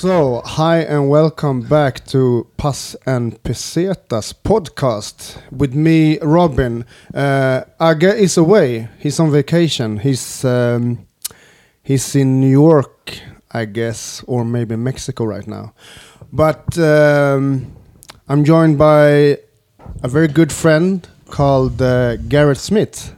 [0.00, 6.84] So, hi and welcome back to Pass and Pesetas podcast with me, Robin.
[7.12, 8.88] Uh, Aga is away.
[9.00, 9.98] He's on vacation.
[9.98, 11.04] He's um,
[11.82, 13.18] he's in New York,
[13.50, 15.74] I guess, or maybe Mexico right now.
[16.32, 17.66] But um,
[18.28, 19.40] I'm joined by
[20.04, 23.17] a very good friend called uh, Garrett Smith.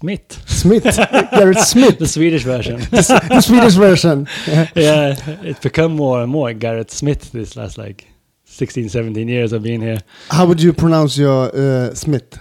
[0.00, 2.78] Smith, Smith, Garrett Smith, the Swedish version.
[2.78, 4.28] the, the Swedish version.
[4.46, 8.06] yeah, it's become more and more Garrett Smith this last like
[8.44, 9.98] 16, 17 years of being here.
[10.30, 12.38] How would you pronounce your uh, Smith?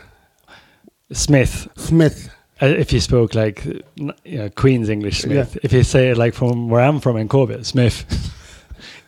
[1.12, 1.68] Smith.
[1.76, 2.30] Smith.
[2.62, 5.58] Uh, if you spoke like you know, Queen's English Smith.
[5.64, 8.06] If you say it like from where I'm from in Corbett, Smith.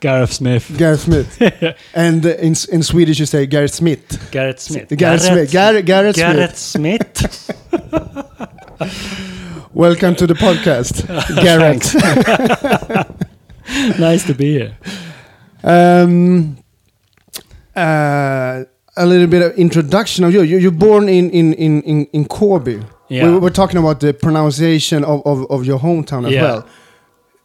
[0.00, 0.72] Gareth Smith.
[0.78, 1.40] Gareth Smith.
[1.94, 4.30] and uh, in in Swedish you say Gareth Smith.
[4.30, 4.88] Garrett Smith.
[4.96, 5.50] Gareth Smith.
[5.52, 6.16] Gareth, Gareth Smith.
[6.16, 7.50] Garrett Smith.
[9.74, 11.06] Welcome to the podcast,
[11.42, 11.94] Gareth.
[14.00, 14.76] nice to be here.
[15.62, 16.56] um,
[17.76, 18.64] uh,
[18.96, 20.42] a little bit of introduction of you.
[20.42, 22.82] you you're born in in in in, in Corby.
[23.08, 23.30] Yeah.
[23.32, 26.42] We were talking about the pronunciation of, of, of your hometown as Yeah.
[26.42, 26.66] well.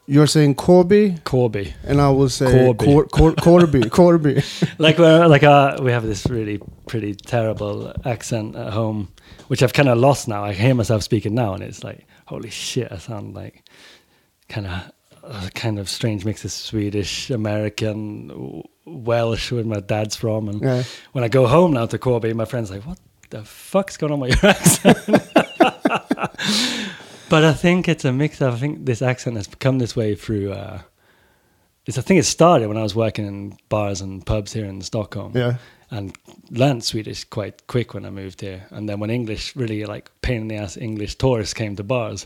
[0.07, 1.73] You're saying Corby, Corby.
[1.83, 2.85] and I will say Corby.
[2.85, 3.89] Cor, Cor, Corby.
[3.89, 4.43] Corby.
[4.77, 9.07] like we're like uh, we have this really pretty terrible accent at home,
[9.47, 10.43] which I've kind of lost now.
[10.43, 13.63] I hear myself speaking now, and it's like, holy shit, I sound like
[14.47, 14.91] kind of
[15.23, 20.49] a kind of strange mix of Swedish, American, Welsh, where my dad's from.
[20.49, 20.83] And Yeah.
[21.13, 22.99] when I go home now to Corby, my friends like, what
[23.31, 24.97] the fuck's going on with your accent?
[27.29, 28.41] But I think it's a mix.
[28.41, 30.51] Of, I think this accent has become this way through.
[30.53, 30.81] Uh,
[31.85, 34.81] it's, I think it started when I was working in bars and pubs here in
[34.81, 35.57] Stockholm Yeah.
[35.91, 36.15] and
[36.49, 38.65] learned Swedish quite quick when I moved here.
[38.71, 42.25] And then when English really like pain in the ass English tourists came to bars,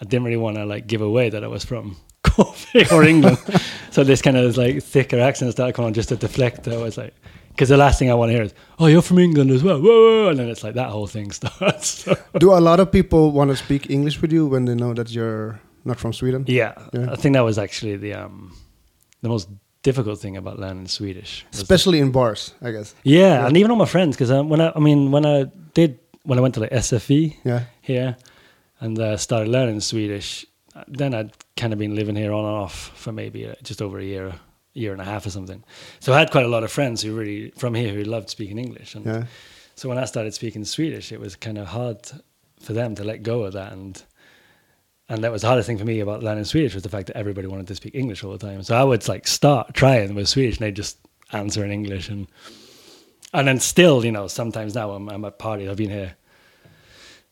[0.00, 3.38] I didn't really want to like give away that I was from Corby or England.
[3.90, 6.68] so this kind of like thicker accent started coming on just to deflect.
[6.68, 7.14] I was like,
[7.60, 9.78] because the last thing I want to hear is, "Oh, you're from England as well,"
[9.82, 12.08] whoa, and then it's like that whole thing starts.
[12.38, 15.10] Do a lot of people want to speak English with you when they know that
[15.12, 16.44] you're not from Sweden?
[16.48, 17.12] yeah, Yeah.
[17.12, 18.56] I think that was actually the um,
[19.20, 19.48] the most
[19.82, 21.44] difficult thing about learning Swedish.
[21.52, 22.94] Especially in bars, I guess.
[23.04, 23.46] Yeah, Yeah.
[23.46, 25.44] and even all my friends, because um, when I, I mean, when I
[25.74, 27.60] did, when I went to like SFI Yeah.
[27.82, 28.16] here
[28.80, 30.46] and uh, started learning Swedish,
[30.88, 33.98] then I'd kind of been living here on and off for maybe uh, just over
[33.98, 34.32] a year,
[34.80, 35.62] year and a half or something.
[36.00, 38.58] So I had quite a lot of friends who really, from here, who loved speaking
[38.58, 38.94] English.
[38.94, 39.24] And Yeah.
[39.76, 41.98] so when I started speaking Swedish, it was kind of hard
[42.60, 43.72] for them to let go of that.
[43.72, 44.02] And
[45.08, 47.16] and that was the hardest thing for me about learning Swedish was the fact that
[47.16, 48.62] everybody wanted to speak English all the time.
[48.62, 50.98] So I would like start trying with Swedish and they'd just
[51.32, 52.28] answer in English and
[53.32, 55.68] and then still, you know, sometimes now I'm, I'm at parties.
[55.68, 56.14] I've been here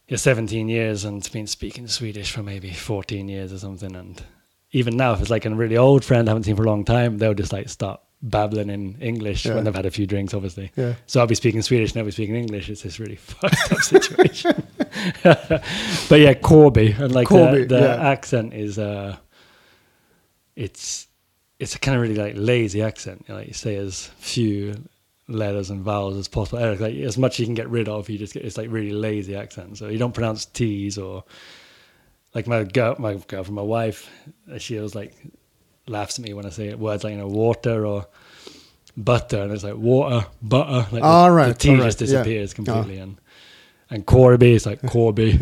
[0.08, 3.94] yeah, 17 years and been speaking Swedish for maybe 14 years or something.
[3.94, 4.22] And
[4.73, 6.84] even now, if it's like a really old friend I haven't seen for a long
[6.84, 9.55] time, they'll just like start babbling in English Yeah.
[9.55, 10.73] when they've had a few drinks, obviously.
[10.77, 10.95] Yeah.
[11.06, 12.69] So I'll be speaking Swedish and they'll be speaking English.
[12.69, 14.67] It's this really fucked up situation.
[15.23, 18.11] but yeah, Corby and like Corby, the, the yeah.
[18.11, 19.17] accent is uh,
[20.56, 21.06] it's
[21.59, 23.25] it's a kind of really like lazy accent.
[23.27, 24.75] You know, like you say as few
[25.29, 26.75] letters and vowels as possible.
[26.77, 28.93] Like as much as you can get rid of, you just get it's like really
[28.93, 29.79] lazy accent.
[29.79, 31.25] So you don't pronounce T's or
[32.34, 34.11] like my girl, my girlfriend, my wife.
[34.59, 35.15] She was like
[35.87, 38.06] laughs at me when I say words like you know water or
[38.97, 40.87] butter, and it's like water, butter.
[40.93, 42.06] Like All the, right, the T right, just yeah.
[42.06, 43.17] disappears completely, and
[43.91, 45.38] and Corby is like Corby.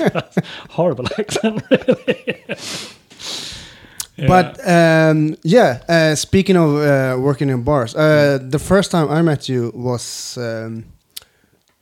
[0.70, 2.44] Horrible accent, really.
[4.16, 4.26] Yeah.
[4.28, 9.20] But um, yeah, uh, speaking of uh, working in bars, uh, the first time I
[9.20, 10.84] met you was um,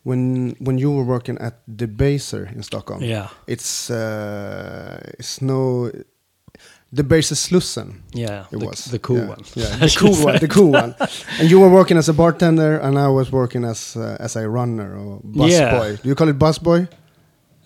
[0.05, 3.03] when when you were working at Debaser in Stockholm.
[3.03, 5.91] yeah, It's uh, it's no
[6.95, 8.03] Debaser Slussen.
[8.13, 9.43] yeah, It the, was the cool yeah, one.
[9.57, 10.39] Yeah, the cool one.
[10.39, 10.95] The cool one.
[11.41, 14.49] And you were working as a bartender, and I was working as uh, as a
[14.49, 15.79] runner or bus Yeah.
[15.79, 15.97] boy.
[16.03, 16.87] Do you call it bus boy?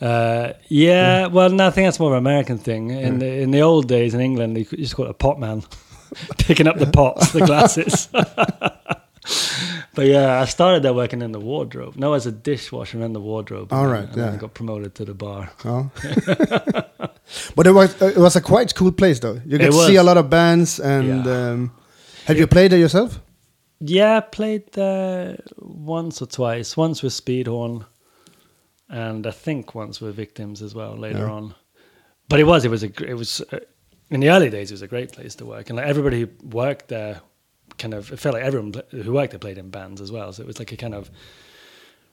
[0.00, 2.91] Uh, yeah, well, no, I think that's more of an American thing.
[2.91, 5.38] In the, in the old days in England, you you just call it a pot
[5.41, 5.62] man,
[6.46, 8.08] picking up the pots, the glasses.
[9.94, 11.96] but yeah, I started there working in the wardrobe.
[11.96, 13.72] No, as a dishwasher in the wardrobe.
[13.72, 14.38] All and right, then- and yeah.
[14.38, 15.50] I got promoted to the bar.
[15.64, 15.90] Oh.
[17.56, 19.40] but it was it was a quite cool place though.
[19.46, 21.50] You get to see a lot of bands and Yeah.
[21.50, 21.72] um,
[22.26, 23.20] have you played there yourself?
[23.80, 26.76] Yeah, I played there once or twice.
[26.76, 27.84] Once with Speedhorn,
[28.88, 31.31] and I think once with Victims as well later Yeah.
[31.32, 31.54] on.
[32.28, 33.58] But it was it was a it was uh,
[34.10, 36.28] in the early days it was a great place to work, and like everybody who
[36.48, 37.20] worked there,
[37.78, 40.32] kind of it felt like everyone who worked there played in bands as well.
[40.32, 41.10] So it was like a kind of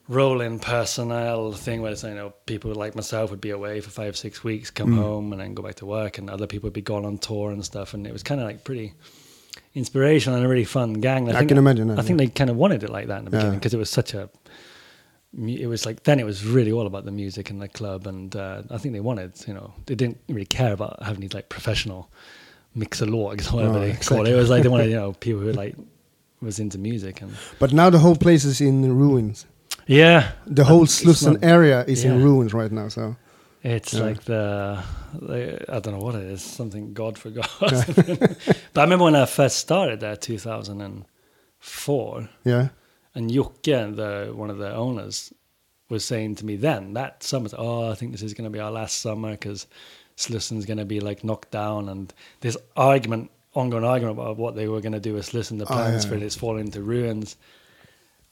[0.08, 4.16] rolling personnel thing where it's, you know people like myself would be away for five
[4.16, 4.98] six weeks, come Mm.
[4.98, 7.52] home and then go back to work, and other people would be gone on tour
[7.52, 8.94] and stuff, and it was kind of like pretty
[9.74, 11.30] inspirational and a really fun gang.
[11.32, 13.32] I can imagine that, I think they kind of wanted it like that in the
[13.32, 13.38] Yeah.
[13.40, 14.30] beginning because it was such a.
[15.38, 18.34] It was like then it was really all about the music and the club, and
[18.36, 21.50] uh, I think they wanted, you know, they didn't really care about having these like
[21.50, 22.10] professional
[22.76, 24.32] mixologues whatever Oh, they call it.
[24.32, 25.76] It was like they wanted, you know, people who like
[26.42, 29.46] was into music and But now the whole place is in ruins.
[29.88, 32.90] yeah, The whole Slussen area is in ruins right now.
[32.90, 33.16] So
[33.64, 34.02] It's Yeah.
[34.04, 34.84] like the,
[35.14, 37.50] the I don't know what it is, something God forgot.
[37.60, 37.74] but
[38.76, 42.68] I remember when I first started there, 2004, yeah,
[43.16, 45.32] and Jocke, the one of the owners,
[45.90, 48.60] was saying to me then that summer, "Oh, I think this is going to be
[48.60, 49.68] our last summer because
[50.18, 54.68] Slussen's going to be like knocked down." And this argument, ongoing argument about what they
[54.68, 56.10] were going to do with Slussen, the Oh, plans yeah.
[56.10, 57.36] for it is falling into ruins.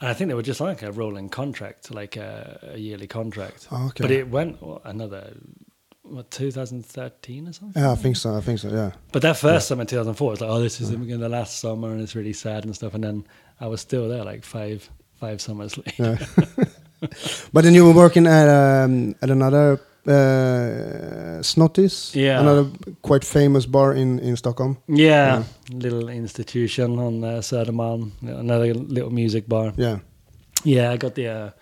[0.01, 3.67] And I think they were just like a rolling contract, like a, a yearly contract.
[3.71, 4.01] Oh, okay.
[4.03, 5.33] But it went another
[6.01, 7.81] what 2013 or something.
[7.81, 8.35] yeah, I think so.
[8.35, 8.67] I think so.
[8.69, 11.59] Yeah, But that first summer in 2004 was like, oh, this is to the last
[11.59, 12.93] summer, and it's really sad and stuff.
[12.93, 13.25] And then
[13.61, 14.89] I was still there like five
[15.21, 16.19] five summers later.
[16.37, 16.65] yeah.
[17.53, 22.39] but then you were working at um, at another uh, Snotties, Yeah.
[22.39, 22.65] another
[23.01, 24.77] quite famous bar in in Stockholm.
[24.87, 29.73] Yeah, little institution on uh, Södermalm, another little music bar.
[29.77, 29.99] Yeah,
[30.63, 31.53] Yeah, I got the.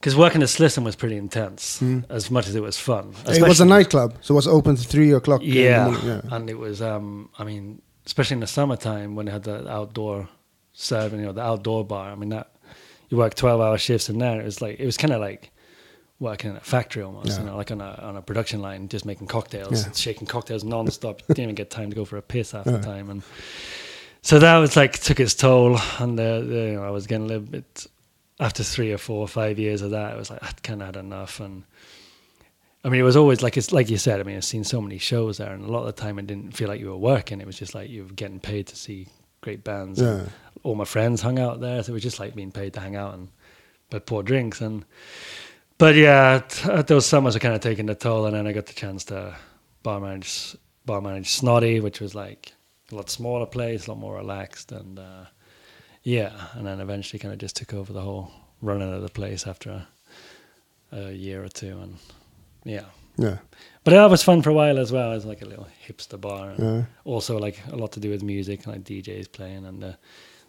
[0.00, 2.04] Because working at Slussen was pretty intense, Mm.
[2.10, 3.14] as much as it was fun.
[3.26, 5.42] it was a nightclub, so it was open to three o'clock.
[5.42, 6.20] in the Yeah, yeah.
[6.36, 6.80] and it was.
[6.80, 10.28] Um, I mean, especially in the summertime when they had the outdoor
[10.72, 12.12] serving, you know, the outdoor bar.
[12.12, 12.46] I mean, that
[13.08, 14.40] you work twelve-hour shifts in there.
[14.40, 15.50] It was like it was kind of like
[16.18, 17.40] working in a factory almost, Yeah.
[17.40, 19.92] you know, like on a on a production line, just making cocktails, Yeah.
[19.92, 21.20] shaking cocktails non-stop.
[21.28, 23.22] didn't even get time to go for a piss half the time, and
[24.22, 25.78] so that was like took its toll.
[25.98, 27.86] And the, the you know, I was getting a little bit
[28.40, 30.12] after three or four or five years of that.
[30.12, 31.64] I was like, I kind of had enough, and
[32.84, 34.20] I mean, it was always like it's like you said.
[34.20, 36.26] I mean, I've seen so many shows there, and a lot of the time it
[36.26, 37.40] didn't feel like you were working.
[37.40, 39.08] It was just like you were getting paid to see
[39.42, 40.00] great bands.
[40.00, 40.22] Yeah.
[40.62, 42.96] All my friends hung out there, so it was just like being paid to hang
[42.96, 43.28] out and
[43.90, 44.60] but pour drinks.
[44.60, 44.84] And
[45.78, 48.52] but yeah, t- uh, those summers are kind of taking the toll, and then I
[48.52, 49.36] got the chance to
[49.82, 52.52] bar manage bar manage Snotty, which was like
[52.92, 55.24] a lot smaller place, a lot more relaxed, and uh,
[56.02, 58.30] yeah, and then eventually kind of just took over the whole
[58.62, 61.96] running of the place after a, a year or two, and
[62.64, 62.84] yeah.
[63.18, 63.38] Yeah,
[63.82, 65.12] But that was fun for a while as well.
[65.12, 66.50] It was like a little hipster bar.
[66.50, 66.84] and yeah.
[67.04, 69.96] Also, like a lot to do with music, like DJs playing, and the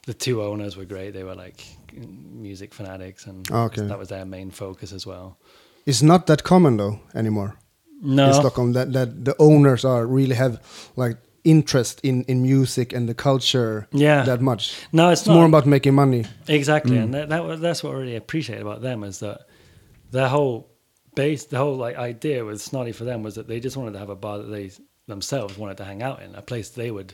[0.07, 1.11] the two owners were great.
[1.13, 1.59] They were like
[2.41, 3.87] music fanatics, and Ah, Okay.
[3.87, 5.37] that was their main focus as well.
[5.85, 7.51] It's not that common though anymore
[8.01, 10.59] No, in Stockholm that that the owners are really have
[10.95, 14.61] like interest in in music and the culture yeah, that much.
[14.91, 16.23] no, it's, It's not more about making money.
[16.47, 17.03] exactly, Mm.
[17.03, 19.39] and that, that that's what I really appreciate about them is that
[20.11, 20.67] their whole
[21.15, 23.99] base, the whole like idea with Snotty for them was that they just wanted to
[23.99, 24.71] have a bar that they
[25.07, 27.13] themselves wanted to hang out in, a place they would,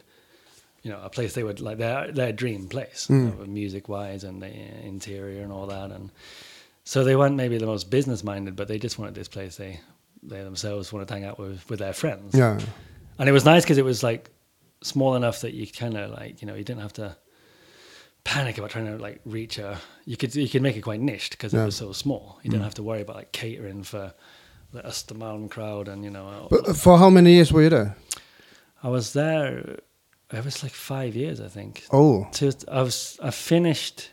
[0.84, 3.48] you know, a place they would like their their dream place, Mm.
[3.48, 4.52] music wise and the
[4.86, 6.12] interior and all that, and
[6.84, 9.80] so they weren't maybe the most business minded, but they just wanted this place they
[10.22, 12.60] they themselves wanted to hang out with with their friends, Yeah,
[13.18, 14.30] and it was nice because it was like
[14.82, 17.16] small enough that you kind of like you know you didn't have to
[18.26, 21.32] panic about trying to like reach a you could you could make it quite niched
[21.32, 21.64] because Yeah.
[21.64, 24.14] it was so small you didn't have to worry about like catering for
[24.72, 27.96] the Östermalm crowd and you know but for how many years were you there?
[28.82, 29.80] I was there
[30.34, 34.12] it was like five years I think Oh, to, I was I finished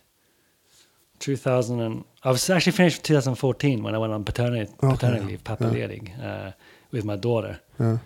[1.18, 4.96] 2000 and I was actually finished 2014 when I went on paternity Okay.
[4.96, 5.56] paternity leave Yeah.
[5.56, 6.52] papaledig uh,
[6.92, 7.98] with my daughter yeah,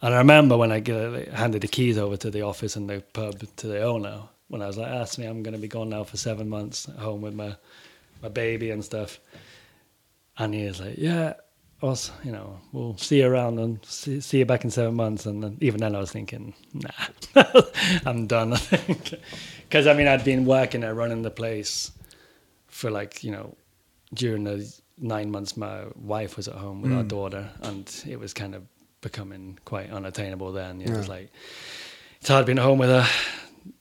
[0.00, 0.80] And I remember when I
[1.32, 4.66] handed the keys over to the office and the pub to the owner, when I
[4.66, 7.20] was like, ask me, I'm going to be gone now for seven months at home
[7.24, 7.56] with my,
[8.22, 9.18] my baby and stuff.
[10.36, 11.32] And he was like, yeah,
[11.82, 15.26] us, you know, we'll see you around and see, see you back in seven months.
[15.26, 16.90] And then, even then I was thinking, nah,
[18.06, 19.14] I'm done, I think.
[19.62, 21.92] Because, I mean, I'd been working and running the place
[22.66, 23.54] for like, you know,
[24.14, 24.70] during the
[25.00, 27.08] nine months my wife was at home with our Mm.
[27.08, 28.64] daughter and it was kind of
[29.00, 30.80] becoming quite unattainable then.
[30.80, 31.30] It was like,
[32.20, 33.06] it's hard being at home with a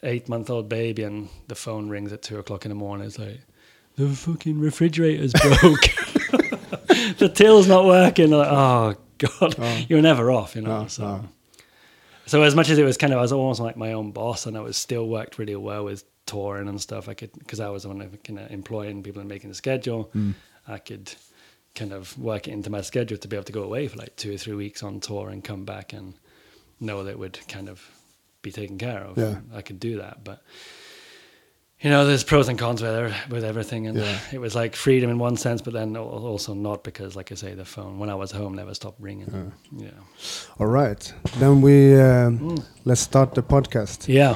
[0.04, 3.08] eight month old baby and the phone rings at two o'clock in the morning.
[3.08, 3.40] It's like,
[3.96, 6.07] the fucking refrigerator's broke.
[7.18, 8.32] the till's not working.
[8.32, 9.86] Like, oh God, Oh.
[9.90, 10.84] you're never off, you know.
[10.84, 11.26] No, so, no.
[12.26, 14.46] so as much as it was kind of, I was almost like my own boss,
[14.46, 17.08] and I was still worked really well with touring and stuff.
[17.10, 20.10] I could because I was the one kind of employing people and making the schedule.
[20.16, 20.34] Mm.
[20.68, 21.14] I could
[21.76, 24.16] kind of work it into my schedule to be able to go away for like
[24.16, 26.16] two or three weeks on tour and come back and
[26.80, 27.88] know that it would kind of
[28.42, 29.18] be taken care of.
[29.18, 29.38] Yeah.
[29.54, 30.42] I could do that, but
[31.82, 34.18] you know, there's pros and cons with with everything, and Yeah.
[34.32, 37.54] it was like freedom in one sense, but then also not because, like I say,
[37.54, 39.52] the phone when I was home never stopped ringing.
[39.76, 39.90] Yeah,
[40.60, 42.64] All right, then we um, Mm.
[42.86, 44.08] let's start the podcast.
[44.08, 44.36] yeah.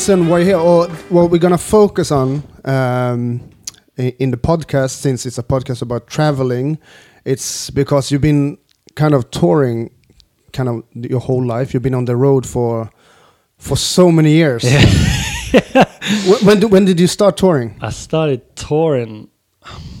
[0.00, 3.40] Reason why here, or what we're gonna focus on um,
[3.98, 6.78] in the podcast, since it's a podcast about traveling,
[7.26, 8.56] it's because you've been
[8.94, 9.90] kind of touring,
[10.54, 11.74] kind of your whole life.
[11.74, 12.90] You've been on the road for
[13.58, 14.62] for so many years.
[15.52, 17.76] Wh- when, did, when did you start touring?
[17.82, 19.28] I started touring.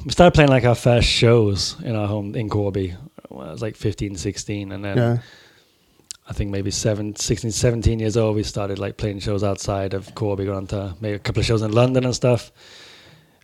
[0.06, 2.96] We started playing like our first shows in our home in Corby.
[3.28, 5.18] When I was like 15, 16, and then Yeah.
[6.30, 10.14] I think maybe seven, 16, 17 years old, we started like playing shows outside of
[10.14, 12.52] Corby, going to maybe a couple of shows in London and stuff.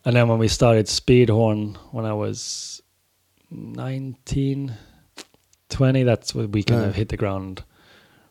[0.04, 2.80] And then when we started Speedhorn, when I was
[3.50, 4.72] 19,
[5.68, 6.86] 20, that's when we kind Yeah.
[6.88, 7.64] of hit the ground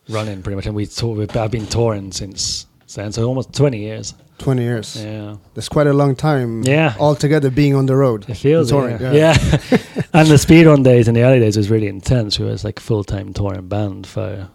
[0.08, 0.64] running pretty much.
[0.64, 4.14] And we tour, we've, I've been touring since then, so almost 20 years.
[4.38, 5.02] 20 years.
[5.02, 5.36] Yeah.
[5.54, 6.62] That's quite a long time.
[6.62, 6.94] Yeah.
[6.98, 8.28] Altogether being on the road.
[8.28, 8.96] It feels touring.
[8.96, 9.10] it, yeah.
[9.12, 9.32] yeah.
[10.12, 12.38] and the Speedhorn days in the early days was really intense.
[12.38, 14.48] We was like full time touring band for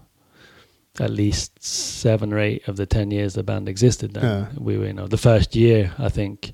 [1.00, 4.14] at least seven or eight of the ten years the band existed.
[4.14, 4.48] Then Yeah.
[4.58, 6.54] we were, you know, the first year I think,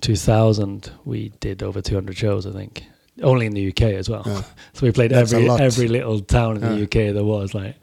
[0.00, 2.46] two thousand, we did over two hundred shows.
[2.46, 2.84] I think
[3.22, 4.22] only in the UK as well.
[4.26, 4.42] Yeah.
[4.74, 7.54] so we played That's every every little town in the UK there was.
[7.54, 7.74] Like,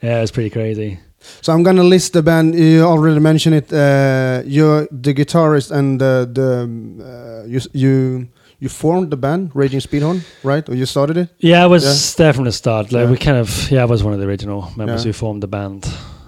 [0.00, 0.98] yeah, it was pretty crazy.
[1.40, 2.54] So I'm gonna list the band.
[2.54, 3.72] You already mentioned it.
[3.72, 8.28] Uh, you're the guitarist and the the um, uh, you you
[8.60, 10.68] you formed the band Raging Speedhorn, right?
[10.68, 11.28] Or you started it?
[11.38, 12.24] Yeah, I was Yeah.
[12.24, 12.92] there from the start.
[12.92, 13.10] Like Yeah.
[13.10, 15.08] we kind of, yeah, I was one of the original members Yeah.
[15.08, 15.84] who formed the band,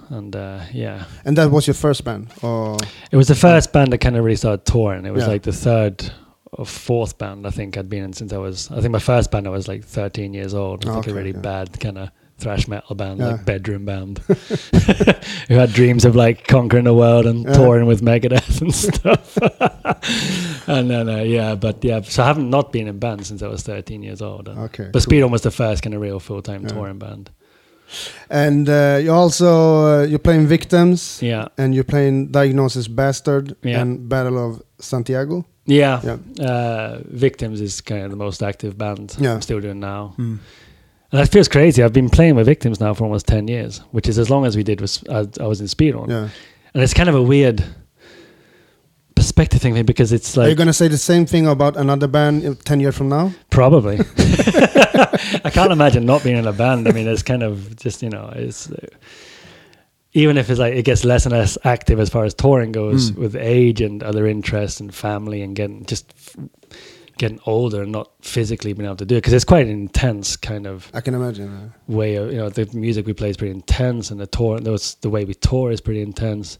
[0.09, 2.75] and uh, yeah, And that was your first band, or
[3.11, 5.05] It was the first band that kind of really started touring.
[5.05, 6.11] It was like the third
[6.51, 8.69] or fourth band I think I'd been in since I was.
[8.71, 10.83] I think my first band I was like 13 years old.
[10.83, 13.27] It was like Okay, a really bad kind of thrash metal band, Yeah.
[13.31, 14.19] like bedroom band,
[15.47, 17.53] who had dreams of like conquering the world and Yeah.
[17.53, 19.37] touring with Megadeth and stuff.
[20.67, 23.47] and then uh, yeah, but yeah, so I haven't not been in band since I
[23.47, 24.47] was 13 years old.
[24.47, 24.89] And- okay.
[24.91, 25.13] But cool.
[25.13, 26.69] Speedhorn was the first kind of real full time Yeah.
[26.69, 27.29] touring band.
[28.29, 33.79] And uh, you also uh, you're playing Victims, Yeah, and you're playing Diagnosis Bastard Yeah.
[33.81, 35.45] and Battle of Santiago.
[35.67, 36.01] yeah.
[36.03, 36.45] Yeah.
[36.45, 39.33] Uh, Victims is kind of the most active band Yeah.
[39.33, 40.13] I'm still doing now.
[40.17, 40.35] Hmm.
[41.15, 41.81] That feels crazy.
[41.83, 44.55] I've been playing with victims now for almost ten years, which is as long as
[44.57, 46.09] we did was I, I was in Speedhorn.
[46.09, 46.29] Yeah.
[46.73, 47.63] And it's kind of a weird
[49.15, 50.45] perspective thing because it's like.
[50.45, 53.09] Are you like gonna say the same thing about another band uh, ten years from
[53.09, 53.31] now?
[53.49, 53.99] probably.
[55.45, 56.87] I can't imagine not being in a band.
[56.87, 58.87] I mean, it's kind of just you know, it's uh,
[60.13, 63.11] even if it's like it gets less and less active as far as touring goes
[63.11, 63.17] Mm.
[63.17, 66.11] with age and other interests and family and getting just
[67.17, 70.35] getting older and not physically being able to do it because it's quite an intense
[70.35, 71.49] kind of I can imagine.
[71.49, 74.59] uh, way of you know the music we play is pretty intense and the tour
[74.59, 76.59] those the way we tour is pretty intense.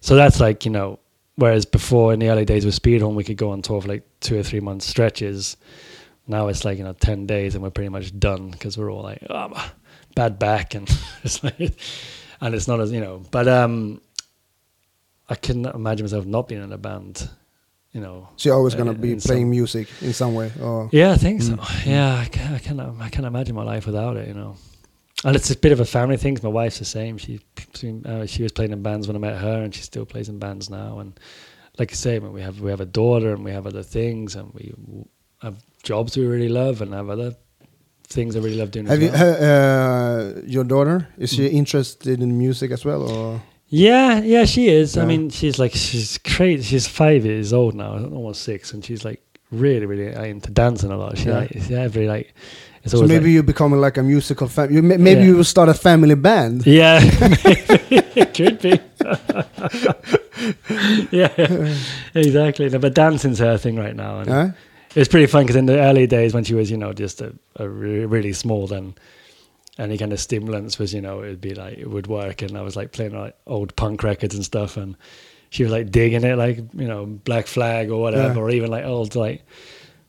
[0.00, 0.98] So that's like you know
[1.36, 4.06] whereas before in the early days with speedhorn we could go on tour for like
[4.20, 5.56] two or three month stretches.
[6.26, 9.02] Now it's like you know 10 days and we're pretty much done because we're all
[9.02, 9.72] like oh,
[10.14, 10.88] bad back and
[11.24, 11.78] it's like
[12.40, 14.00] and it's not as you know but um
[15.28, 17.28] i couldn't imagine myself not being in a band
[17.92, 20.50] you know So you're always gonna uh, be in playing some- music in some way,
[20.60, 21.54] or yeah, I think so.
[21.56, 21.86] Mm.
[21.86, 24.28] Yeah, I can't, I can't, I can't imagine my life without it.
[24.28, 24.56] You know,
[25.24, 26.38] and it's a bit of a family thing.
[26.42, 27.18] My wife's the same.
[27.18, 27.40] She,
[28.04, 30.38] uh, she was playing in bands when I met her, and she still plays in
[30.38, 30.98] bands now.
[31.00, 31.18] And
[31.78, 34.52] like I say, we have we have a daughter, and we have other things, and
[34.54, 34.74] we
[35.42, 37.34] have jobs we really love, and have other
[38.08, 38.86] things I really love doing.
[38.86, 40.38] have as you well.
[40.38, 41.08] uh, your daughter?
[41.18, 41.36] Is Mm.
[41.36, 44.96] she interested in music as well, or Yeah, yeah, she is.
[44.96, 46.62] I mean, she's like she's crazy.
[46.62, 49.20] She's five years old now, almost six, and she's like
[49.50, 51.18] really, really into dancing a lot.
[51.18, 51.38] She Yeah.
[51.40, 52.34] like, yeah, every like.
[52.84, 54.80] It's so maybe like, you become like a musical family.
[54.80, 55.26] Maybe Yeah.
[55.26, 56.66] you will start a family band.
[56.66, 57.62] Yeah, maybe
[58.16, 58.80] it could be.
[61.10, 61.74] yeah,
[62.14, 62.68] exactly.
[62.70, 64.50] No, but dancing's her thing right now, and Yeah?
[64.94, 67.34] it's pretty fun because in the early days when she was, you know, just a,
[67.56, 68.94] a re- really small, then
[69.78, 72.62] any kind of stimulants was, you know, it'd be like it would work, and I
[72.62, 74.96] was like playing like old punk records and stuff, and
[75.50, 78.40] she was like digging it, like you know, Black Flag or whatever, Yeah.
[78.40, 79.44] or even like old like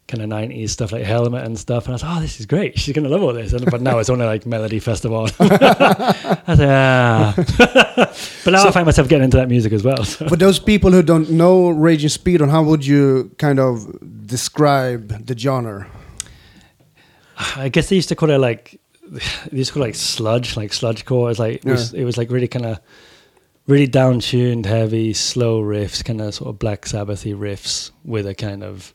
[0.08, 1.86] kind of 90s stuff like Helmet and stuff.
[1.86, 2.80] And I was like, oh, this is great.
[2.80, 3.54] She's going to love all this.
[3.54, 5.30] And, but now it's only like Melody Festival.
[5.40, 7.34] I was like, ah.
[8.44, 10.04] but now I find myself getting into that music as well.
[10.04, 10.28] So.
[10.28, 13.86] For those people who don't know Raging Speedhorn, how would you kind of
[14.26, 15.86] describe the genre?
[17.56, 20.56] I guess they used to call it like they used to call it like sludge,
[20.58, 21.30] like sludge core.
[21.30, 22.80] It's like it was, it was like really kind of
[23.68, 28.36] really down tuned, heavy, slow riffs, kind of sort of Black Sabbathy riffs with a
[28.36, 28.94] kind of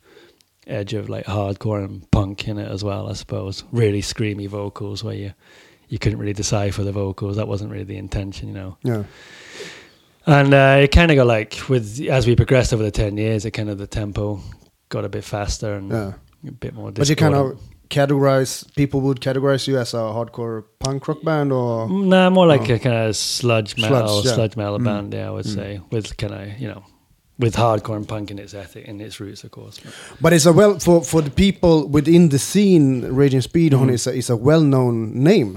[0.67, 3.09] edge of like hardcore and punk in it as well.
[3.09, 5.33] I suppose really screamy vocals where you
[5.89, 7.37] you couldn't really decipher the vocals.
[7.37, 8.79] That wasn't really the intention, you know.
[8.83, 9.05] Yeah.
[10.27, 13.45] And uh, it kind of got like with as we progressed over the ten years,
[13.45, 14.41] it kind of the tempo
[14.89, 16.13] got a bit faster and Yeah.
[16.49, 16.91] a bit more.
[16.93, 17.61] But you kind of
[17.99, 22.69] categorize people would categorize you as a hardcore punk rock band or No, more like
[22.71, 22.75] Oh.
[22.75, 24.85] a kind of sludge metal, Sludge, sludge, metal Mm.
[24.85, 25.15] band.
[25.15, 25.55] Yeah, I would Mm.
[25.55, 26.83] say with kind of you know,
[27.45, 29.77] with hardcore and punk in its ethic and its roots, of course.
[30.21, 32.87] But it's a well for for the people within the scene.
[33.21, 33.95] Raging Speedhorn Mhm.
[33.99, 34.95] is a, is a well known
[35.31, 35.51] name.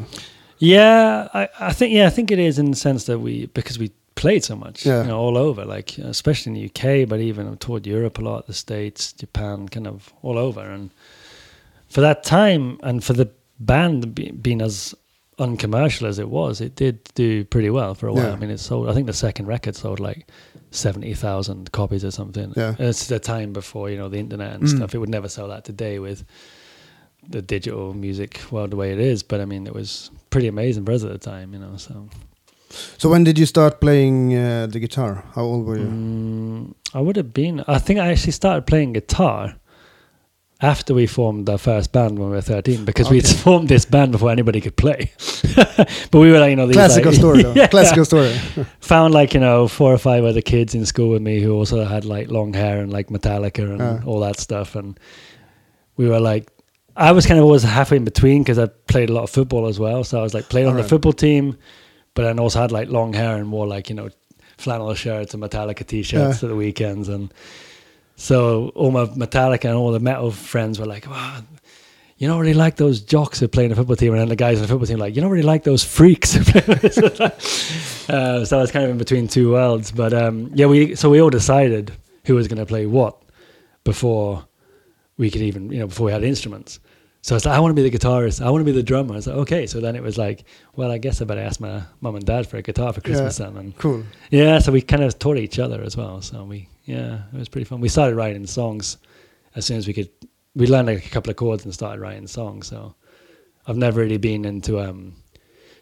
[0.60, 3.77] Yeah, I, I think yeah, I think it is in the sense that we because
[3.79, 5.01] we played so much, Yeah.
[5.03, 8.48] you know, all over, like especially in the UK, but even toured Europe a lot,
[8.48, 10.89] the States, Japan, kind of all over, and
[11.89, 13.29] for that time and for the
[13.60, 14.94] band be, being as
[15.39, 18.24] uncommercial as it was, it did do pretty well for a while.
[18.27, 18.34] Yeah.
[18.34, 18.89] I mean, it sold.
[18.89, 20.27] I think the second record sold like
[20.72, 22.53] seventy thousand copies or something.
[22.58, 22.75] Yeah.
[22.79, 24.77] it's the time before you know the internet and Mm.
[24.77, 24.96] stuff.
[24.96, 26.24] It would never sell that today with
[27.29, 29.24] the digital music world the way it is.
[29.24, 31.77] But I mean, it was pretty amazing buzz at the time, you know.
[31.77, 32.10] So
[32.98, 35.24] So when did you start playing uh, the guitar?
[35.36, 35.86] How old were you?
[35.86, 37.63] mm, I would have been.
[37.67, 39.56] I think I actually started playing guitar
[40.59, 43.33] after we formed our first band when we were 13 because we Okay.
[43.43, 45.11] formed this band before anybody could play.
[45.55, 47.53] but we were like, you know, these Classical like, story though.
[47.55, 47.67] Yeah.
[47.67, 48.33] Classical story.
[48.81, 51.85] Found like, you know, four or five other kids in school with me who also
[51.85, 54.01] had like long hair and like Metallica and Yeah.
[54.05, 54.75] all that stuff.
[54.75, 54.99] And
[55.95, 56.49] we were like,
[56.95, 59.67] I was kind of always halfway in between because I played a lot of football
[59.67, 60.03] as well.
[60.03, 60.83] So I was like, played on Alright.
[60.85, 61.55] the football team,
[62.15, 64.09] but then also had like long hair and wore like, you know,
[64.57, 66.47] flannel shirts and Metallica t-shirts Yeah.
[66.47, 67.09] at the weekends.
[67.09, 67.31] And
[68.17, 71.39] so all my Metallica and all the metal friends were like, wow,
[72.17, 74.12] you don't really like those jocks who play in the football team.
[74.12, 75.84] And then the guys in the football team were like, you don't really like those
[75.84, 76.34] freaks.
[76.34, 76.84] who play with
[77.21, 79.91] us." uh, so I was kind of in between two worlds.
[79.91, 81.91] But um, yeah, we so we all decided
[82.25, 83.21] who was going to play what
[83.84, 84.45] before
[85.17, 86.80] we could even, you know, before we had instruments.
[87.21, 88.43] So I was like, I want to be the guitarist.
[88.45, 89.13] I want to be the drummer.
[89.13, 89.67] I was like, okay.
[89.67, 90.43] So then it was like,
[90.75, 93.38] well, I guess I better ask my mom and dad for a guitar for Christmas
[93.38, 93.58] then.
[93.58, 94.03] And Cool.
[94.32, 96.21] yeah, so we kind of taught each other as well.
[96.21, 97.80] So we, yeah, it was pretty fun.
[97.82, 98.97] We started writing songs
[99.56, 100.10] as soon as we could.
[100.56, 102.67] We learned like a couple of chords and started writing songs.
[102.67, 102.95] So
[103.67, 105.13] I've never really been into um,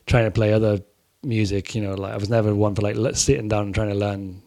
[0.07, 0.81] trying to play other
[1.23, 1.73] music.
[1.75, 4.41] You know, like I was never one for like sitting down and trying to learn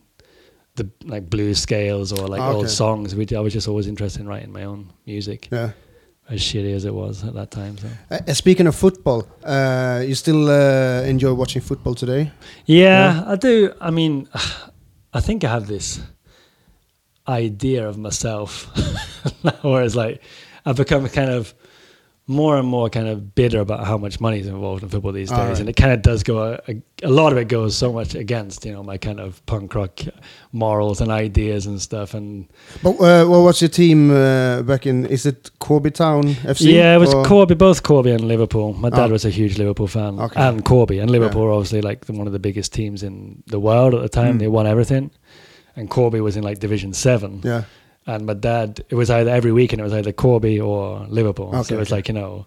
[0.74, 2.56] the like blues scales or like Ah, okay.
[2.58, 3.14] old songs.
[3.14, 5.70] We, I was just always interested in writing my own music, Yeah.
[6.28, 7.78] as shitty as it was at that time.
[7.78, 7.88] So.
[8.10, 12.30] Uh, speaking of football, uh, you still uh, enjoy watching football today?
[12.66, 13.72] Yeah, I do.
[13.80, 14.28] I mean,
[15.14, 16.00] I think I have this
[17.28, 18.66] idea of myself
[19.62, 20.22] Whereas like
[20.64, 21.54] I've become kind of
[22.30, 25.30] more and more kind of bitter about how much money is involved in football these
[25.30, 25.60] days, right.
[25.60, 26.60] and it kind of does go.
[26.68, 29.74] A, a lot of it goes so much against you know my kind of punk
[29.74, 30.00] rock
[30.52, 32.12] morals and ideas and stuff.
[32.12, 32.46] And
[32.82, 35.06] But uh, what was your team uh, back in?
[35.06, 36.70] Is it Corby Town FC?
[36.74, 38.74] yeah, it was or- Corby, both Corby and Liverpool.
[38.74, 39.12] My dad Oh.
[39.12, 40.38] was a huge Liverpool fan, Okay.
[40.38, 43.58] and Corby and Liverpool were obviously like the, one of the biggest teams in the
[43.58, 44.34] world at the time.
[44.36, 44.40] Mm.
[44.40, 45.10] They won everything,
[45.78, 47.40] and Corby was in like Division Seven.
[47.44, 47.62] Yeah.
[48.06, 51.48] And my dad, it was either every weekend, it was either Corby or Liverpool.
[51.54, 51.96] Okay, so it was okay.
[51.96, 52.46] like you know,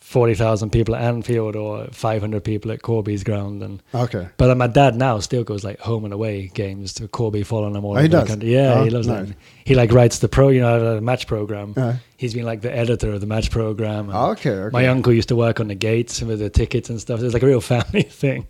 [0.00, 4.28] forty thousand people at Anfield or five hundred people at Corby's ground, and Okay.
[4.36, 7.84] but my dad now still goes like home and away games to Corby, following them
[7.84, 7.96] all.
[7.96, 8.26] Oh, he does?
[8.28, 8.52] country.
[8.52, 9.28] Yeah, Oh, he loves nice.
[9.28, 9.36] that.
[9.64, 11.74] He like writes the pro, you know, the match program.
[11.76, 14.08] Uh, He's been like the editor of the match program.
[14.10, 14.50] and okay.
[14.50, 14.72] Okay.
[14.72, 17.22] My uncle used to work on the gates with the tickets and stuff.
[17.22, 18.46] It's like a real family thing.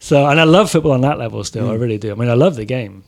[0.00, 1.70] So, and I love football on that level still.
[1.70, 1.80] I Mm.
[1.80, 2.10] really do.
[2.10, 3.04] I mean, I love the game,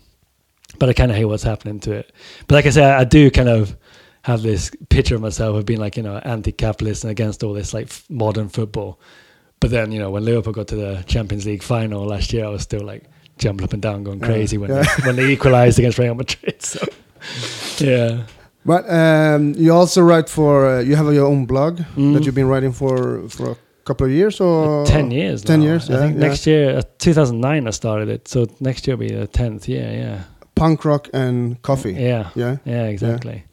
[0.78, 2.12] but I kind of hate what's happening to it.
[2.46, 3.76] But like I said, I do kind of
[4.22, 7.74] have this picture of myself of being like, you know, anti-capitalist and against all this
[7.74, 8.98] like f- modern football.
[9.61, 12.48] But then, you know, when Liverpool got to the Champions League final last year, I
[12.48, 13.04] was still like
[13.38, 14.26] jumping up and down, going Yeah.
[14.26, 14.82] crazy when Yeah.
[14.82, 16.56] they, when they equalised against Real Madrid.
[16.62, 16.80] So,
[17.78, 18.22] yeah.
[18.64, 20.66] But um, you also write for.
[20.66, 22.14] Uh, you have your own blog Mm.
[22.14, 25.66] that you've been writing for for a couple of years or 10 years 10 now.
[25.66, 26.26] years, I yeah, think yeah.
[26.28, 28.28] next year, uh, 2009 I started it.
[28.28, 30.18] So next year will be the 10th year, yeah.
[30.54, 31.92] Punk rock and coffee.
[31.94, 32.30] Yeah.
[32.34, 32.56] Yeah.
[32.64, 33.44] Yeah, exactly.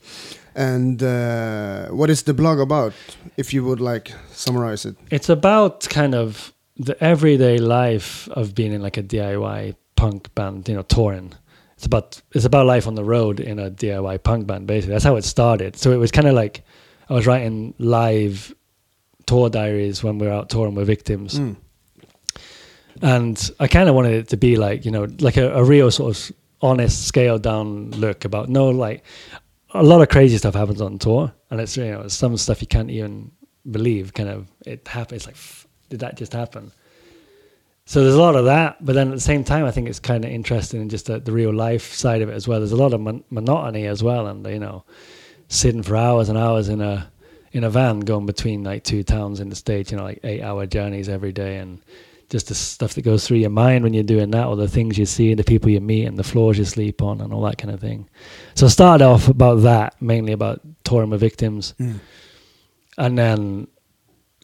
[0.56, 2.94] And uh, what is the blog about?
[3.38, 4.96] If you would like summarize it.
[5.10, 10.68] It's about kind of the everyday life of being in like a DIY punk band,
[10.70, 11.34] you know, touring.
[11.76, 14.68] it's about it's about life on the road in a DIY punk band.
[14.68, 15.78] Basically, that's how it started.
[15.78, 16.64] So it was kind of like
[17.10, 18.54] I was writing live
[19.26, 21.56] tour diaries when we were out touring with victims, Mm.
[23.02, 25.92] and I kind of wanted it to be like you know like a, a real
[25.92, 26.32] sort of
[26.62, 29.04] honest, scaled down look about no like
[29.72, 32.68] a lot of crazy stuff happens on tour, and it's you know some stuff you
[32.68, 33.32] can't even
[33.70, 34.14] believe.
[34.14, 35.22] Kind of it happens.
[35.22, 36.72] It's like "F- did that just happen?
[37.86, 40.00] So there's a lot of that, but then at the same time, I think it's
[40.00, 42.60] kind of interesting in just the, the real life side of it as well.
[42.60, 44.84] There's a lot of mon- monotony as well, and you know,
[45.48, 47.12] sitting for hours and hours in a
[47.52, 50.42] in a van going between like two towns in the states, you know, like eight
[50.42, 51.82] hour journeys every day, and
[52.30, 54.98] just the stuff that goes through your mind when you're doing that, or the things
[54.98, 57.58] you see, the people you meet, and the floors you sleep on, and all that
[57.58, 58.08] kind of thing.
[58.56, 62.00] So I started off about that, mainly about touring with victims, Mm.
[62.98, 63.68] and then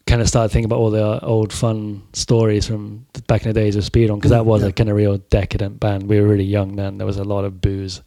[0.06, 3.60] kind of started thinking about all the old fun stories from the- back in the
[3.60, 4.68] days of Speedhorn because that Mm, was yeah.
[4.68, 6.08] a kind of real decadent band.
[6.08, 6.98] We were really young then.
[6.98, 8.02] There was a lot of booze,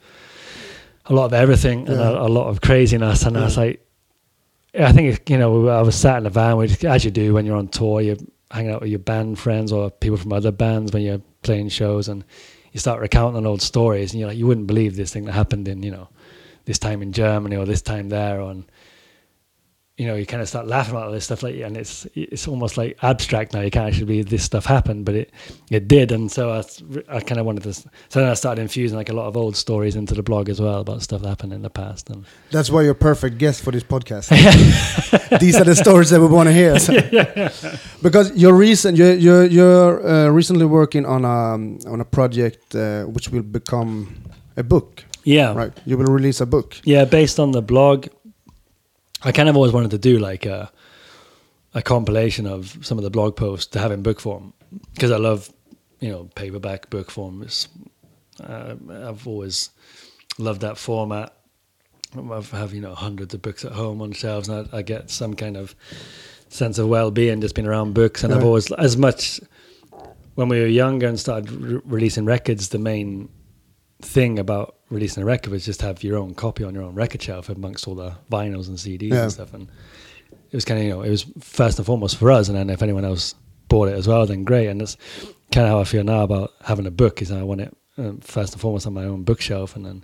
[1.07, 3.23] a lot of everything, and a, a lot of craziness.
[3.25, 3.85] And I was like,
[4.79, 7.45] I think you know, I was sat in a van, which as you do when
[7.45, 8.17] you're on tour, you're
[8.51, 12.07] hanging out with your band friends or people from other bands when you're playing shows,
[12.07, 12.23] and
[12.71, 15.67] you start recounting old stories, and you're like, you wouldn't believe this thing that happened
[15.67, 16.09] in you know
[16.65, 18.55] this time in Germany or this time there, or
[19.99, 22.47] you know, you kind of start laughing about all this stuff, like, and it's it's
[22.47, 23.59] almost like abstract now.
[23.59, 25.29] You can't actually believe this stuff happened, but it
[25.69, 26.63] it did, and so I
[27.17, 27.73] I kind of wanted to.
[27.73, 30.59] So then I started infusing like a lot of old stories into the blog as
[30.61, 33.61] well about stuff that happened in the past, and That's why you're a perfect guest
[33.61, 34.29] for this podcast.
[35.39, 36.79] These are the stories that we want to hear.
[36.79, 36.93] so-
[38.01, 41.55] Because you're recent, you're you're, you're uh, recently working on a
[41.93, 44.07] on a project uh, which will become
[44.55, 45.73] a book, yeah, right?
[45.85, 46.75] You will release a book.
[46.85, 48.07] Yeah, based on the blog,
[49.23, 50.71] I kind of always wanted to do like a
[51.73, 54.53] a compilation of some of the blog posts to have in book form
[54.93, 55.51] because I love
[55.99, 57.45] you know paperback book form.
[58.43, 59.69] Uh, I've always
[60.37, 61.33] loved that format.
[62.15, 65.09] I have you know hundreds of books at home on shelves, and I, I get
[65.09, 65.75] some kind of
[66.49, 68.23] sense of well-being just being around books.
[68.23, 69.39] And I've always, as much
[70.33, 73.29] when we were younger and started re- releasing records, the main
[74.01, 77.21] thing about releasing a record was just have your own copy on your own record
[77.21, 79.23] shelf amongst all the vinyls and CDs Yeah.
[79.23, 79.53] and stuff.
[79.53, 79.69] And
[80.51, 82.69] it was kind of you know it was first and foremost for us, and then
[82.69, 83.35] if anyone else
[83.67, 84.67] bought it as well, then great.
[84.67, 84.97] And that's
[85.51, 87.21] kind of how I feel now about having a book.
[87.21, 90.03] Is I want it um, first and foremost on my own bookshelf, and then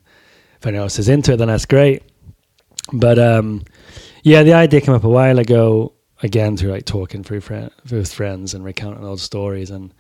[0.60, 2.04] if anyone else is into it, then that's great.
[2.94, 3.64] But um,
[4.24, 5.94] yeah, the idea came up a while ago.
[6.24, 9.94] Again, through like talking through friend, with friends and recounting old stories, and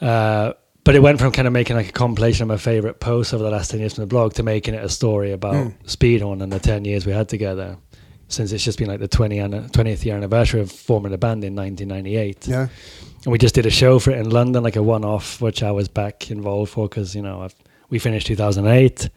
[0.00, 0.52] uh,
[0.84, 3.42] but it went from kind of making like a compilation of my favorite posts over
[3.44, 5.74] the last ten years from the blog to making it a story about Mm.
[5.84, 7.76] Speedhorn and the ten years we had together.
[8.28, 11.44] Since it's just been like the 20 anni- 20th year anniversary of forming the band
[11.44, 12.68] in 1998, Yeah,
[13.24, 15.70] and we just did a show for it in London, like a one-off, which I
[15.70, 17.54] was back involved for because you know I've,
[17.90, 19.10] we finished 2008,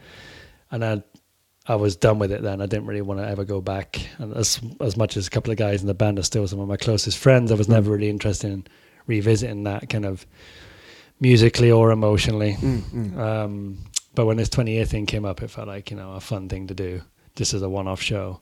[0.71, 1.03] and I
[1.67, 2.61] I was done with it then.
[2.61, 4.05] I didn't really want to ever go back.
[4.19, 6.59] And as as much as a couple of guys in the band are still some
[6.59, 8.67] of my closest friends, I was never really interested in
[9.07, 10.25] revisiting that kind of
[11.25, 12.53] musically or emotionally.
[12.53, 13.17] Mm, mm.
[13.17, 13.79] Um,
[14.13, 16.47] but when this 20 year thing came up, it felt like you know a fun
[16.47, 17.01] thing to do,
[17.35, 18.41] just as a one-off show.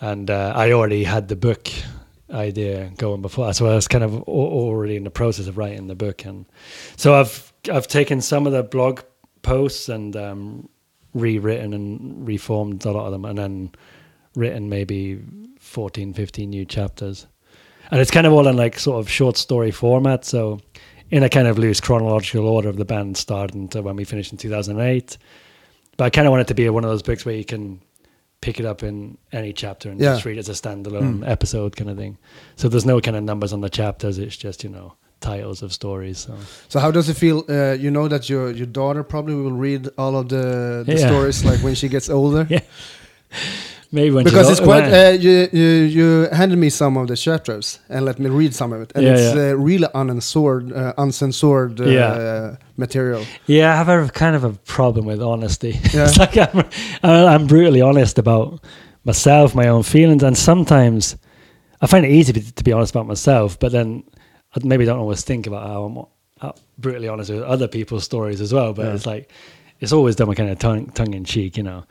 [0.00, 1.68] And uh, I already had the book
[2.30, 5.94] idea going before, so I was kind of already in the process of writing the
[5.94, 6.24] book.
[6.24, 6.46] And
[6.96, 9.00] so I've I've taken some of the blog
[9.42, 10.68] posts and um,
[11.12, 13.70] rewritten and reformed a lot of them, and then
[14.34, 15.20] written maybe
[15.60, 17.26] 14, 15 new chapters.
[17.90, 20.24] And it's kind of all in like sort of short story format.
[20.24, 20.60] So
[21.12, 24.32] in a kind of loose chronological order of the band starting to when we finished
[24.32, 25.18] in 2008.
[25.96, 27.80] But I kind of want it to be one of those books where you can
[28.40, 30.14] pick it up in any chapter and Yeah.
[30.14, 31.28] just read it as a standalone Mm.
[31.28, 32.16] episode kind of thing.
[32.56, 34.18] So there's no kind of numbers on the chapters.
[34.18, 36.18] It's just, you know, titles of stories.
[36.18, 36.34] So
[36.68, 37.44] So how does it feel?
[37.48, 41.06] Uh, you know that your your daughter probably will read all of the, the Yeah.
[41.08, 42.46] stories like when she gets older.
[42.50, 42.60] Yeah.
[43.92, 44.90] Maybe when Because it's quite.
[44.92, 48.72] Uh, you, you you handed me some of the chapters and let me read some
[48.72, 49.50] of it, and Yeah, it's yeah.
[49.52, 52.56] Uh, really uncensored, uh, uncensored uh, Yeah.
[52.76, 53.24] material.
[53.46, 55.72] Yeah, I have a kind of a problem with honesty.
[55.94, 56.08] Yeah.
[56.08, 56.64] it's like I'm,
[57.02, 58.60] I'm brutally honest about
[59.04, 61.16] myself, my own feelings, and sometimes
[61.80, 64.02] I find it easy to be honest about myself, but then
[64.54, 65.96] I maybe don't always think about how I'm
[66.40, 68.72] how brutally honest with other people's stories as well.
[68.72, 69.30] But it's like
[69.80, 71.84] it's always done with kind of tongue tongue in cheek, you know.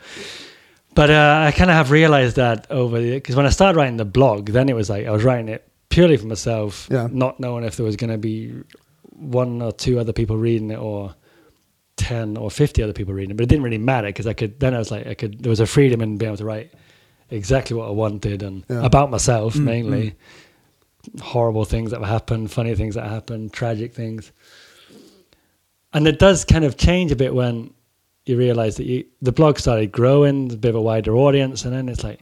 [0.94, 3.98] But uh, I kind of have realized that over the because when I started writing
[3.98, 7.08] the blog, then it was like I was writing it purely for myself, Yeah.
[7.12, 8.54] not knowing if there was going to be
[9.10, 11.14] one or two other people reading it or
[11.98, 14.60] 10 or 50 other people reading it but it didn't really matter because i could
[14.60, 16.74] then i was like i could there was a freedom in being able to write
[17.30, 18.84] exactly what i wanted and Yeah.
[18.84, 20.16] about myself Mm, mainly
[21.22, 24.32] horrible things that have happened funny things that happened tragic things
[25.94, 27.72] and it does kind of change a bit when
[28.26, 31.74] you realize that you the blog started growing, a bit of a wider audience, and
[31.74, 32.20] then it's like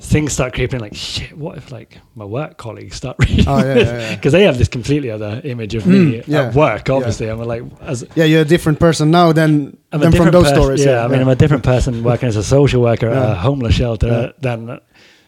[0.00, 0.80] things start creeping.
[0.80, 3.88] Like shit, what if like my work colleagues start reading Oh, yeah, this?
[3.88, 4.14] yeah, yeah.
[4.16, 6.90] Because they have this completely other image of me Mm, yeah, at work.
[6.90, 10.48] Obviously, I'm like as Yeah, you're a different person now than I'm than from those
[10.48, 10.84] stories.
[10.84, 13.74] Yeah, I mean, I'm a different person working as a social worker at a homeless
[13.74, 14.80] shelter than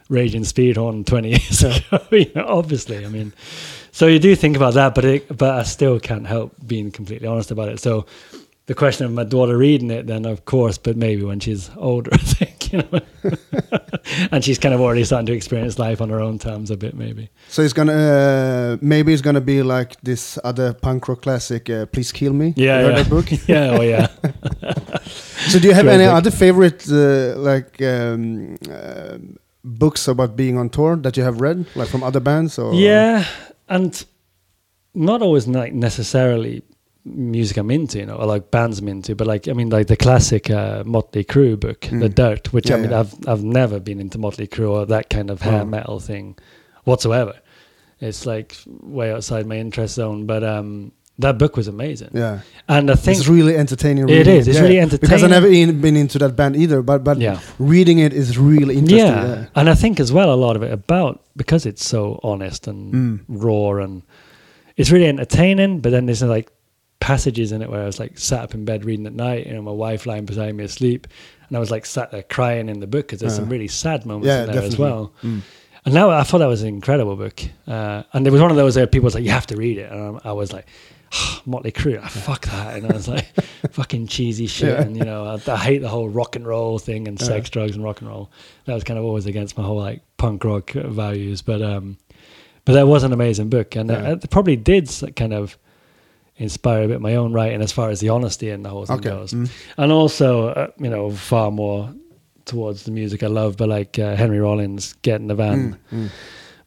[0.08, 2.00] raging speedhorn 20 years ago.
[2.10, 3.32] you know, obviously, I mean,
[3.92, 7.28] so you do think about that, but it, but I still can't help being completely
[7.28, 7.78] honest about it.
[7.78, 8.06] So
[8.70, 12.08] the question of my daughter reading it, then of course, but maybe when she's older,
[12.14, 13.00] I think, you know,
[14.30, 16.94] and she's kind of already starting to experience life on her own terms a bit,
[16.94, 17.30] maybe.
[17.48, 21.86] So it's gonna uh, maybe it's gonna be like this other punk rock classic, uh,
[21.86, 22.94] "Please Kill Me." Yeah, yeah.
[22.94, 23.26] that book.
[23.48, 24.06] yeah, oh yeah.
[25.48, 26.14] So do you have Great any book.
[26.18, 29.18] other favorite uh, like um, uh,
[29.64, 32.56] books about being on tour that you have read, like from other bands?
[32.56, 33.24] Or Yeah,
[33.68, 33.92] and
[34.94, 36.62] not always like necessarily
[37.04, 39.86] music I'm into, you know, or like bands I'm into, but like I mean, like
[39.86, 42.14] the classic uh, Motley Crue book, The Mm.
[42.14, 43.00] Dirt, which I mean, yeah.
[43.00, 45.64] I've I've never been into Motley Crue or that kind of hair Oh.
[45.64, 46.36] metal thing
[46.84, 47.34] whatsoever.
[48.00, 52.10] It's like way outside my interest zone, but um, that book was amazing.
[52.14, 52.40] yeah.
[52.66, 54.08] And I think it's really entertaining.
[54.08, 54.36] It reading.
[54.36, 57.18] is, it's really entertaining Because I've never in, been into that band either, but but
[57.18, 57.40] Yeah.
[57.58, 59.06] reading it is really interesting.
[59.06, 59.26] yeah.
[59.40, 59.46] Yeah.
[59.54, 62.92] and I think as well a lot of it about because it's so honest and
[62.94, 63.20] Mm.
[63.28, 64.02] raw and
[64.78, 65.80] it's really entertaining.
[65.80, 66.50] But then there's like
[67.00, 69.54] passages in it where I was like sat up in bed reading at night, you
[69.54, 71.06] know, my wife lying beside me asleep,
[71.48, 73.36] and I was like sat there crying in the book because there's Uh.
[73.42, 75.12] some really sad moments Yeah, in there as well.
[75.22, 75.40] Mm.
[75.86, 78.56] And now I thought that was an incredible book, uh, and it was one of
[78.58, 80.66] those where people was like, "You have to read it," and I, I was like.
[81.44, 83.26] Motley Crue, ah, fuck that, and I was like,
[83.72, 84.82] fucking cheesy shit, Yeah.
[84.82, 87.52] and you know, I, I hate the whole rock and roll thing and sex, Yeah.
[87.54, 88.30] drugs, and rock and roll.
[88.66, 91.96] That was kind of always against my whole like punk rock uh, values, but um,
[92.64, 94.12] but that was an amazing book, and Yeah.
[94.12, 95.58] it, it probably did kind of
[96.40, 98.96] inspire a bit my own writing as far as the honesty in the whole thing
[98.98, 99.10] Okay.
[99.10, 99.48] goes, Mm.
[99.76, 101.94] and also uh, you know far more
[102.46, 105.98] towards the music I love, but like uh, Henry Rollins, Get in the Van Mm,
[105.98, 106.08] mm.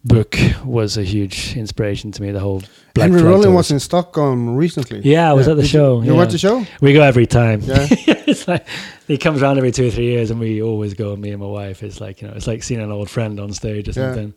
[0.05, 2.31] book was a huge inspiration to me.
[2.31, 2.61] The whole
[2.93, 5.01] Black Henry Rollins was in Stockholm recently.
[5.03, 6.25] Yeah, I was at the Did show, You, you yeah.
[6.25, 6.65] to the show?
[6.81, 7.61] We go every time.
[7.61, 7.87] Yeah.
[8.29, 8.65] it's like
[9.07, 11.15] he comes around every two or three years, and we always go.
[11.15, 11.83] Me and my wife.
[11.83, 14.33] It's like you know, it's like seeing an old friend on stage or something.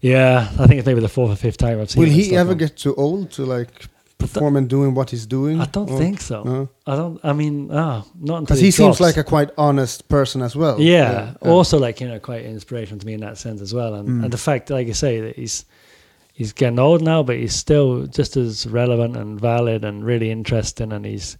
[0.00, 2.02] Yeah, I think it's maybe the fourth or fifth time I've seen.
[2.02, 3.86] Will he ever get too old to like
[4.18, 5.60] perform and doing what he's doing?
[5.60, 6.42] I don't Or- think so.
[6.44, 6.68] No?
[6.86, 7.20] I don't.
[7.22, 10.80] I mean, ah, not Because he seems like a quite honest person as well.
[10.80, 11.50] yeah, yeah.
[11.50, 13.94] Also, like you know, quite inspirational to me in that sense as well.
[13.94, 14.24] And, Mm.
[14.24, 15.64] and the fact, like I say, that he's
[16.32, 20.92] he's getting old now, but he's still just as relevant and valid and really interesting.
[20.92, 21.36] And he's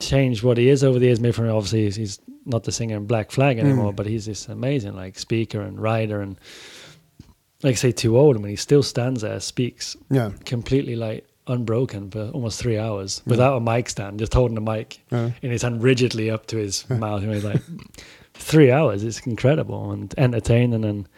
[0.00, 1.20] changed what he is over the years.
[1.20, 3.96] Maybe from obviously he's, he's not the singer in Black Flag anymore, Mm.
[3.96, 6.36] but he's this amazing like speaker and writer and
[7.62, 8.36] like I say, too old.
[8.36, 10.32] I mean, he still stands there, speaks yeah.
[10.44, 14.98] completely like unbroken for almost three hours without a mic stand, just holding the mic
[15.42, 17.22] in his hand rigidly up to his mouth.
[17.22, 17.60] Know, he's like
[18.34, 19.04] three hours.
[19.04, 20.84] It's incredible and entertaining.
[20.84, 21.08] And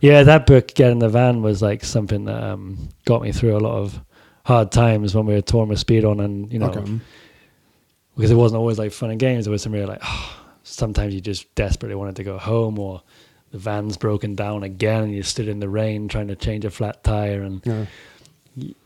[0.00, 3.56] yeah, that book, Get in the Van, was like something that um, got me through
[3.56, 4.00] a lot of
[4.44, 6.98] hard times when we were touring with Speedhorn, and you know, Okay.
[8.14, 9.46] Because it wasn't always like fun and games.
[9.46, 10.02] There was some real like,
[10.64, 13.02] sometimes you just desperately wanted to go home, or
[13.52, 16.70] the van's broken down again, and you stood in the rain trying to change a
[16.70, 17.86] flat tire, and Yeah.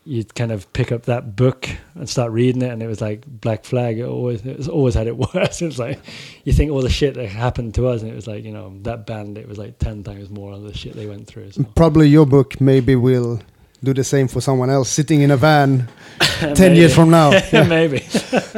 [0.05, 3.27] You'd kind of pick up that book and start reading it, and it was like
[3.27, 3.99] Black Flag.
[3.99, 5.61] It always, it was always had it worse.
[5.63, 5.99] It was like
[6.45, 8.73] you think all the shit that happened to us, and it was like you know
[8.83, 9.39] that band.
[9.39, 11.51] It was like ten times more of the shit they went through.
[11.53, 11.65] So.
[11.75, 13.41] Probably your book maybe will
[13.85, 15.87] do the same for someone else sitting in a van
[16.55, 17.31] 10 years from now.
[17.53, 17.99] Maybe.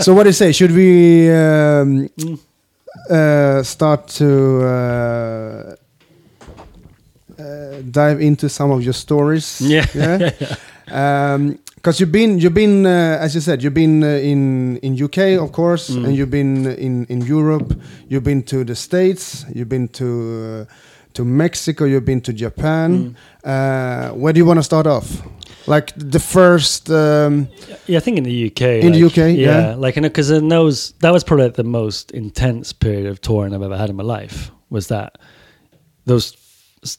[0.01, 0.53] so what do you say?
[0.53, 2.39] Should we um, Mm.
[3.11, 5.75] uh, start to uh,
[7.39, 9.61] uh, dive into some of your stories?
[9.61, 9.87] Yeah.
[9.95, 10.31] yeah.
[10.89, 15.39] Because you've been, you've been, uh, as you said, you've been uh, in in UK,
[15.41, 16.05] of course, Mm.
[16.07, 17.73] and you've been in in Europe.
[18.09, 19.45] You've been to the States.
[19.55, 20.65] You've been to uh,
[21.15, 21.85] to Mexico.
[21.85, 22.91] You've been to Japan.
[22.91, 23.15] Mm.
[23.45, 25.23] Uh, where do you want to start off?
[25.67, 26.91] Like the first.
[26.91, 27.49] Um,
[27.87, 28.63] Yeah, I think in the UK.
[28.85, 29.75] In the UK, yeah.
[29.85, 33.63] like you because in those that was probably the most intense period of touring I've
[33.63, 34.51] ever had in my life.
[34.71, 35.19] Was that
[36.07, 36.37] those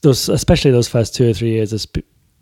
[0.02, 1.74] those especially those first two or three years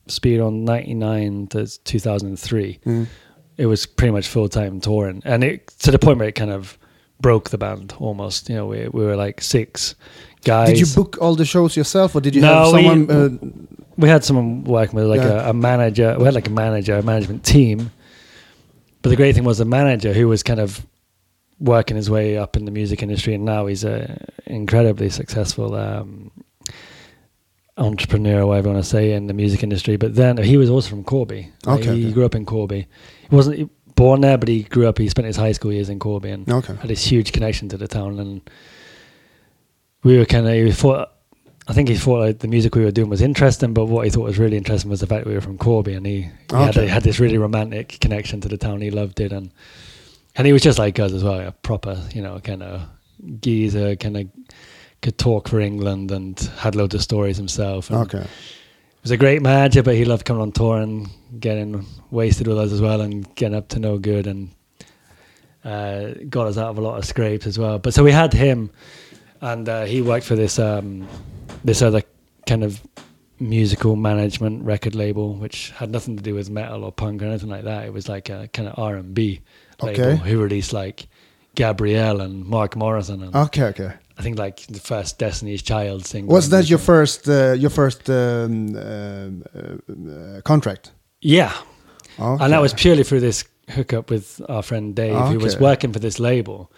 [0.08, 2.80] Speedhorn ninety nine to two thousand and three.
[2.86, 3.08] mm,
[3.58, 6.52] It was pretty much full time touring, and it to the point where it kind
[6.52, 6.78] of
[7.20, 8.50] broke the band almost.
[8.50, 9.96] You know, we we were like six
[10.44, 10.70] guys.
[10.70, 13.10] did you book all the shows yourself, or did you No, have we- someone?
[13.10, 13.30] uh,
[13.98, 15.48] we had someone working with like Yeah.
[15.48, 16.16] a, a manager.
[16.20, 17.92] We had like a manager, a management team.
[19.02, 20.86] But the great thing was the manager who was kind of
[21.60, 26.30] working his way up in the music industry, and now he's a incredibly successful um,
[27.78, 29.98] entrepreneur, whatever you want to say, in the music industry.
[29.98, 31.52] But then he was also from Corby.
[31.66, 32.14] Like, Okay, he okay.
[32.14, 32.88] grew up in Corby.
[33.30, 33.72] He wasn't.
[33.96, 35.00] Born there, but he grew up.
[35.00, 36.76] He spent his high school years in Corby and Okay.
[36.76, 38.20] had this huge connection to the town.
[38.20, 38.48] And
[40.04, 41.14] we were kind of he thought.
[41.70, 44.12] I think he thought like the music we were doing was interesting, but what he
[44.12, 46.30] thought was really interesting was the fact that we were from Corby, and he, he,
[46.52, 46.84] had, Okay.
[46.84, 48.80] he had this really romantic connection to the town.
[48.82, 49.50] He loved it, and
[50.38, 52.84] and he was just like us as well, a proper, you know, kind of
[53.42, 54.28] geezer, kind of
[55.02, 57.90] could talk for England and had loads of stories himself.
[57.90, 58.26] And Okay.
[59.04, 61.08] was a great manager, but he loved coming on tour and
[61.40, 64.50] getting wasted with us as well and getting up to no good and
[65.64, 67.78] uh, got us out of a lot of scrapes as well.
[67.80, 68.70] But so we had him,
[69.42, 71.08] and uh, he worked for this um,
[71.64, 72.02] this other
[72.46, 72.82] kind of
[73.40, 77.50] musical management record label, which had nothing to do with metal or punk or anything
[77.50, 77.86] like that.
[77.86, 79.42] It was like a kind of R and B
[79.82, 80.30] label Okay.
[80.30, 81.08] who released like
[81.56, 83.64] Gabrielle and Mark Morrison and Okay.
[83.66, 83.92] Okay.
[84.20, 86.34] I think like the first Destiny's Child single.
[86.34, 88.80] Was that your first uh, your first um, uh,
[89.60, 90.92] uh, contract?
[91.22, 91.52] Yeah,
[92.20, 92.44] Okay.
[92.44, 96.00] and that was purely through this hookup with our friend Dave, who was working for
[96.00, 96.72] this label.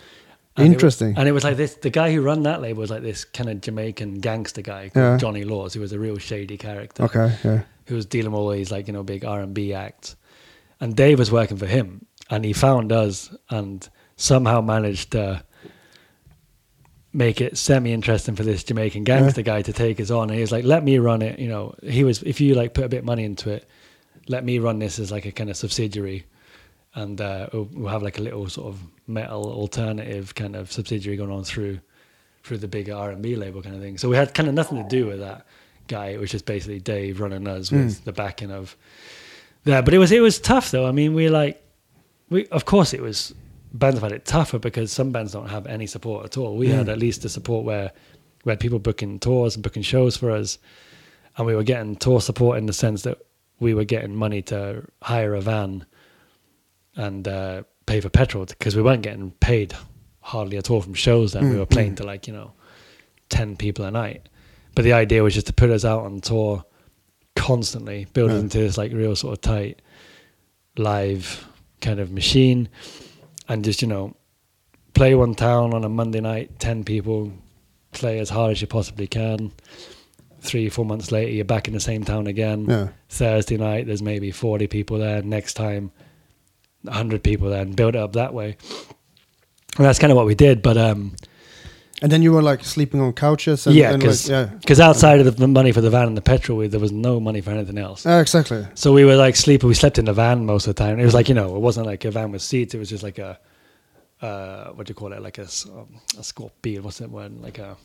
[0.58, 1.14] And it was- Interesting.
[1.18, 3.50] and it was like this: the guy who run that label was like this kind
[3.50, 5.18] of Jamaican gangster guy called Yeah.
[5.18, 7.04] Johnny Laws, who was a real shady character.
[7.04, 7.34] okay.
[7.44, 7.62] Yeah.
[7.88, 10.16] who was dealing with all these like you know big R and B acts,
[10.82, 15.42] and Dave was working for him, and he found us and somehow managed to
[17.14, 20.30] make it semi interesting for this Jamaican gangster guy to take us on.
[20.30, 22.74] And he was like, "Let me run it." You know, he was if you like
[22.74, 23.68] put a bit of money into it,
[24.28, 26.26] let me run this as like a kind of subsidiary.
[26.96, 31.32] And uh, we'll have like a little sort of metal alternative kind of subsidiary going
[31.32, 31.80] on through
[32.44, 33.98] through the bigger R and B label kind of thing.
[33.98, 35.46] So we had kind of nothing to do with that
[35.88, 36.08] guy.
[36.08, 38.76] It was just basically Dave running us with the backing of
[39.66, 39.82] there.
[39.82, 40.88] But it was it was tough though.
[40.88, 41.62] I mean, we like
[42.30, 43.34] we of course it was
[43.74, 46.56] bands have had it tougher because some bands don't have any support at all.
[46.56, 46.92] We had mm.
[46.92, 47.92] at least the support where
[48.46, 50.58] we had people booking tours and booking shows for us,
[51.38, 53.20] and we were getting tour support in the sense that
[53.60, 55.86] we were getting money to hire a van
[56.96, 59.76] and uh, pay for petrol because we weren't getting paid
[60.22, 61.34] hardly at all from shows.
[61.34, 61.98] Then we mm, were playing mm.
[61.98, 62.54] to like you know
[63.30, 64.28] ten people a night,
[64.76, 66.64] but the idea was just to put us out on tour
[67.36, 68.40] constantly, build Yeah.
[68.40, 69.82] into this like real sort of tight
[70.78, 71.48] live
[71.82, 72.70] kind of machine,
[73.50, 74.16] and just you know
[74.94, 77.34] play one town on a Monday night, ten people,
[77.92, 79.52] play as hard as you possibly can.
[80.42, 82.66] Three, four months later, you're back in the same town again.
[82.66, 82.88] Yeah.
[83.10, 85.22] Thursday night, there's maybe 40 people there.
[85.22, 85.92] Next time,
[86.84, 88.56] 100 people there, and build it up that way.
[89.76, 90.62] And that's kind of what we did.
[90.62, 91.16] But um,
[92.02, 93.68] And then you were like sleeping on couches.
[93.68, 94.88] And, yeah, because like, yeah.
[94.88, 97.42] outside of the money for the van and the petrol, we, there was no money
[97.42, 98.06] for anything else.
[98.06, 98.66] Uh, exactly.
[98.74, 99.68] So we were like sleeping.
[99.68, 101.00] We slept in the van most of the time.
[101.00, 102.74] It was like you know, it wasn't like a van with seats.
[102.74, 103.38] It was just like a
[104.22, 105.22] uh, what do you call it?
[105.22, 106.84] Like a um, a scorpion.
[106.84, 107.42] What's that word?
[107.42, 107.76] Like a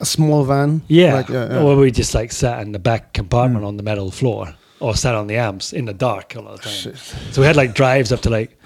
[0.00, 0.82] A small van.
[0.88, 1.14] yeah.
[1.14, 1.62] Like, yeah, yeah.
[1.62, 5.14] Or we just like sat in the back compartment on the metal floor, or sat
[5.14, 6.72] on the amps in the dark a lot of the time.
[6.72, 6.96] Shit.
[7.32, 8.58] So we had like drives up to like.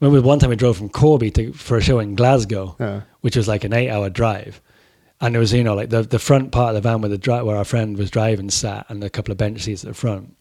[0.00, 3.00] Remember one time we drove from Corby to for a show in Glasgow, Yeah.
[3.20, 4.60] which was like an eight-hour drive,
[5.20, 7.18] and it was you know like the the front part of the van where the
[7.18, 9.94] dri- where our friend was driving sat, and a couple of bench seats at the
[9.94, 10.34] front,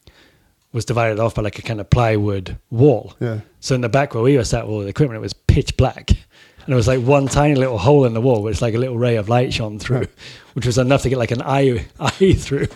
[0.73, 3.15] was divided off by like a kind of plywood wall.
[3.19, 3.39] Yeah.
[3.59, 5.75] So in the back where we were sat with all the equipment, it was pitch
[5.77, 6.11] black.
[6.11, 8.97] And it was like one tiny little hole in the wall, which like a little
[8.97, 10.05] ray of light shone through,
[10.53, 12.67] which was enough to get like an eye eye through.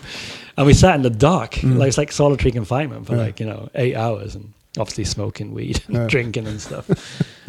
[0.56, 3.16] And we sat in the dark, like it's like solitary confinement for Mm.
[3.18, 3.22] Yeah.
[3.22, 6.86] like, you know, eight hours and obviously smoking weed and drinking and stuff.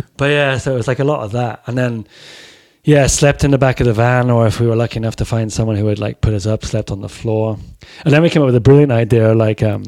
[0.17, 1.63] but yeah, so it was like a lot of that.
[1.67, 2.07] And then
[2.83, 5.25] yeah, slept in the back of the van, or if we were lucky enough to
[5.25, 7.57] find someone who would like put us up, slept on the floor.
[8.03, 9.85] And then we came up with a brilliant idea, like um,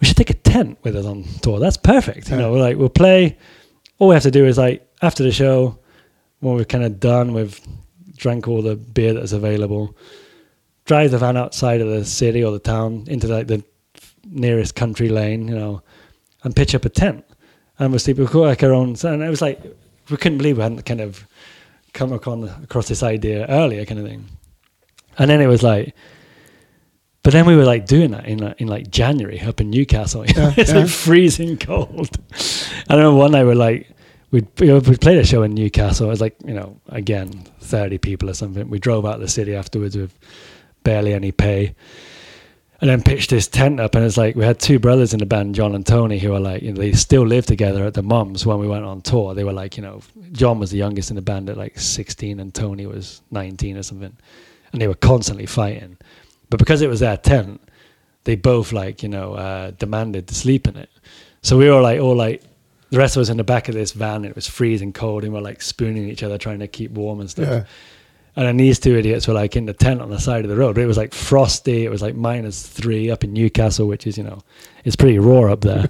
[0.00, 1.58] we should take a tent with us on tour.
[1.58, 2.28] That's perfect.
[2.30, 2.42] You Yeah.
[2.42, 3.36] know, we're like we'll play.
[3.98, 5.78] All we have to do is like after the show,
[6.40, 7.60] when we're kind of done, we've
[8.16, 9.96] drank all the beer that's available.
[10.84, 13.64] Drive the van outside of the city or the town into like the
[14.24, 15.82] nearest country lane, you know,
[16.44, 17.24] and pitch up a tent.
[17.78, 18.18] And we'll sleep.
[18.18, 18.94] We've got like our own.
[19.02, 19.60] And it was like
[20.10, 21.26] we couldn't believe we hadn't kind of
[21.92, 24.26] come across across this idea earlier, kind of thing.
[25.18, 25.94] And then it was like,
[27.22, 30.24] but then we were like doing that in like, in like January up in Newcastle.
[30.36, 30.80] Yeah, it's yeah.
[30.80, 32.10] like freezing cold.
[32.88, 33.90] I remember one night we're like,
[34.30, 36.06] we we played a show in Newcastle.
[36.06, 37.30] It was like you know again
[37.60, 38.68] thirty people or something.
[38.68, 40.16] We drove out of the city afterwards with
[40.82, 41.74] barely any pay.
[42.84, 45.24] And then pitched this tent up, and it's like we had two brothers in the
[45.24, 48.02] band, John and Tony, who were like, you know, they still lived together at the
[48.02, 49.32] mums when we went on tour.
[49.32, 50.02] They were like, you know,
[50.32, 53.82] John was the youngest in the band at like 16, and Tony was 19 or
[53.82, 54.14] something,
[54.70, 55.96] and they were constantly fighting.
[56.50, 57.62] But because it was their tent,
[58.24, 60.90] they both like, you know, uh, demanded to sleep in it.
[61.40, 62.42] So we were like, all like,
[62.90, 65.32] the rest of us in the back of this van, it was freezing cold, and
[65.32, 67.48] we're like spooning each other, trying to keep warm and stuff.
[67.48, 67.64] Yeah.
[68.36, 70.56] And then these two idiots were like in the tent on the side of the
[70.56, 70.76] road.
[70.76, 71.84] It was like frosty.
[71.84, 74.40] It was like minus three up in Newcastle, which is, you know,
[74.84, 75.88] it's pretty raw up there.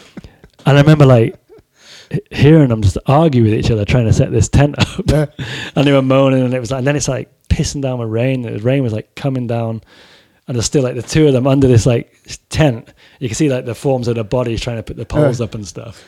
[0.66, 1.36] and I remember like
[2.30, 5.04] hearing them just argue with each other, trying to set this tent up.
[5.06, 5.26] Yeah.
[5.76, 8.08] and they were moaning, and it was like, and then it's like pissing down with
[8.08, 8.42] rain.
[8.42, 9.82] The rain was like coming down,
[10.46, 12.16] and there's still like the two of them under this like
[12.50, 12.92] tent.
[13.18, 15.44] You can see like the forms of their bodies trying to put the poles Yeah.
[15.44, 16.04] up and stuff.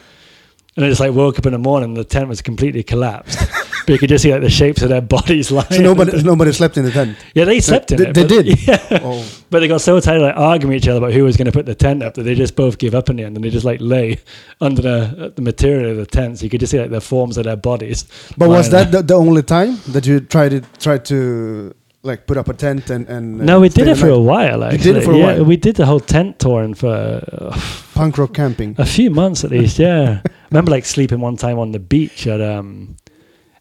[0.76, 3.38] And I just like woke up in the morning, the tent was completely collapsed,
[3.86, 5.68] but you could just see like the shapes of their bodies lying.
[5.70, 7.16] So nobody, nobody slept in the tent.
[7.34, 8.14] yeah, they slept in They- it.
[8.14, 8.66] they but- did?
[8.68, 9.00] Yeah.
[9.02, 11.36] Oh, But they got so tired of like arguing with each other about who was
[11.36, 13.36] going to put the tent up that they just both give up in the end
[13.36, 14.18] and they just like lay
[14.60, 16.38] under the the material of the tent.
[16.38, 18.04] So you could just see like the forms of their bodies.
[18.36, 21.74] but was that the, the only time that you tried to try to
[22.04, 24.58] like put up a tent and and No, we did it for a while.
[24.58, 25.44] You Actually, did it for a yeah, while?
[25.44, 27.60] we did the whole tent touring for uh,
[27.94, 28.74] punk rock camping.
[28.78, 29.78] a few months at least.
[29.78, 32.96] Yeah, I remember like sleeping one time on the beach at um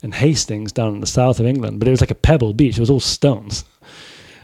[0.04, 2.78] in Hastings down in the south of England, but it was like a pebble beach.
[2.78, 3.64] It was all stones.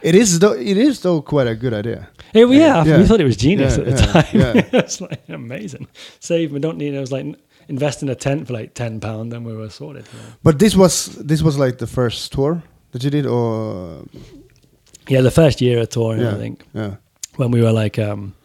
[0.02, 0.54] It is though.
[0.54, 2.10] It is though quite a good idea.
[2.34, 2.98] Yeah, well, yeah, Yeah.
[3.00, 4.70] we thought it was genius Yeah, at the yeah, time.
[4.84, 5.88] it's like amazing.
[6.20, 6.94] Save, we don't need.
[6.94, 7.26] It was like
[7.68, 10.06] invest in a tent for like ten pound, then we were sorted.
[10.44, 14.06] But this was this was like the first tour that you did, or
[15.10, 16.96] Yeah, the first year of touring, I think, yeah,
[17.38, 18.36] when we were like um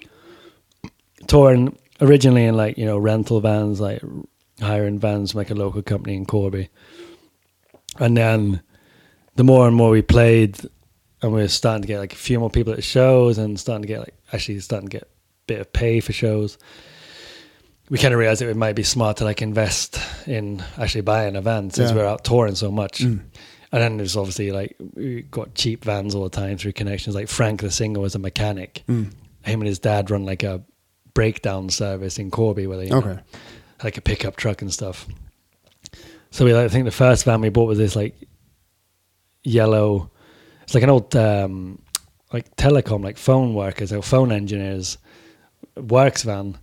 [1.26, 4.02] touring originally in like you know rental vans, like
[4.60, 6.68] hiring vans from like a local company in Corby,
[7.99, 8.62] and then
[9.36, 10.59] the more and more we played,
[11.22, 13.82] and we were starting to get like a few more people at shows, and starting
[13.82, 15.07] to get like actually starting to get a
[15.47, 16.59] bit of pay for shows.
[17.90, 21.36] We kind of realized that it might be smart to like invest in actually buying
[21.36, 21.97] a van since Yeah.
[21.97, 23.01] we're out touring so much.
[23.01, 23.20] Mm.
[23.70, 27.14] And then there's obviously like we got cheap vans all the time through connections.
[27.14, 28.82] Like Frank the singer was a mechanic.
[28.88, 29.12] Mm.
[29.45, 30.62] Him and his dad run like a
[31.14, 33.18] breakdown service in Corby where they you know, okay,
[33.82, 35.07] like a pickup truck and stuff.
[36.32, 38.16] So we like I think the first van we bought was this like
[39.44, 40.10] yellow
[40.62, 41.80] it's like an old um
[42.32, 44.98] like telecom like phone workers or phone engineers
[45.76, 46.58] works van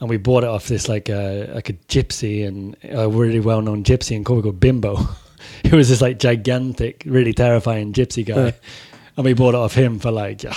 [0.00, 3.62] and we bought it off this like uh, like a gypsy and a really well
[3.62, 4.96] known gypsy in Corby called Bimbo.
[5.62, 8.52] he was this like gigantic, really terrifying gypsy guy.
[9.16, 10.54] And we bought it off him for like yeah,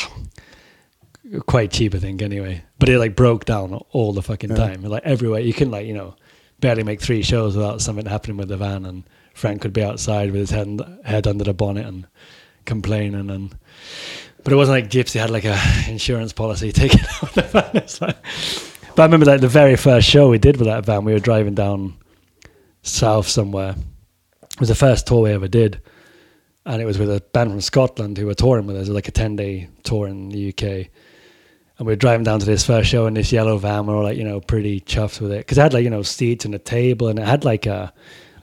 [1.45, 2.63] quite cheap, I think, anyway.
[2.79, 4.57] But it like broke down all the fucking Yeah.
[4.57, 4.81] time.
[4.83, 5.39] Like everywhere.
[5.39, 6.15] You can like, you know,
[6.59, 9.03] barely make three shows without something happening with the van and
[9.33, 12.07] Frank could be outside with his head head under the bonnet and
[12.65, 13.55] complaining and
[14.43, 17.73] but it wasn't like Gypsy had like a insurance policy taken out the van.
[17.73, 18.17] Like,
[18.95, 21.19] but I remember like the very first show we did with that van, we were
[21.19, 21.95] driving down
[22.81, 23.75] south somewhere.
[24.43, 25.81] It was the first tour we ever did.
[26.65, 28.87] And it was with a band from Scotland who were touring with us.
[28.87, 30.87] It was like a 10 day tour in the UK.
[31.79, 33.85] And we are driving down to this first show in this yellow van.
[33.85, 35.39] We're all like, you know, pretty chuffed with it.
[35.39, 37.93] Because it had like, you know, seats and a table and it had like a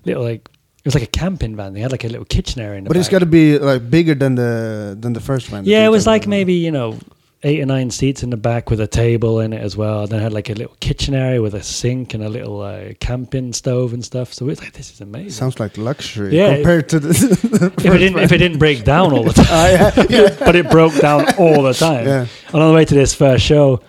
[0.06, 1.74] little like, it was like a camping van.
[1.74, 3.90] They had like a little kitchen area in the but it's got to be like
[3.90, 5.64] bigger than the than the first one.
[5.64, 6.98] Yeah, it was like maybe you know
[7.46, 10.06] eight or nine seats in the back with a table in it as well.
[10.06, 13.52] Then had like a little kitchen area with a sink and a little uh, camping
[13.52, 14.32] stove and stuff.
[14.34, 15.30] So it's like this is amazing.
[15.30, 17.08] sounds like luxury Yeah, compared to the.
[17.78, 19.46] if it didn't if it didn't break down all the time,
[19.80, 20.36] Ah, yeah, yeah.
[20.40, 22.06] but it broke down all the time.
[22.06, 22.26] Yeah.
[22.52, 23.80] And on the way to this first show,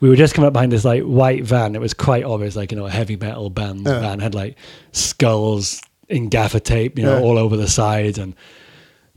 [0.00, 1.74] we were just coming up behind this like white van.
[1.74, 4.00] It was quite obvious, like you know, a heavy metal band Yeah.
[4.00, 4.56] van had like
[4.92, 8.34] skulls in gaffer tape, you know, all over the sides and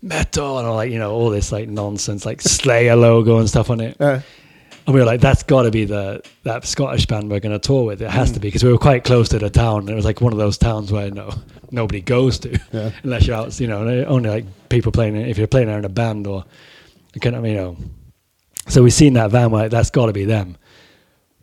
[0.01, 3.69] metal and all like you know all this like nonsense, like Slayer logo and stuff
[3.69, 3.97] on it.
[3.99, 4.21] Yeah.
[4.87, 7.59] And we were like, that's got to be the that Scottish band we're going to
[7.59, 8.01] tour with.
[8.01, 8.33] It has Mm.
[8.35, 9.81] to be because we were quite close to the town.
[9.81, 11.31] And it was like one of those towns where no
[11.71, 12.91] nobody goes to Yeah.
[13.03, 13.59] unless you're out.
[13.59, 16.43] You know, only like people playing if you're playing there in a band or
[17.21, 17.77] kind of you know.
[18.67, 19.51] So we seen that van.
[19.51, 20.55] We're like, that's got to be them.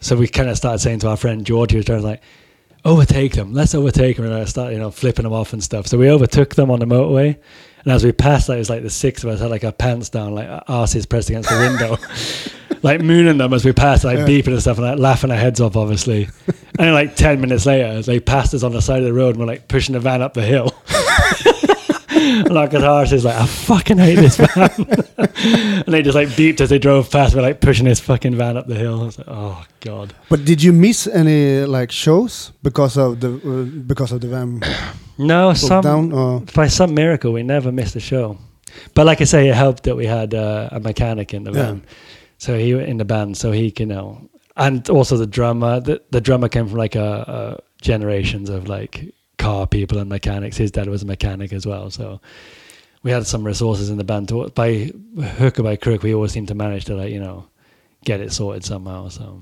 [0.01, 2.23] So we kind of started saying to our friend George, who was driving, like,
[2.85, 3.53] overtake them.
[3.53, 4.27] Let's overtake them.
[4.27, 5.87] And I started, you know, flipping them off and stuff.
[5.87, 7.37] So we overtook them on the motorway.
[7.87, 10.09] And as we passed, it was like the six of us had like our pants
[10.11, 11.97] down, like our asses pressed against the window,
[12.82, 14.26] like mooning them as we passed, like Yeah.
[14.26, 16.24] beeping and stuff, and like laughing our heads off, obviously.
[16.49, 19.30] and then, like 10 minutes later, they passed us on the side of the road
[19.37, 20.74] and we're like pushing the van up the hill.
[22.47, 24.71] and our guitarist is like, I fucking hate this van.
[25.85, 27.35] and they just like beeped as they drove past.
[27.35, 29.03] We're like pushing this fucking van up the hill.
[29.03, 30.14] I was like, oh, God.
[30.31, 34.61] But did you miss any like shows because of the uh, because of the van
[35.19, 36.12] No, some down?
[36.12, 38.39] Or by some miracle we never missed a show.
[38.95, 41.62] But like I say, it helped that we had uh, a mechanic in the Yeah.
[41.62, 41.83] band,
[42.39, 45.81] so he in the band, so he can you know, and also the drummer.
[45.81, 50.57] The, the drummer came from like a, a generations of like car people and mechanics.
[50.57, 52.20] His dad was a mechanic as well, so
[53.03, 54.32] we had some resources in the band.
[54.55, 54.91] By
[55.39, 57.47] hook or by crook, we always seemed to manage to like you know
[58.05, 59.09] get it sorted somehow.
[59.09, 59.41] So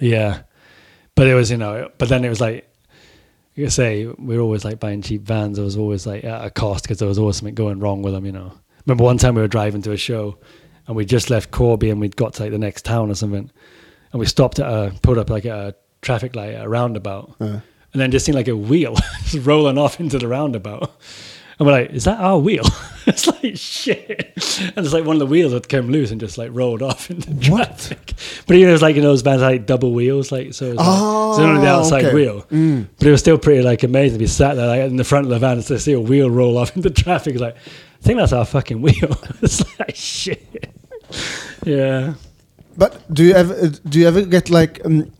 [0.00, 0.42] yeah,
[1.14, 2.68] but it was you know, but then it was like
[3.54, 5.58] You say, we were always like buying cheap vans.
[5.58, 8.14] It was always like at a cost because there was always something going wrong with
[8.14, 8.52] them, you know.
[8.86, 10.38] Remember one time we were driving to a show
[10.86, 13.50] and we just left Corby and we'd got to like the next town or something.
[14.12, 17.60] And we stopped at a, put up like a traffic light a roundabout, Yeah.
[17.92, 20.90] And then just seen like a wheel just rolling off into the roundabout.
[21.58, 22.64] And we're like, is that our wheel?
[23.06, 24.32] it's like shit.
[24.74, 27.10] And it's like one of the wheels that came loose and just like rolled off
[27.10, 27.66] into What?
[27.78, 28.14] traffic.
[28.46, 30.70] But you know, it's like in those bands like double wheels, like so.
[30.72, 32.14] It's, like, it's only the Oh, outside okay.
[32.14, 32.46] wheel.
[32.98, 35.26] But it was still pretty like amazing to be sat there like in the front
[35.26, 37.34] of the van and to see a wheel roll off into traffic.
[37.34, 39.16] It's like, I think that's our fucking wheel.
[39.42, 40.72] it's like shit.
[41.64, 42.14] Yeah.
[42.76, 45.12] But do you ever do you ever get like um,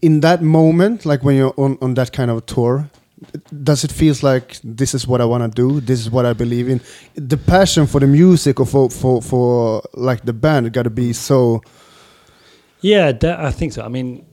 [0.00, 2.88] in that moment, like when you're on on that kind of tour?
[3.64, 5.80] Does it feels like this is what I want to do?
[5.80, 6.80] This is what I believe in.
[7.16, 11.12] The passion for the music or for for for like the band got to be
[11.12, 11.62] so.
[12.80, 13.82] Yeah, that, I think so.
[13.82, 14.24] I mean,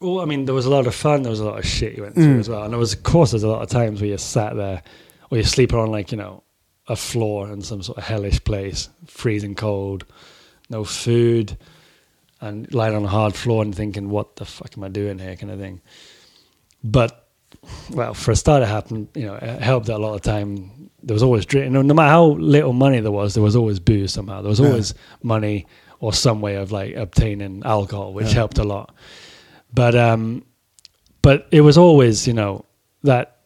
[0.00, 1.22] well, I mean, there was a lot of fun.
[1.22, 2.40] There was a lot of shit you went through Mm.
[2.40, 4.56] as well, and there was, of course, there's a lot of times where you sat
[4.56, 4.82] there,
[5.30, 6.42] or you're sleeping on like you know
[6.86, 10.04] a floor in some sort of hellish place, freezing cold,
[10.70, 11.58] no food,
[12.40, 15.36] and lying on a hard floor and thinking, "What the fuck am I doing here?"
[15.36, 15.80] kind of thing.
[16.84, 17.26] But
[17.92, 19.08] well, for a start, it happened.
[19.14, 20.90] You know, it helped that a lot of time.
[21.02, 21.72] There was always drink.
[21.72, 24.42] No, no matter how little money there was, there was always booze somehow.
[24.42, 24.68] There was Yeah.
[24.68, 25.66] always money
[26.00, 28.34] or some way of like obtaining alcohol, which Yeah.
[28.34, 28.94] helped a lot.
[29.72, 30.44] But um,
[31.22, 32.64] but it was always you know
[33.02, 33.38] that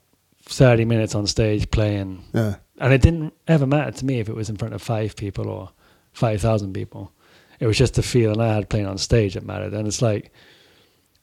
[0.45, 4.35] thirty minutes on stage playing, Yeah, and it didn't ever matter to me if it
[4.37, 5.71] was in front of five people or
[6.13, 7.13] five thousand people.
[7.63, 10.33] It was just the feeling I had playing on stage that mattered, and it's like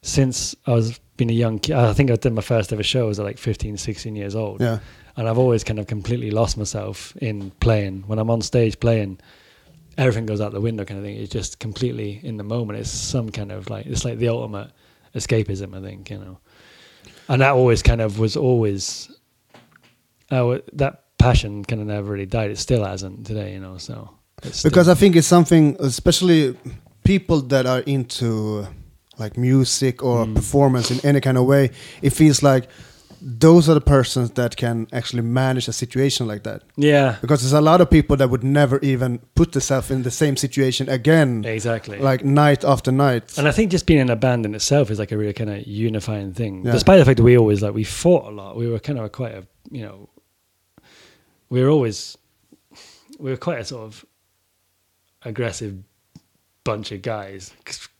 [0.02, 3.04] since I was being a young kid, I think I did my first ever show.
[3.04, 4.80] I was like 15, 16 years old yeah,
[5.18, 8.04] and I've always kind of completely lost myself in playing.
[8.08, 9.20] When I'm on stage playing,
[9.98, 11.18] everything goes out the window, kind of thing.
[11.18, 12.80] It's just completely in the moment.
[12.80, 14.72] It's some kind of like it's like the ultimate
[15.14, 16.40] escapism, I think, you know.
[17.28, 19.12] And that always kind of was always
[20.32, 22.50] uh, that passion kind of never really died.
[22.50, 23.78] It still hasn't today, you know.
[23.78, 24.10] So
[24.64, 26.56] because I think it's something, especially
[27.04, 28.68] people that are into
[29.18, 30.36] like music or Mm.
[30.36, 31.72] performance in any kind of way.
[32.02, 32.70] It feels like
[33.22, 36.62] those are the persons that can actually manage a situation like that.
[36.78, 40.12] yeah, Because there's a lot of people that would never even put themselves in the
[40.12, 42.00] same situation again, exactly.
[42.00, 43.38] like night after night.
[43.38, 45.50] And I think just being in a band in itself is like a really kind
[45.50, 46.64] of unifying thing.
[46.66, 46.72] Yeah.
[46.72, 49.12] Despite the fact that we always like we fought a lot, we were kind of
[49.12, 50.08] quite a you know,
[51.50, 52.18] we were always
[53.20, 54.06] we were quite a sort of
[55.24, 55.78] aggressive
[56.64, 57.52] bunch of guys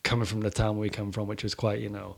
[0.04, 2.16] coming from the town we come from, which was quite you know,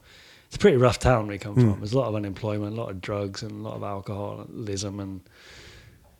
[0.47, 1.79] it's a pretty rough town we come from.
[1.79, 5.21] There's a lot of unemployment, a lot of drugs, and a lot of alcoholism and.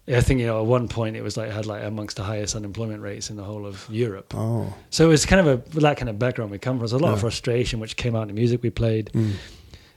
[0.07, 2.55] I think you know at one point it was like had like amongst the highest
[2.55, 4.34] unemployment rates in the whole of Europe.
[4.36, 6.79] oh, So it was kind of a that kind of background we come from.
[6.79, 9.11] There's a lot of frustration which came out in the music we played.
[9.13, 9.34] Mm.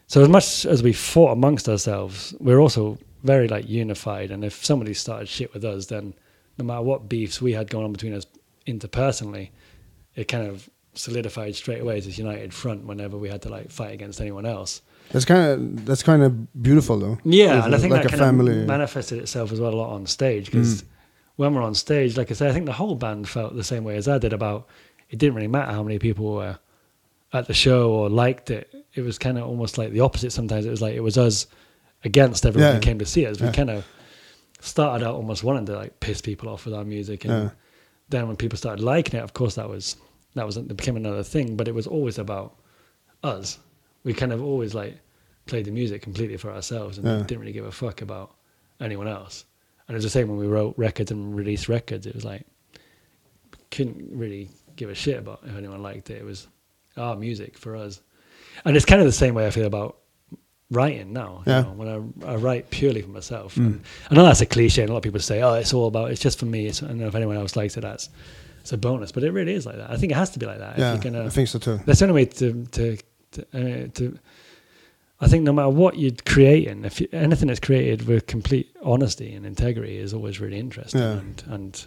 [0.07, 4.30] So as much as we fought amongst ourselves, we're also very like unified.
[4.30, 6.14] And if somebody started shit with us, then
[6.59, 8.26] no matter what beefs we had going on between us
[8.67, 9.51] interpersonally,
[10.15, 13.71] it kind of solidified straight away as this united front whenever we had to like
[13.71, 14.81] fight against anyone else.
[15.11, 17.19] that's kind of that's kind of beautiful though.
[17.25, 18.61] Yeah, and I think like that a kind family.
[18.61, 20.87] of manifested itself as well a lot on stage because mm.
[21.37, 23.85] when we're on stage, like I said, I think the whole band felt the same
[23.85, 24.69] way as I did about
[25.11, 26.59] it didn't really matter how many people were
[27.33, 28.73] at the show or liked it.
[28.95, 30.65] It was kind of almost like the opposite sometimes.
[30.65, 31.47] It was like it was us
[32.05, 32.75] against everyone Yeah.
[32.75, 33.41] who came to see us.
[33.41, 33.53] We Yeah.
[33.53, 33.85] kind of
[34.61, 37.51] started out almost wanting to like piss people off with our music and Yeah.
[38.09, 39.97] Then when people started liking it, of course that was
[40.35, 42.57] that was it became another thing, but it was always about
[43.23, 43.59] us.
[44.05, 44.99] We kind of always like
[45.47, 47.19] played the music completely for ourselves and Yeah.
[47.19, 48.35] didn't really give a fuck about
[48.81, 49.45] anyone else.
[49.87, 52.07] And it was the same when we wrote records and released records.
[52.07, 52.45] It was like
[53.71, 56.19] couldn't really give a shit about if anyone liked it.
[56.19, 56.49] It was
[56.97, 58.01] our music for us.
[58.65, 59.99] And it's kind of the same way I feel about
[60.75, 61.43] writing now.
[61.47, 61.89] you know, when
[62.27, 63.57] I, I write purely for myself.
[63.57, 65.87] And I know that's a cliche, and a lot of people say, "Oh, it's all
[65.87, 67.81] about it's just for me." It's, I don't know if anyone else likes it.
[67.83, 68.09] That's
[68.61, 69.91] it's a bonus, but it really is like that.
[69.91, 70.79] I think it has to be like that.
[70.79, 71.79] yeah, gonna, I think so too.
[71.87, 72.97] that's the only way to to
[73.33, 74.18] to, uh, to
[75.20, 79.33] I think no matter what you're creating, if you, anything that's created with complete honesty
[79.35, 81.18] and integrity is always really interesting, Yeah.
[81.18, 81.87] and and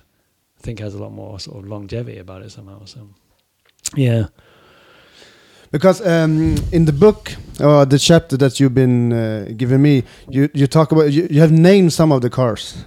[0.57, 2.85] I think has a lot more sort of longevity about it somehow.
[2.85, 3.09] So,
[3.95, 4.27] yeah,
[5.72, 10.49] Because um, in the book, uh, the chapter that you've been uh, giving me, you,
[10.53, 12.84] you talk about you, you have named some of the cars.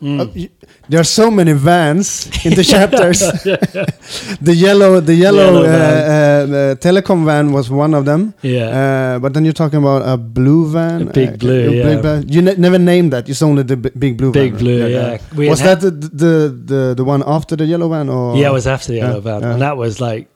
[0.00, 0.20] Mm.
[0.20, 0.48] Uh, you-
[0.90, 3.18] there are so many vans in the chapters.
[4.40, 6.08] the yellow, the yellow, Yellow uh, van.
[6.08, 8.32] uh, the telecom van was one of them.
[8.42, 9.16] yeah.
[9.16, 11.02] Uh, but then you're talking about a blue van.
[11.02, 11.82] A big blue, yeah.
[11.94, 12.28] big van.
[12.28, 13.28] You ne- never named that.
[13.28, 14.60] It's only the big blue Big van.
[14.60, 15.18] blue, yeah.
[15.36, 16.34] We Was that the, the
[16.64, 19.20] the the one after the yellow van, or yeah, it was after the Yeah, yellow
[19.20, 19.52] van, yeah.
[19.52, 20.28] and that was like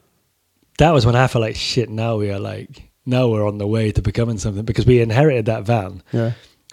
[0.83, 1.89] that was when I felt like shit.
[1.89, 5.47] Now we are like now we're on the way to becoming something because we inherited
[5.47, 6.33] that van yeah,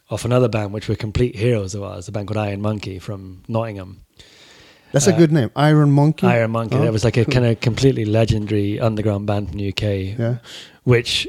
[0.10, 3.44] off another band which were complete heroes of ours, a band called Iron Monkey from
[3.48, 4.02] Nottingham.
[4.92, 6.26] That's a Uh, good name, Iron Monkey.
[6.26, 6.76] Iron Monkey.
[6.76, 10.38] Oh, That was like a kind of completely legendary underground band from the UK, Yeah.
[10.84, 11.28] which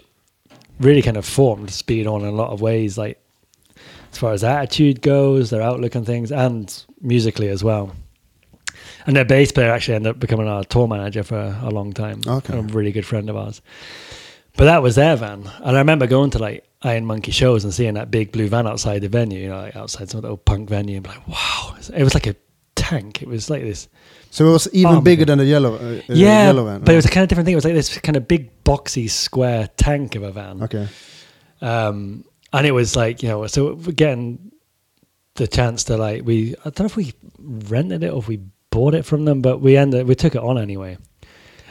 [0.81, 3.18] really kind of formed Speedhorn in a lot of ways, like
[4.12, 7.93] as far as attitude goes, their outlook on things, and musically as well.
[9.07, 12.20] And their bass player actually ended up becoming our tour manager for a long time.
[12.26, 12.59] Okay.
[12.59, 13.62] A really good friend of ours.
[14.57, 15.51] But that was their van.
[15.62, 18.66] And I remember going to like Iron Monkey shows and seeing that big blue van
[18.66, 21.76] outside the venue, you know, like outside some little punk venue, and be like, wow.
[21.94, 22.36] It was like a
[22.74, 23.22] tank.
[23.22, 23.88] It was like this
[24.30, 25.76] So it was even bigger than the yellow.
[25.76, 26.80] Uh, uh, yeah, yellow van.
[26.80, 27.53] but it was a kind of different thing.
[27.53, 30.62] It was like this kind of big boxy square tank of a van.
[30.62, 30.88] okay.
[31.62, 34.51] Um, and it was like, you know, so getting
[35.34, 38.40] the chance to like, we, I don't know if we rented it or if we
[38.71, 40.97] bought it from them, but we ended, we took it on anyway.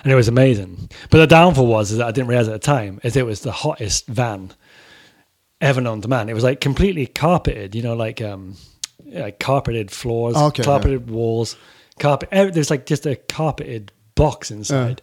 [0.03, 0.89] And it was amazing.
[1.09, 3.41] But the downfall was is that I didn't realize at the time is it was
[3.41, 4.51] the hottest van
[5.61, 6.29] ever known to man.
[6.29, 8.55] It was like completely carpeted, you know, like, um,
[9.05, 10.65] like carpeted floors, Okay, yeah.
[10.65, 11.57] carpeted walls,
[11.99, 12.29] carpet.
[12.31, 15.01] There's like just a carpeted box inside.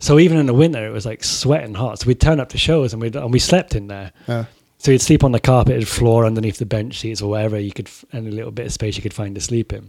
[0.00, 2.00] So even in the winter, it was like sweating hot.
[2.00, 4.12] So we'd turn up to shows and we and we slept in there.
[4.26, 4.44] Yeah.
[4.78, 7.86] So you'd sleep on the carpeted floor underneath the bench seats or wherever you could,
[7.86, 9.88] f- a little bit of space you could find to sleep in.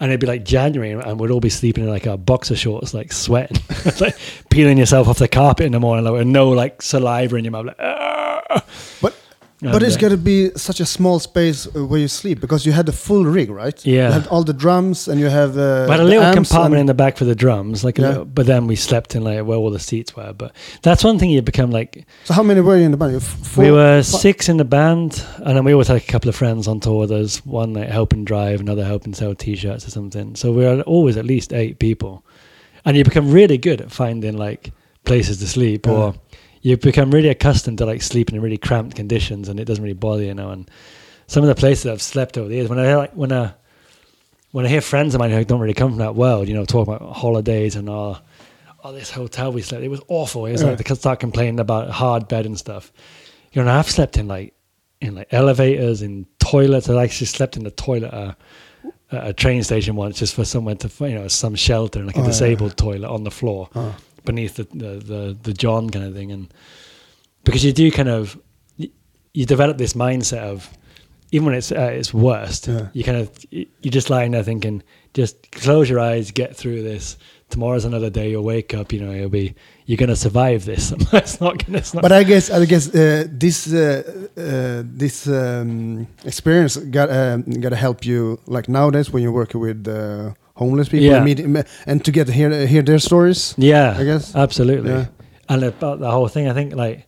[0.00, 2.92] And it'd be like January, and we'd all be sleeping in like our boxer shorts,
[2.94, 3.58] like sweating,
[4.00, 4.16] like
[4.50, 7.52] peeling yourself off the carpet in the morning, like with no like saliva in your
[7.52, 7.76] mouth, like.
[7.78, 8.64] "Ah."
[9.00, 9.16] But
[9.72, 12.66] but it's uh, got to be such a small space uh, where you sleep because
[12.66, 13.84] you had the full rig, right?
[13.86, 14.06] Yeah.
[14.08, 15.56] You had all the drums and you have.
[15.58, 18.08] Uh, had a little compartment in the back for the drums, like a Yeah.
[18.08, 20.32] little, but then we slept in like where all the seats were.
[20.32, 20.52] But
[20.82, 23.22] that's one thing you become like So how many were you in the band?
[23.22, 26.28] Four, we were fi- six in the band, and then we always had a couple
[26.28, 27.06] of friends on tour.
[27.06, 30.36] There's one like helping drive, another helping sell T-shirts or something.
[30.36, 32.24] So we were always at least eight people,
[32.84, 34.72] and you become really good at finding like
[35.04, 35.92] places to sleep, Yeah.
[35.92, 36.14] or
[36.64, 39.92] you become really accustomed to like sleeping in really cramped conditions, and it doesn't really
[39.94, 40.50] bother you now.
[40.50, 40.68] And
[41.26, 43.52] some of the places I've slept over the years, when I hear, like when I
[44.50, 46.64] when I hear friends of mine who don't really come from that world, you know,
[46.64, 48.18] talk about holidays and all,
[48.82, 50.46] oh this hotel we slept, it was awful.
[50.46, 50.68] It was Yeah.
[50.68, 52.92] like they could start complaining about hard bed and stuff.
[53.52, 54.54] You know, I've slept in like
[55.02, 56.88] in like elevators, in toilets.
[56.88, 58.32] I actually slept in the toilet uh,
[59.12, 62.20] at a train station once, just for someone to you know some shelter, like a
[62.20, 62.28] Oh, yeah.
[62.28, 63.94] disabled toilet on the floor Oh.
[64.24, 66.52] Beneath the, the the the John kind of thing, and
[67.44, 68.38] because you do kind of
[68.76, 68.88] you,
[69.32, 70.68] you develop this mindset of
[71.32, 72.88] even when it's at its worst, Yeah.
[72.92, 74.82] you kind of you you just lying there thinking,
[75.14, 77.16] just close your eyes, get through this.
[77.50, 78.30] Tomorrow's another day.
[78.30, 78.92] You'll wake up.
[78.92, 79.54] You know, you'll be
[79.86, 80.92] you're gonna survive this.
[81.12, 81.78] it's not gonna.
[81.78, 84.02] It's not, But I guess I guess uh, this uh,
[84.36, 89.60] uh, this um, experience got um, got to help you like nowadays when you're working
[89.60, 91.16] with uh, homeless people Yeah.
[91.24, 93.54] and, meet, and to get to hear hear their stories.
[93.58, 94.34] Yeah, I guess.
[94.34, 94.90] absolutely.
[94.90, 95.06] Yeah.
[95.48, 97.06] And about the whole thing, I think like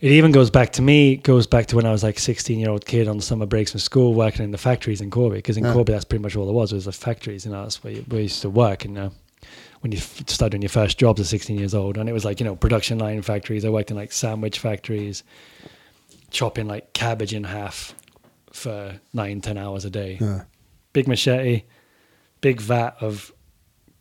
[0.00, 1.16] it even goes back to me.
[1.16, 3.80] Goes back to when I was like 16 year old kid on summer breaks from
[3.80, 5.36] school, working in the factories in Corby.
[5.36, 5.72] Because in Yeah.
[5.72, 7.44] Corby, that's pretty much all there was was the factories.
[7.46, 8.84] You know, that's where you, where you used to work.
[8.84, 9.10] And you know,
[9.80, 12.24] when you f- start doing your first jobs at 16 years old, and it was
[12.24, 13.64] like you know production line factories.
[13.64, 15.22] I worked in like sandwich factories,
[16.30, 17.94] chopping like cabbage in half
[18.52, 20.42] for nine, ten hours a day Yeah.
[20.92, 21.62] big machete,
[22.42, 23.32] big vat of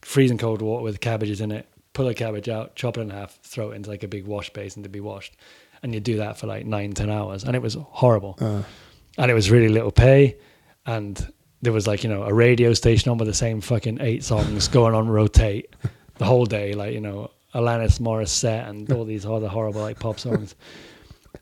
[0.02, 1.68] freezing cold water with cabbages in it.
[1.94, 4.50] Pull a cabbage out, chop it in half, throw it into like a big wash
[4.52, 5.36] basin to be washed,
[5.84, 8.38] and you do that for like nine, ten hours, and it was horrible.
[8.42, 8.64] Uh,
[9.18, 10.38] And it was really little pay,
[10.86, 14.24] and there was like you know a radio station on with the same fucking eight
[14.24, 15.76] songs going on rotate
[16.18, 20.18] the whole day, like you know Alanis Morissette and all these other horrible like pop
[20.18, 20.56] songs.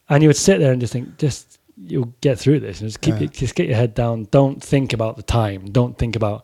[0.09, 3.01] And you would sit there and just think, just you'll get through this, and just
[3.01, 3.27] keep Yeah.
[3.27, 4.27] just get your head down.
[4.31, 5.65] Don't think about the time.
[5.71, 6.43] Don't think about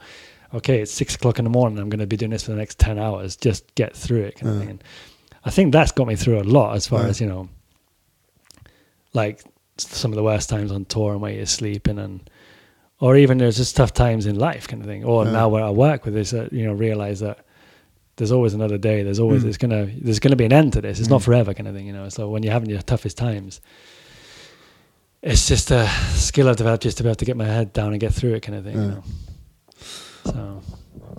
[0.56, 1.78] okay, it's six o'clock in the morning.
[1.80, 3.36] I'm going to be doing this for the next ten hours.
[3.36, 4.70] Just get through it, kind of thing.
[4.72, 4.84] And
[5.44, 7.10] I think that's got me through a lot as far Yeah.
[7.10, 7.50] as you know,
[9.14, 9.44] like
[9.78, 12.30] some of the worst times on tour and where you're sleeping and
[13.02, 15.32] or even there's just tough times in life kind of thing or Yeah.
[15.32, 17.40] now where i work with this uh, you know realize that
[18.16, 19.44] there's always another day there's always Mm.
[19.44, 21.26] there's gonna there's gonna be an end to this it's not Mm.
[21.26, 23.60] forever kind of thing you know so when you're having your toughest times
[25.22, 27.92] it's just a skill i've developed just to be able to get my head down
[27.92, 29.04] and get through it kind of thing you know
[30.26, 30.62] so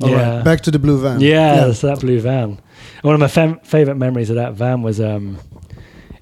[0.02, 1.20] all right, yeah Back to the blue van.
[1.20, 2.60] yeah, so that blue van.
[3.02, 5.38] One of my fam- favorite memories of that van was um,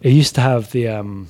[0.01, 1.29] it used to have the um,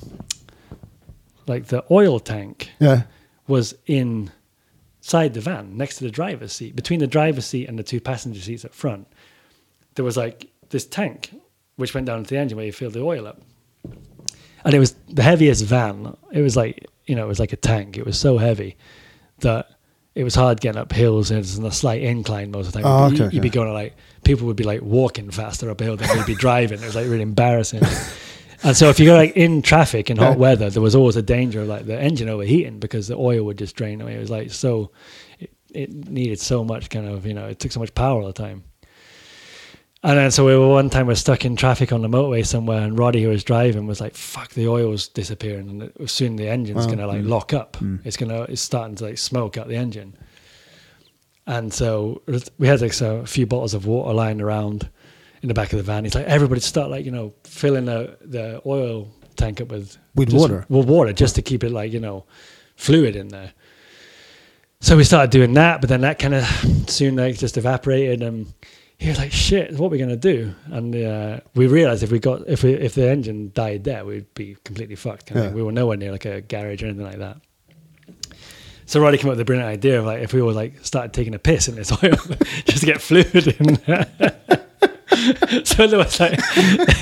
[1.47, 3.03] like the oil tank Yeah.
[3.47, 7.83] was inside the van next to the driver's seat, between the driver's seat and the
[7.83, 9.07] two passenger seats up front.
[9.95, 11.31] There was like this tank
[11.77, 13.41] which went down into the engine where you filled the oil up,
[14.65, 16.17] and it was the heaviest van.
[16.33, 17.97] It was like you know it was like a tank.
[17.97, 18.77] It was so heavy
[19.41, 19.69] that
[20.15, 22.81] it was hard getting up hills and it's in a slight incline most of the
[22.83, 22.87] time.
[22.91, 23.55] Oh, You'd be- okay, You'd be okay.
[23.55, 26.81] going like people would be like walking faster up a hill than they'd be driving.
[26.81, 27.83] It was like really embarrassing.
[28.67, 30.37] And so if you go like in traffic in hot Yeah.
[30.39, 33.59] weather, there was always a danger of like the engine overheating because the oil would
[33.59, 34.15] just drain away.
[34.15, 34.91] It was like so,
[35.75, 38.33] it needed so much kind of you know it took so much power all the
[38.33, 38.65] time.
[40.05, 42.45] And then so we were one time we are stuck in traffic on the motorway
[42.47, 46.47] somewhere, and Roddy who was driving was like, "Fuck, the oil's disappearing, and soon the
[46.47, 46.91] engine's Wow.
[46.95, 47.77] gonna like lock up.
[47.77, 47.97] Hmm.
[48.05, 50.15] It's gonna it's starting to like smoke out the engine."
[51.47, 52.21] And so
[52.59, 54.89] we had like so a few bottles of water lying around
[55.43, 56.05] in the back of the van.
[56.05, 60.29] He's like, "Everybody start like you know filling the the oil tank up with With
[60.29, 60.67] just- water?
[60.69, 62.27] with water, just to keep it like you know
[62.77, 63.53] fluid in there."
[64.81, 66.45] So we started doing that, but then that kind of
[66.91, 68.53] soon like just evaporated, and
[68.99, 72.19] he was like, "Shit, what are we gonna do?" And uh, we realized if we
[72.19, 75.27] got if we if the engine died there, we'd be completely fucked.
[75.27, 75.53] Kind of Yeah.
[75.53, 77.39] We were nowhere near like a garage or anything like that.
[78.87, 81.13] So Roddy came up with the brilliant idea of like if we all like started
[81.13, 82.11] taking a piss in this oil
[82.67, 84.07] just to get fluid in there.
[85.65, 86.39] so there was like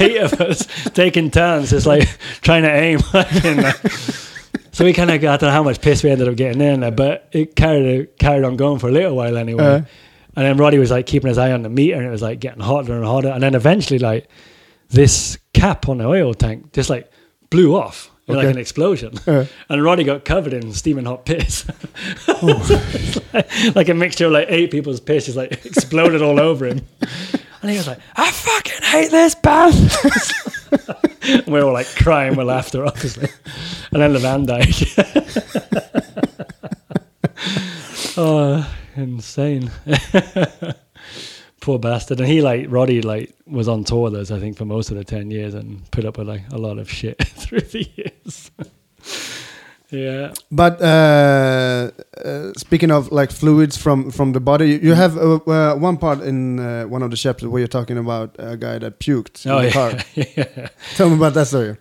[0.00, 2.08] eight of us taking turns just like
[2.40, 3.00] trying to aim.
[4.74, 6.80] So we kind of I don't know how much piss we ended up getting in
[6.80, 9.64] there, but it carried carried on going for a little while anyway.
[9.64, 9.82] Uh.
[10.36, 12.40] And then Roddy was like keeping his eye on the meter, and it was like
[12.40, 13.28] getting hotter and hotter.
[13.28, 14.28] And then eventually, like
[14.88, 17.10] this cap on the oil tank just like
[17.50, 19.44] blew off in like an explosion, Uh.
[19.68, 21.66] and Roddy got covered in steaming hot piss.
[22.42, 26.80] Like, like a mixture of like eight people's piss just like exploded all over him.
[27.60, 29.74] And he was like, I fucking hate this band.
[31.22, 33.28] and we were all like crying with laughter, obviously.
[33.92, 34.74] And then the van died.
[38.16, 39.70] oh, insane.
[41.60, 42.18] Poor bastard.
[42.18, 44.96] And he like Roddy like was on tour with us, I think, for most of
[44.96, 48.50] the ten years and put up with like a lot of shit through the years.
[49.90, 50.32] yeah.
[50.50, 51.90] But uh,
[52.24, 55.98] uh, speaking of like fluids from from the body, you- you have uh, uh, one
[55.98, 59.46] part in uh, one of the chapters where you're talking about a guy that puked
[59.46, 59.72] Oh in the yeah.
[59.72, 59.92] car.
[60.36, 60.68] yeah.
[60.96, 61.76] Tell me about that story.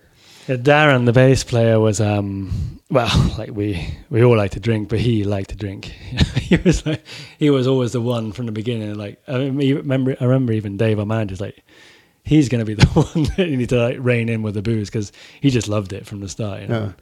[0.52, 4.90] Yeah, Darren, the bass player, was um well, like we we all like to drink,
[4.90, 5.86] but he liked to drink.
[6.36, 7.06] he was like
[7.40, 8.96] he was always the one from the beginning.
[8.96, 11.64] Like I remember, I remember even Dave, our manager's like,
[12.26, 14.90] he's gonna be the one that you need to like rein in with the booze
[14.90, 16.64] because he just loved it from the start.
[16.64, 16.94] You know?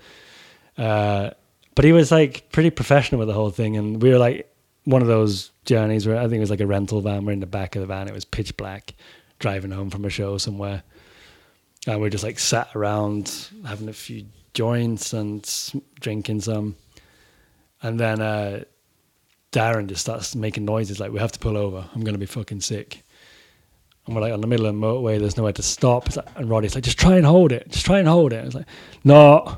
[0.78, 1.32] Uh,
[1.74, 4.48] but he was like pretty professional with the whole thing, and we were like
[4.84, 7.26] one of those journeys where I think it was like a rental van.
[7.26, 8.08] We're in the back of the van.
[8.08, 8.94] It was pitch black,
[9.40, 10.84] driving home from a show somewhere
[11.88, 16.76] and we just like sat around having a few joints and drinking some.
[17.82, 18.64] And then uh
[19.52, 21.88] darren just starts making noises like we have to pull over.
[21.94, 23.04] I'm gonna be fucking sick.
[24.06, 25.20] And we're like on the middle of the motorway.
[25.20, 26.16] There's nowhere to stop.
[26.16, 27.70] Like, and roddy's like just try and hold it.
[27.70, 28.46] Just try and hold it.
[28.46, 28.68] It's like
[29.04, 29.58] no.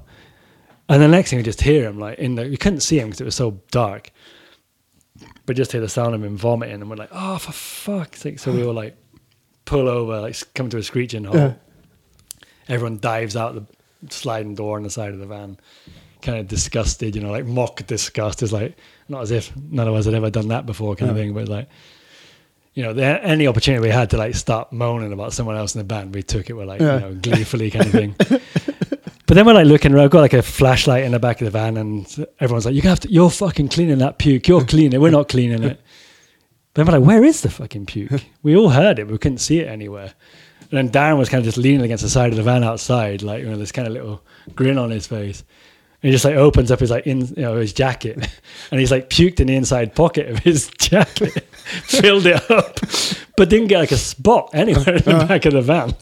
[0.90, 3.08] And the next thing we just hear him like in the you couldn't see him
[3.08, 4.12] because it was so dark.
[5.46, 8.40] But just hear the sound of him vomiting and we're like oh for fuck's sake.
[8.40, 8.96] So we were like
[9.66, 11.36] pull over like come to a screeching halt.
[11.38, 11.54] Yeah.
[12.68, 13.66] Everyone dives out the
[14.10, 15.58] sliding door on the side of the van,
[16.22, 18.42] kind of disgusted, you know, like mock disgust.
[18.44, 18.78] It's like
[19.10, 21.34] not as if none of us had ever done that before, kind of thing.
[21.34, 21.68] But like,
[22.74, 25.80] you know, the, any opportunity we had to like start moaning about someone else in
[25.80, 26.96] the band, we took it We're like Yeah.
[26.96, 28.16] you know gleefully kind of thing.
[29.28, 31.46] But then we're like looking around, I've got like a flashlight in the back of
[31.46, 32.06] the van, and
[32.42, 34.46] everyone's like, "You have to, you're fucking cleaning that puke.
[34.46, 35.00] You're cleaning it.
[35.00, 35.80] We're not cleaning it."
[36.74, 39.38] Then we're like, "Where is the fucking puke?" we all heard it, but we couldn't
[39.38, 40.14] see it anywhere.
[40.72, 43.22] And then Darren was kind of just leaning against the side of the van outside,
[43.24, 44.24] like you know, this kind of little
[44.56, 45.44] grin on his face.
[46.02, 48.18] And he just like opens up his like in you know his jacket,
[48.72, 51.32] and he's like puked in the inside pocket of his jacket,
[51.84, 52.80] filled it up,
[53.38, 55.94] but didn't get like a spot anywhere in the back of the van.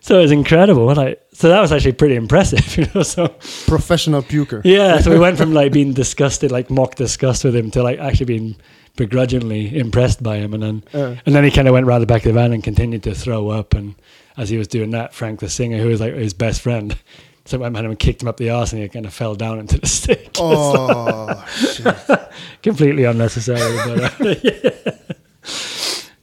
[0.00, 0.86] So it was incredible.
[0.92, 3.02] Like so that was actually pretty impressive, you know.
[3.02, 3.28] So
[3.66, 4.60] Professional puker.
[4.64, 7.98] yeah, so we went from like being disgusted, like mock disgust with him, to like
[7.98, 8.56] actually being
[8.96, 11.16] begrudgingly impressed by him, and then Uh.
[11.26, 13.14] and then he kind of went round the back of the van and continued to
[13.14, 13.74] throw up.
[13.74, 13.94] And
[14.36, 16.96] as he was doing that, Frank, the singer, who was like his best friend,
[17.44, 19.34] so went behind him and kicked him up the arse, and he kind of fell
[19.34, 20.30] down into the stick.
[20.38, 21.94] Oh, shit.
[22.62, 24.70] Completely unnecessary, but uh, yeah.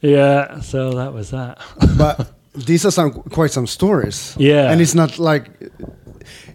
[0.00, 0.60] yeah.
[0.60, 1.58] So that was that.
[1.96, 4.34] but these are some quite some stories.
[4.38, 4.70] Yeah.
[4.70, 5.48] and it's not like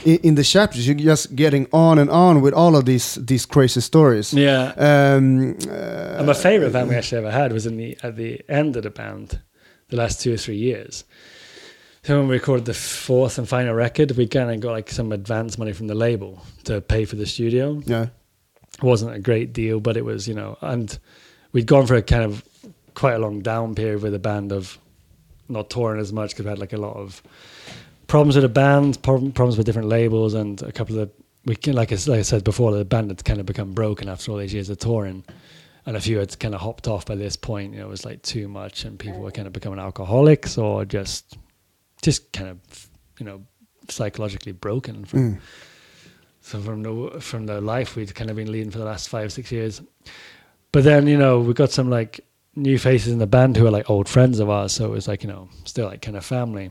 [0.05, 3.45] in, in the chapters you're just getting on and on with all of these these
[3.45, 4.34] crazy stories.
[4.34, 4.74] Yeah.
[4.78, 8.41] Um, uh, And my favorite band we actually ever had was in the at the
[8.49, 9.39] end of the band,
[9.89, 11.05] the last two or three years.
[12.03, 15.11] So when we recorded the fourth and final record, we kind of got like some
[15.11, 17.82] advance money from the label to pay for the studio.
[17.86, 18.07] yeah.
[18.78, 20.97] It wasn't a great deal, but it was, you know, and
[21.51, 22.43] we'd gone for a kind of
[22.93, 24.78] quite a long down period with the band of
[25.49, 27.22] not touring as much because we had like a lot of
[28.10, 31.10] problems with the band, prob- problems with different labels, and a couple of
[31.45, 33.72] we can, like I, s- like I said before, the band had kind of become
[33.72, 35.24] broken after all these years of touring,
[35.86, 37.74] and a few had kind of hopped off by this point.
[37.74, 40.84] You know, it was like too much, and people were kind of becoming alcoholics or
[40.84, 41.38] just
[42.01, 42.89] just kind of
[43.20, 43.41] you know
[43.89, 45.39] psychologically broken from Mm.
[46.41, 49.32] so from the from the life we'd kind of been leading for the last five
[49.32, 49.82] six years.
[50.72, 52.20] But then you know we got some like
[52.55, 55.07] new faces in the band who are like old friends of ours, so it was
[55.07, 56.70] like you know still like kind of family.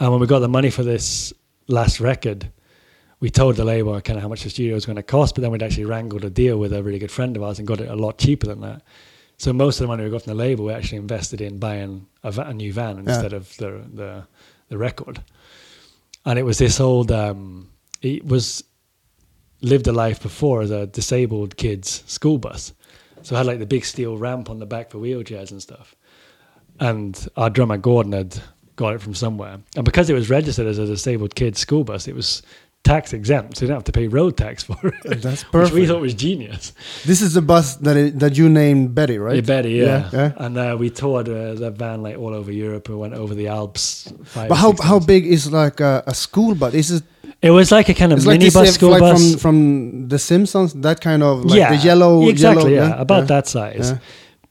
[0.00, 1.32] And when we got the money for this
[1.68, 2.50] last record,
[3.20, 5.42] we told the label kind of how much the studio was going to cost, but
[5.42, 7.80] then we'd actually wrangled a deal with a really good friend of ours and got
[7.80, 8.82] it a lot cheaper than that.
[9.36, 12.06] So most of the money we got from the label, we actually invested in buying
[12.22, 14.26] a, va- a new van instead of the, the
[14.70, 15.22] the record.
[16.24, 17.12] And it was this old.
[17.12, 17.70] Um,
[18.00, 18.64] it was
[19.60, 22.72] lived a life before as a disabled kids school bus,
[23.22, 25.94] so it had like the big steel ramp on the back for wheelchairs and stuff.
[26.78, 28.40] And our drummer Gordon had
[28.80, 32.08] got it from somewhere, and because it was registered as a disabled kid school bus,
[32.08, 32.42] it was
[32.82, 35.20] tax exempt, so you didn't have to pay road tax for it.
[35.22, 36.72] That's Which we thought was genius.
[37.04, 39.36] This is the bus that i that you named Betty, right?
[39.36, 39.84] Yeah, Betty, yeah.
[39.86, 40.44] Yeah, yeah.
[40.44, 42.88] And uh, we toured uh, that van like all over Europe.
[42.88, 44.12] We went over the Alps.
[44.24, 45.06] Five, But how how times.
[45.12, 46.72] big is like a, a school bus?
[46.74, 47.04] Is it
[47.42, 49.20] It was like a kind of it's like school like bus.
[49.20, 49.56] from from
[50.12, 50.72] The Simpsons?
[50.86, 52.74] That kind of like yeah, the yellow exactly.
[52.74, 53.88] yellow, yeah, about that size.
[53.90, 53.98] Yeah.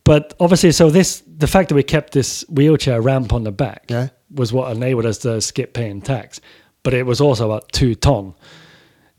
[0.04, 3.82] But obviously, so this the fact that we kept this wheelchair ramp on the back
[3.90, 4.08] Yeah.
[4.32, 6.40] Was what enabled us to skip paying tax.
[6.84, 8.34] But it was also about two ton.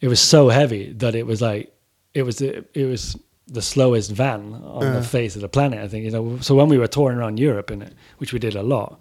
[0.01, 1.75] It was so heavy that it was like
[2.15, 5.81] it was it was the slowest van on the face of the planet.
[5.81, 6.39] I think you know.
[6.41, 8.99] So when we were touring around Europe in it, which we did a lot,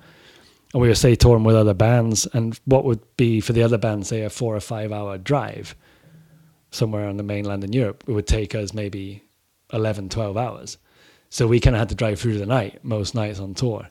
[0.73, 3.77] and we were say touring with other bands, and what would be for the other
[3.77, 5.75] bands say a four or five hour drive
[6.71, 9.23] somewhere on the mainland in Europe, it would take us maybe
[9.73, 10.77] 11, 12 hours.
[11.29, 13.87] So we kind of had to drive through the night most nights on tour.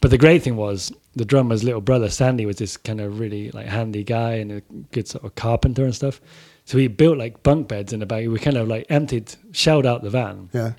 [0.00, 3.50] But the great thing was the drummer's little brother Sandy was this kind of really
[3.50, 4.60] like handy guy and a
[4.92, 6.20] good sort of carpenter and stuff.
[6.64, 8.26] So he built like bunk beds in the back.
[8.28, 10.48] We kind of like emptied, shelled out the van.
[10.52, 10.72] Yeah.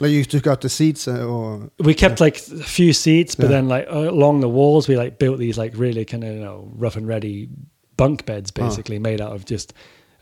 [0.00, 3.44] Like you took out the seats uh, or We kept like a few seats, but
[3.44, 3.48] Yeah.
[3.52, 6.70] then like along the walls we like built these like really kind of you know
[6.74, 7.48] rough and ready
[7.96, 8.62] bunk beds Oh.
[8.66, 9.72] basically made out of just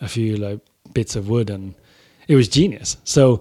[0.01, 0.61] a few like
[0.95, 1.75] bits of wood and
[2.29, 2.97] it was genius.
[3.05, 3.41] So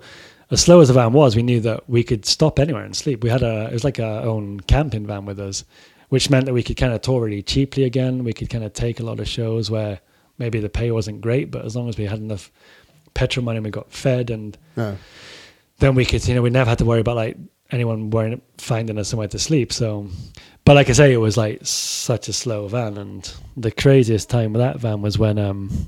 [0.49, 3.23] as slow as the van was, we knew that we could stop anywhere and sleep.
[3.23, 5.65] We had a it was like our own camping van with us,
[6.09, 8.23] which meant that we could kind of tour really cheaply again.
[8.23, 9.99] We could kind of take a lot of shows where
[10.37, 12.51] maybe the pay wasn't great, but as long as we had enough
[13.13, 14.57] petrol money, we got fed and
[15.79, 17.37] then we could, you know, we never had to worry about like
[17.71, 19.73] anyone worrying, finding us somewhere to sleep.
[19.73, 20.07] So,
[20.65, 24.53] but like I say, it was like such a slow van, and the craziest time
[24.53, 25.87] with that van was when um,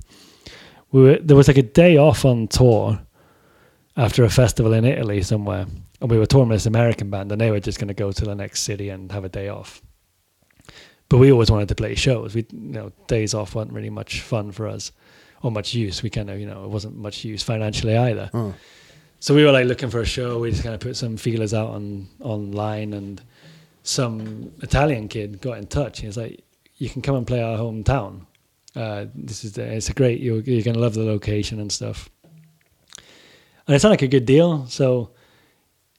[0.92, 3.00] we were there was like a day off on tour
[3.98, 5.66] after a festival in Italy somewhere,
[6.02, 8.12] and we were touring with this American band, and they were just going to go
[8.12, 9.82] to the next city and have a day off.
[11.10, 12.36] But we always wanted to play shows.
[12.36, 14.92] We, you know, days off weren't really much fun for us,
[15.42, 16.04] or much use.
[16.04, 18.30] We kind of, you know, it wasn't much use financially either.
[18.34, 18.54] Oh.
[19.20, 20.40] So we were like looking for a show.
[20.40, 23.22] We just kind of put some feelers out on online, and
[23.84, 26.00] some Italian kid got in touch.
[26.00, 26.44] He was like,
[26.78, 28.26] "You can come and play our hometown.
[28.76, 30.22] Uh, this is the, it's a great.
[30.22, 32.10] You're, you're gonna love the location and stuff."
[33.68, 34.68] And it sounded like a good deal.
[34.68, 35.12] So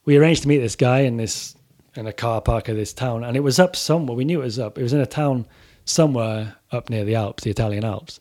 [0.05, 1.55] we arranged to meet this guy in this
[1.95, 4.17] in a car park of this town, and it was up somewhere.
[4.17, 4.79] We knew it was up.
[4.79, 5.47] It was in a town
[5.85, 8.21] somewhere up near the Alps, the Italian Alps.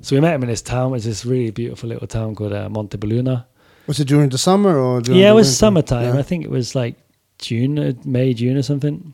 [0.00, 0.94] So we met him in this town.
[0.94, 3.46] It's this really beautiful little town called uh, Montebelluna.
[3.86, 6.14] Was it during the summer or during Yeah, it was summertime.
[6.14, 6.20] Yeah.
[6.20, 6.96] I think it was like
[7.38, 9.12] June, uh, May, June or something.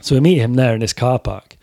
[0.00, 1.56] So we meet him there in this car park.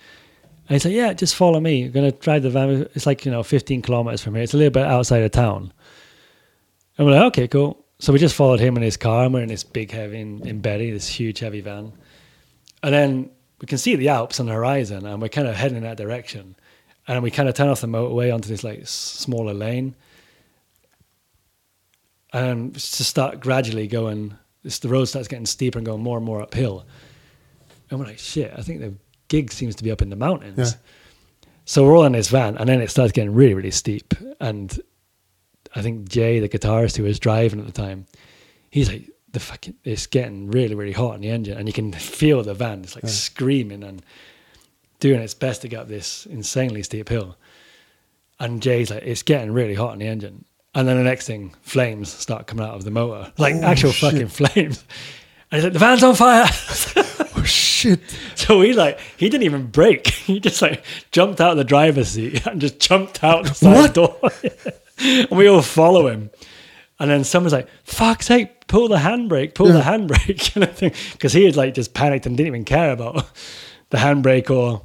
[0.67, 1.84] And he's like, yeah, just follow me.
[1.84, 2.88] We're going to drive the van.
[2.95, 4.43] It's like, you know, 15 kilometers from here.
[4.43, 5.72] It's a little bit outside of town.
[6.97, 7.86] And we're like, okay, cool.
[8.02, 10.45] So we just followed him in his car and we're in this big, heavy, in,
[10.47, 11.93] in Betty, this huge, heavy van.
[12.82, 13.30] And then
[13.60, 15.97] we can see the Alps on the horizon and we're kind of heading in that
[15.97, 16.56] direction.
[17.08, 19.93] And we kind of turn off the motorway onto this like smaller lane
[22.34, 24.36] and just start gradually going.
[24.64, 26.88] This, the road starts getting steeper and going more and more uphill.
[27.91, 28.95] And we're like, shit, I think the
[29.28, 30.58] gig seems to be up in the mountains.
[30.58, 31.49] Yeah.
[31.66, 34.16] So we're all in this van, and then it starts getting really, really steep.
[34.39, 34.82] And
[35.76, 38.05] I think Jay, the guitarist who was driving at the time,
[38.69, 41.91] he's like, the fucking, it's getting really, really hot in the engine, and you can
[41.93, 42.82] feel the van.
[42.84, 44.01] It's like screaming and
[44.99, 47.38] doing its best to get up this insanely steep hill.
[48.39, 50.45] And Jay's like, it's getting really hot in the engine.
[50.76, 53.91] And then the next thing, flames start coming out of the motor, like Oh, actual
[53.91, 54.11] shit.
[54.11, 54.84] fucking flames.
[55.51, 56.47] And he's like, the van's on fire.
[57.34, 57.99] Oh shit!
[58.36, 60.07] so he like, he didn't even brake.
[60.09, 63.74] He just like jumped out of the driver's seat and just jumped out the side
[63.74, 63.93] What?
[63.95, 64.19] door.
[65.00, 66.30] And we all follow him.
[67.00, 70.52] And then someone's like, fuck's sake, pull the handbrake, pull the handbrake.
[70.54, 70.94] kind of thing.
[71.14, 73.26] Because he had like just panicked and didn't even care about
[73.89, 74.84] the handbrake or,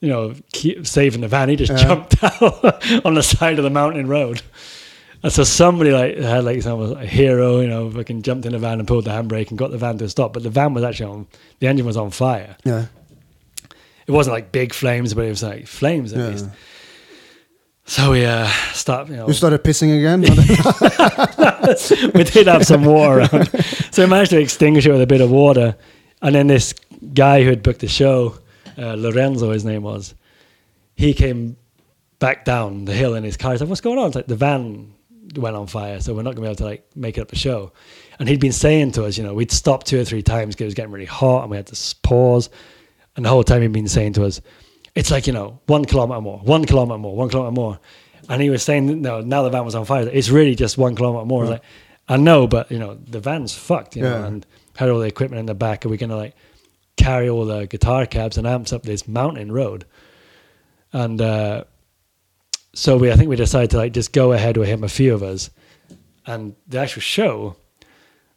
[0.00, 1.50] you know, keep saving the van.
[1.50, 4.40] He just jumped out on the side of the mountain road.
[5.22, 8.58] And so somebody like had like some a hero, you know, fucking jumped in the
[8.58, 10.32] van and pulled the handbrake and got the van to a stop.
[10.32, 11.26] But the van was actually on,
[11.58, 12.56] the engine was on fire.
[12.64, 12.86] Yeah,
[14.06, 16.28] It wasn't like big flames, but it was like flames at Yeah.
[16.28, 16.46] least.
[17.88, 19.08] So we uh, stopped.
[19.08, 20.20] You know, You started pissing again?
[22.14, 23.48] we did have some water around.
[23.92, 25.74] So we managed to extinguish it with a bit of water.
[26.20, 26.74] And then this
[27.14, 28.36] guy who had booked the show,
[28.76, 30.14] uh, Lorenzo, his name was,
[30.96, 31.56] he came
[32.18, 33.52] back down the hill in his car.
[33.52, 34.08] He's like, What's going on?
[34.08, 34.92] It's like the van
[35.36, 37.28] went on fire, so we're not going to be able to like make it up
[37.28, 37.72] the show.
[38.18, 40.64] And he'd been saying to us, you know, we'd stop two or three times because
[40.64, 42.50] it was getting really hot and we had to pause.
[43.16, 44.42] And the whole time he'd been saying to us,
[44.94, 47.78] it's like, you know, one kilometer more, one kilometer more, one kilometer more.
[48.28, 50.08] And he was saying, no, now the van was on fire.
[50.08, 51.44] It's really just one kilometer more.
[51.44, 51.62] I Like,
[52.08, 54.26] I know, but, you know, the van's fucked, you know, Yeah.
[54.26, 55.84] and had all the equipment in the back.
[55.84, 56.34] Are we going to like
[56.96, 59.84] carry all the guitar cabs and amps up this mountain road?
[60.92, 61.64] And uh,
[62.74, 65.14] so we, I think we decided to like just go ahead with him, a few
[65.14, 65.50] of us.
[66.26, 67.56] And the actual show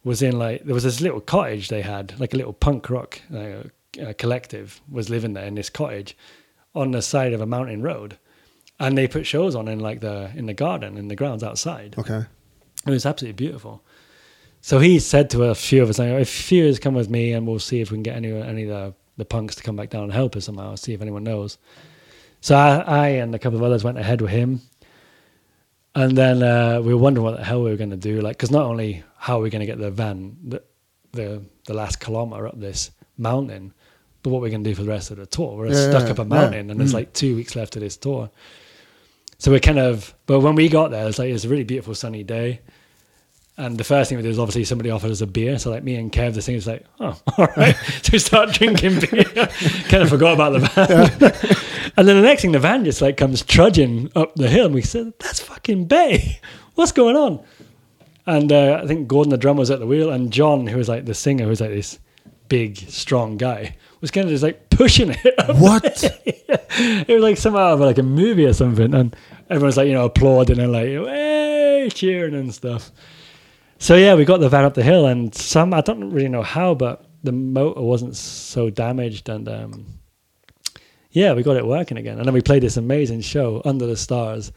[0.04, 3.22] was in like, there was this little cottage they had, like a little punk rock
[3.34, 3.64] uh,
[4.02, 6.16] uh, collective was living there in this cottage
[6.74, 8.18] on the side of a mountain road.
[8.80, 11.96] And they put shows on in like the in the garden in the grounds outside.
[11.98, 12.26] okay.
[12.88, 13.84] It was absolutely beautiful.
[14.62, 17.10] So he said to a few of us, "If a few of us come with
[17.10, 19.64] me, and we'll see if we can get any any of the, the punks to
[19.64, 20.76] come back down and help us somehow.
[20.76, 21.58] See if anyone knows."
[22.42, 24.62] So I, I and a couple of others went ahead with him,
[25.94, 28.22] and then uh, we were wondering what the hell we were going to do.
[28.22, 30.64] Like, because not only how are we going to get the van the,
[31.12, 33.74] the the last kilometer up this mountain,
[34.24, 35.58] but what we're going to do for the rest of the tour.
[35.58, 36.28] We're Yeah, stuck yeah, up a yeah.
[36.28, 36.96] mountain, and there's Mm.
[36.96, 38.30] like two weeks left of this tour.
[39.40, 41.96] So we're kind of, but when we got there, it's like it's a really beautiful
[41.96, 42.62] sunny day.
[43.58, 45.58] And the first thing we did is obviously somebody offered us a beer.
[45.60, 47.76] So like me and Kev, the thing is like, oh, all right.
[48.04, 49.24] so we start drinking beer.
[49.90, 51.92] kind of forgot about the van.
[51.98, 54.76] and then the next thing, the van just like comes trudging up the hill, and
[54.76, 56.40] we said, "That's fucking Bay.
[56.76, 57.44] What's going on?"
[58.28, 60.88] And uh, I think Gordon, the drummer, was at the wheel, and John, who was
[60.88, 61.98] like the singer, who was like this
[62.48, 65.36] big, strong guy, was kind of just like pushing it.
[65.56, 65.84] What?
[67.08, 69.16] it was like some out of like a movie or something, and
[69.50, 72.92] everyone's like you know applauding and like hey cheering and stuff.
[73.78, 76.44] So yeah, we got the van up the hill, and some I don't really know
[76.44, 79.86] how, but the motor wasn't so damaged, and um,
[81.12, 82.18] yeah, we got it working again.
[82.18, 84.52] And then we played this amazing show under the stars,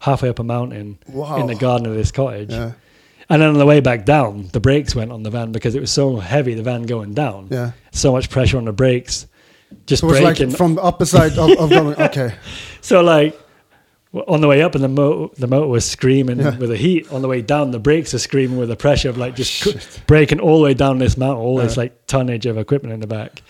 [0.00, 1.36] halfway up a mountain Wow.
[1.40, 2.50] in the garden of this cottage.
[2.50, 2.72] Yeah.
[3.30, 5.80] And then on the way back down, the brakes went on the van because it
[5.80, 7.46] was so heavy, the van going down.
[7.50, 7.72] Yeah.
[7.92, 9.26] So much pressure on the brakes,
[9.86, 10.48] just So it was braking.
[10.48, 12.34] like from the opposite of, of going, okay.
[12.80, 13.38] So like
[14.12, 16.58] on the way up, and the motor, the motor was screaming Yeah.
[16.58, 17.10] with the heat.
[17.12, 19.72] On the way down, the brakes are screaming with the pressure of like just Oh,
[20.08, 23.06] braking all the way down this mountain, all this like tonnage of equipment in the
[23.06, 23.42] back.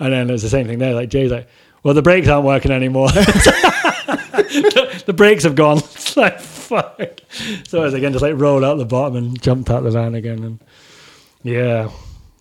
[0.00, 0.94] And then there's the same thing there.
[0.94, 1.46] Like Jay's like,
[1.84, 3.08] well, the brakes aren't working anymore.
[4.32, 5.78] the, the brakes have gone.
[5.94, 7.00] It's like fuck.
[7.68, 10.14] So I was again just like rolled out the bottom and jumped out the van
[10.14, 10.58] again, and
[11.42, 11.90] yeah.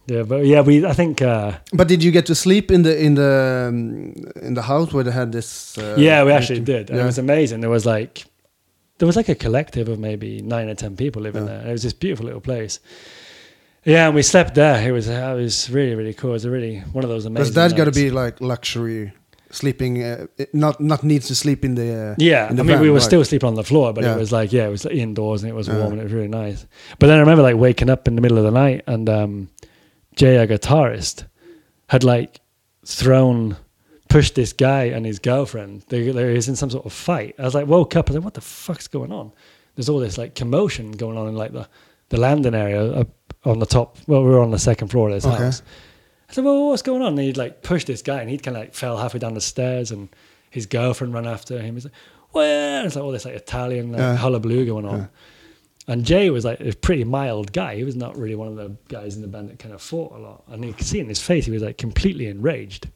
[0.07, 0.85] Yeah, but yeah, we.
[0.85, 1.21] I think.
[1.21, 4.91] Uh, But did you get to sleep in the in the um, in the house
[4.91, 5.77] where they had this?
[5.77, 6.89] Uh, yeah, we actually did.
[6.89, 7.01] Yeah.
[7.01, 7.61] It was amazing.
[7.61, 8.25] There was like
[8.97, 11.59] there was like a collective of maybe nine or ten people living Yeah.
[11.59, 11.67] there.
[11.69, 12.79] It was this beautiful little place.
[13.85, 14.81] Yeah, and we slept there.
[14.89, 16.31] It was it was really really cool.
[16.31, 17.43] It was a really one of those amazing.
[17.43, 19.13] Because that's got to be like luxury
[19.51, 20.01] sleeping.
[20.03, 22.11] Uh, not not needs to sleep in the.
[22.11, 23.03] Uh, Yeah, in the I mean, van, we were right.
[23.03, 24.15] still sleeping on the floor, but Yeah.
[24.15, 26.27] it was like, yeah, it was indoors and it was warm and it was really
[26.27, 26.65] nice.
[26.99, 29.49] But then I remember like waking up in the middle of the night and um,
[30.15, 31.25] Jay, our guitarist,
[31.87, 32.39] had like
[32.85, 33.57] thrown,
[34.09, 35.83] pushed this guy and his girlfriend.
[35.89, 37.35] They, they was in some sort of fight.
[37.39, 38.09] I was like, woke up.
[38.09, 39.31] I was like, what the fuck's going on?
[39.75, 41.67] There's all this like commotion going on in like the,
[42.09, 43.07] the landing area up
[43.45, 43.97] on the top.
[44.07, 45.43] Well, we were on the second floor of this Okay.
[45.43, 45.61] house.
[46.31, 47.09] I said, well, what's going on?
[47.09, 49.41] And he'd like pushed this guy and he'd kind of like fell halfway down the
[49.41, 50.09] stairs and
[50.49, 51.75] his girlfriend ran after him.
[51.75, 51.93] He's like,
[52.33, 54.15] well, it's like all this like Italian like, Yeah.
[54.15, 54.97] hullabaloo going on.
[54.99, 55.07] Yeah.
[55.87, 57.75] And Jay was like a pretty mild guy.
[57.75, 60.13] He was not really one of the guys in the band that kind of fought
[60.13, 60.43] a lot.
[60.47, 62.87] And you could see in his face, he was like completely enraged.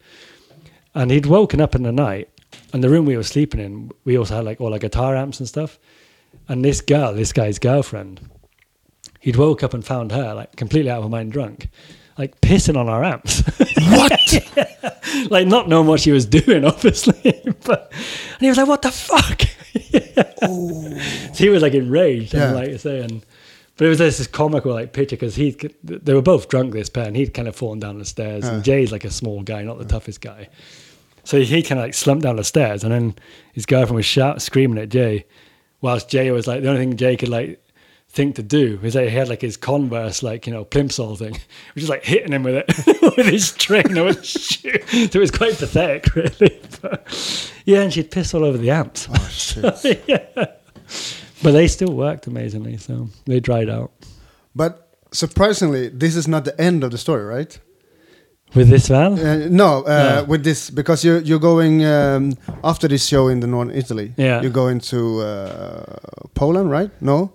[0.94, 2.30] And he'd woken up in the night,
[2.72, 5.40] and the room we were sleeping in, we also had like all our guitar amps
[5.40, 5.78] and stuff.
[6.48, 8.22] And this girl, this guy's girlfriend,
[9.20, 11.68] he'd woke up and found her like completely out of her mind drunk,
[12.18, 13.44] like pissing on our amps.
[13.88, 15.30] What?
[15.30, 17.42] like not knowing what she was doing, obviously.
[17.66, 19.42] but and he was like, "What the fuck?"
[21.36, 22.48] so he was like enraged, Yeah.
[22.48, 23.24] and like I say, and
[23.78, 25.52] but it was this comical like picture because he
[25.84, 28.44] they were both drunk this pair, and he'd kind of fallen down the stairs.
[28.44, 28.52] Yeah.
[28.52, 28.64] And uh.
[28.64, 29.90] Jay's like a small guy, not the uh.
[29.90, 30.50] toughest guy.
[31.26, 33.16] So he kind of like slumped down the stairs, and then
[33.54, 35.26] his girlfriend was shout, screaming at Jay,
[35.82, 37.62] whilst Jay was like the only thing Jay could like
[38.16, 41.34] think to do is that he had like his Converse like you know plimsoll thing,
[41.76, 42.68] which is like hitting him with it
[43.18, 44.80] with his trainer with his shoe.
[45.12, 46.60] So it was quite pathetic, really.
[46.82, 46.98] But,
[47.66, 49.08] yeah, and she'd piss all over the amps.
[49.12, 50.04] Oh shit!
[50.08, 50.46] yeah.
[51.44, 53.92] But they still worked amazingly, so they dried out.
[54.56, 57.60] but surprisingly, this is not the end of the story, right?
[58.54, 59.14] With this van?
[59.20, 60.24] Uh, no, uh, No.
[60.28, 64.14] with this because you're you're going um, after this show in the North Italy.
[64.18, 64.42] Yeah.
[64.42, 65.84] you're going to uh,
[66.34, 66.92] Poland, right?
[67.02, 67.34] No,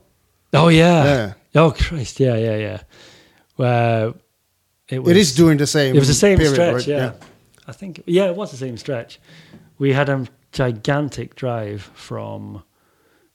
[0.52, 1.04] Oh yeah.
[1.04, 1.32] Yeah.
[1.54, 2.80] Oh Christ, yeah, yeah, yeah.
[3.56, 4.16] Well,
[4.88, 5.10] it was.
[5.10, 5.94] it is doing the same.
[5.94, 6.86] It was the same period, stretch, right?
[6.86, 7.12] yeah.
[7.66, 9.20] I think, yeah, it was the same stretch.
[9.78, 12.64] We had a gigantic drive from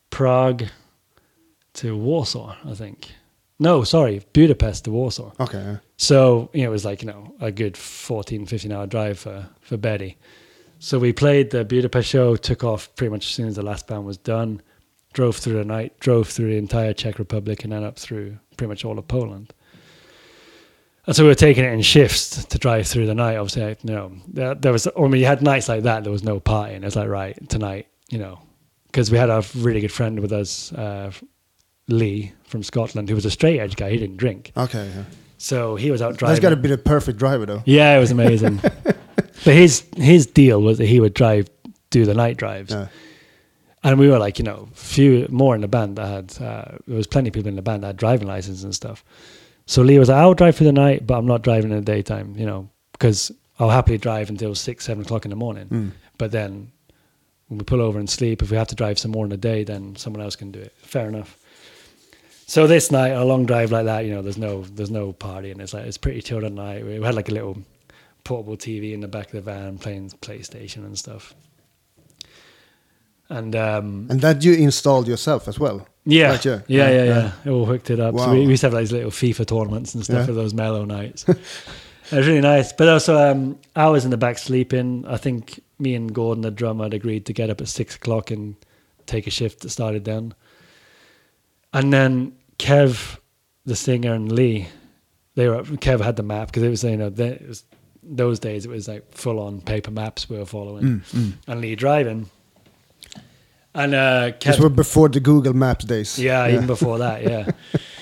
[0.09, 0.65] Prague
[1.75, 3.11] to Warsaw, I think.
[3.59, 5.31] No, sorry, Budapest to Warsaw.
[5.39, 5.77] Okay.
[5.95, 9.47] So, you know, it was like, you know, a good 14, 15 hour drive for,
[9.61, 10.17] for Betty.
[10.79, 13.87] So we played the Budapest show, took off pretty much as soon as the last
[13.87, 14.61] band was done,
[15.15, 18.67] drove through the night, drove through the entire Czech Republic and then up through pretty
[18.69, 19.53] much all of Poland.
[21.07, 23.37] And so we were taking it in shifts to drive through the night.
[23.37, 26.11] Obviously, I, you know, there, there was, I mean, you had nights like that, there
[26.11, 26.83] was no partying.
[26.83, 28.39] It's like, right, tonight, you know,
[28.87, 31.11] because we had a really good friend with us, uh,
[31.87, 33.91] Lee from Scotland, who was a straight edge guy.
[33.91, 34.51] He didn't drink.
[34.57, 34.91] Okay.
[34.95, 35.03] Yeah.
[35.37, 36.33] So he was out driving.
[36.33, 37.61] That's got to be the perfect driver, though.
[37.65, 38.57] Yeah, it was amazing.
[38.63, 41.47] but his his deal was that he would drive,
[41.91, 42.87] do the night drives, Yeah.
[43.85, 46.41] And we were like, you know, few more in the band that had.
[46.41, 49.05] Uh, there was plenty of people in the band that had driving licenses and stuff.
[49.67, 51.83] So Lee was like, I'll drive through the night, but I'm not driving in the
[51.83, 55.67] daytime, you know, because I'll happily drive until six, seven o'clock in the morning.
[55.67, 55.91] Mm.
[56.17, 56.71] But then
[57.47, 59.37] when we pull over and sleep, if we have to drive some more in the
[59.37, 60.73] day, then someone else can do it.
[60.77, 61.37] Fair enough.
[62.47, 65.51] So this night, a long drive like that, you know, there's no there's no party,
[65.51, 66.85] and it's like it's pretty chilled at night.
[66.85, 67.57] We had like a little
[68.23, 71.33] portable TV in the back of the van playing PlayStation and stuff.
[73.29, 75.87] And um, And that you installed yourself as well.
[76.05, 76.89] yeah, Right, yeah, yeah.
[76.89, 78.15] yeah, yeah, Yeah, It all hooked it up.
[78.17, 78.33] So Wow.
[78.33, 80.25] we, we used to have like these little FIFA tournaments and stuff Yeah.
[80.27, 81.25] for those mellow nights.
[81.29, 81.37] it
[82.11, 82.71] was really nice.
[82.73, 85.05] But also, um, I was in the back sleeping.
[85.07, 88.29] I think me and Gordon, the drummer, had agreed to get up at six o'clock
[88.31, 88.55] and
[89.07, 90.33] take a shift that started then.
[91.73, 93.17] And then Kev,
[93.65, 94.67] the singer, and Lee,
[95.35, 97.63] they were Kev had the map because it was you know the, it was,
[98.03, 101.75] those days it was like full on paper maps we were following, Mm, and Lee
[101.75, 102.29] driving.
[103.75, 106.17] And uh, Kev, This were before the Google Maps days.
[106.17, 107.51] yeah, even before that, yeah.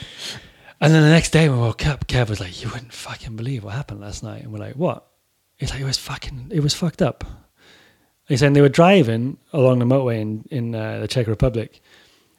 [0.81, 3.63] and then the next day we woke up, Kev was like, "You wouldn't fucking believe
[3.63, 5.07] what happened last night." And we're like, "What?"
[5.57, 7.23] He's like, "It was fucking, it was fucked up."
[8.27, 11.81] He's saying they were driving along the motorway in in uh, the Czech Republic,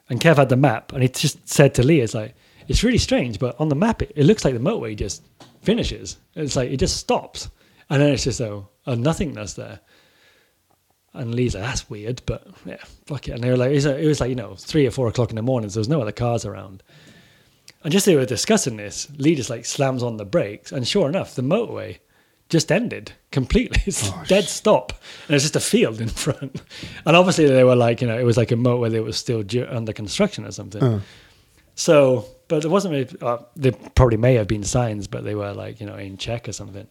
[0.08, 2.36] and Kev had the map, and he just said to Lee, "It's like
[2.68, 5.22] it's really strange, but on the map it, it looks like the motorway just
[5.62, 6.18] finishes.
[6.36, 7.50] It's like it just stops,
[7.90, 9.80] and then it's just a, a nothingness there."
[11.14, 13.32] And Lee's like, that's weird, but yeah, fuck it.
[13.32, 15.42] And they were like, it was, like, you know, three or four o'clock in the
[15.42, 16.82] morning, so there was no other cars around.
[17.84, 20.86] And just as they were discussing this, Lee just like slams on the brakes, and
[20.86, 21.98] sure enough, the motorway
[22.48, 23.80] just ended completely.
[23.86, 24.92] It's dead stop,
[25.28, 26.60] and it's just a field in front.
[27.06, 29.44] And obviously, they were like, you know, it was like a motorway that was still
[29.70, 30.82] under construction or something.
[30.82, 31.00] Uh,
[31.76, 35.52] So, but there wasn't really, uh, there probably may have been signs, but they were
[35.52, 36.86] like, you know, in Czech or something.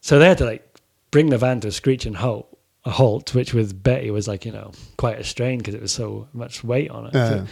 [0.00, 0.64] So they had to like
[1.10, 2.48] bring the van to a screeching halt,
[2.84, 5.92] a halt, which with Betty was like, you know, quite a strain because it was
[5.92, 7.12] so much weight on it.
[7.12, 7.46] So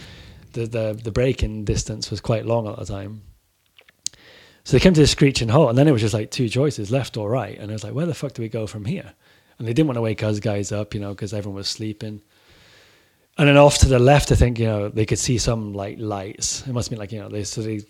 [0.53, 3.21] the, the, the braking distance was quite long at the time.
[4.63, 6.91] So they came to the screeching halt, and then it was just like two choices,
[6.91, 7.57] left or right.
[7.57, 9.13] And I was like, where the fuck do we go from here?
[9.57, 12.21] And they didn't want to wake us guys up, you know, because everyone was sleeping.
[13.37, 15.97] And then off to the left, I think you know they could see some like
[15.97, 16.67] lights.
[16.67, 17.81] It must be like you know they so they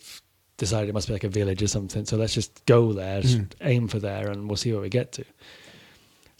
[0.58, 2.06] decided it must be like a village or something.
[2.06, 3.44] So let's just go there, just hmm.
[3.62, 5.26] aim for there, and we'll see where we get to.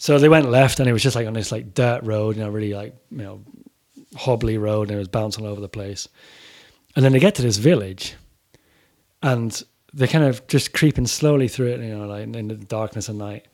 [0.02, 2.42] So they went left, and it was just like on this like dirt road, you
[2.42, 3.44] know, really like you know
[4.16, 6.08] hobbly road, and it was bouncing all over the place.
[6.96, 8.16] And then they get to this village,
[9.22, 13.08] and they're kind of just creeping slowly through it, you know, like in the darkness
[13.08, 13.46] of night.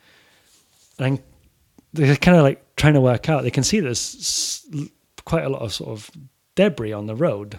[0.98, 1.22] And
[1.92, 3.42] they're kind of like trying to work out.
[3.42, 4.66] They can see there's
[5.26, 6.10] quite a lot of sort of
[6.54, 7.58] debris on the road,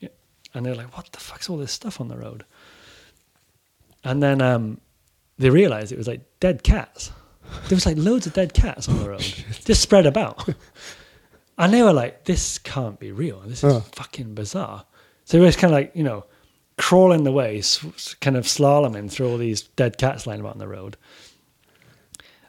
[0.00, 0.10] Yeah.
[0.52, 2.44] And they're like, "What the fuck's all this stuff on the road?"
[4.04, 4.82] And then um,
[5.38, 7.12] they realize it was like dead cats.
[7.68, 9.20] There was like loads of dead cats on the road,
[9.64, 10.48] just spread about.
[11.58, 13.40] And they were like, "This can't be real.
[13.46, 13.80] This is Oh.
[13.92, 14.84] fucking bizarre."
[15.24, 16.24] So it was kind of like you know,
[16.76, 17.62] crawling the way,
[18.20, 20.96] kind of slaloming through all these dead cats lying about on the road.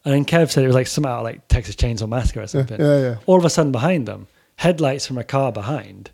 [0.06, 2.48] And then Kev said it was like some out like Texas Chainsaw Massacre or yeah,
[2.48, 2.80] something.
[2.80, 3.16] yeah, yeah.
[3.26, 6.12] All of a sudden, behind them, headlights from a car behind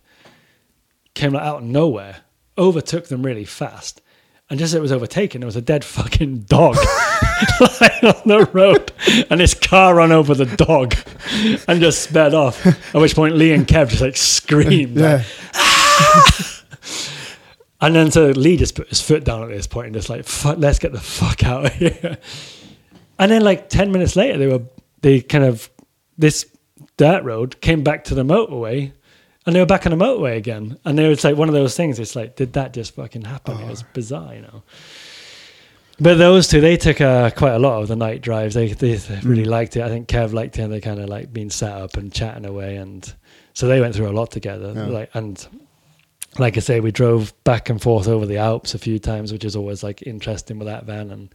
[1.15, 2.17] came like out of nowhere,
[2.57, 4.01] overtook them really fast.
[4.49, 6.75] And just as it was overtaken, there was a dead fucking dog
[7.81, 8.91] lying on the road.
[9.29, 10.95] And this car ran over the dog
[11.67, 12.65] and just sped off.
[12.65, 14.97] At which point, Lee and Kev just like screamed.
[14.97, 15.23] Yeah.
[17.83, 20.23] And then so Lee just put his foot down at this point and just like,
[20.23, 22.17] fuck, let's get the fuck out of here.
[23.19, 24.61] And then like 10 minutes later, they were,
[25.01, 25.69] they kind of,
[26.17, 26.49] this
[26.95, 28.93] dirt road came back to the motorway
[29.45, 30.79] and they were back on the motorway again.
[30.85, 33.59] And they were like one of those things, it's like, did that just fucking happen?
[33.59, 33.87] It was oh.
[33.93, 34.63] bizarre, you know.
[35.99, 38.55] But those two, they took uh, quite a lot of the night drives.
[38.55, 39.47] They, they really Mm.
[39.47, 39.83] liked it.
[39.83, 40.63] I think Kev liked it.
[40.63, 43.11] and They kind of like being sat up and chatting away, and
[43.53, 44.73] so they went through a lot together.
[44.75, 44.85] Yeah.
[44.87, 45.45] Like and
[46.39, 49.45] like I say, we drove back and forth over the Alps a few times, which
[49.45, 51.11] is always like interesting with that van.
[51.11, 51.29] And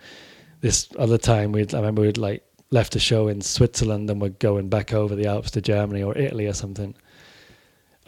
[0.61, 4.29] this other time, we I remember we'd like left a show in Switzerland and we're
[4.31, 6.95] going back over the Alps to Germany or Italy or something.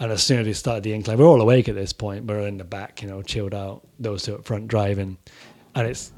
[0.01, 2.25] And as soon as we started the incline, we're all awake at this point.
[2.25, 3.87] We're in the back, you know, chilled out.
[4.01, 5.17] Those two up front driving,
[5.77, 6.11] and it's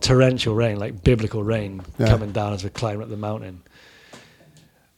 [0.00, 2.08] torrential rain, like biblical rain, Yeah.
[2.08, 3.62] coming down as we climb up the mountain.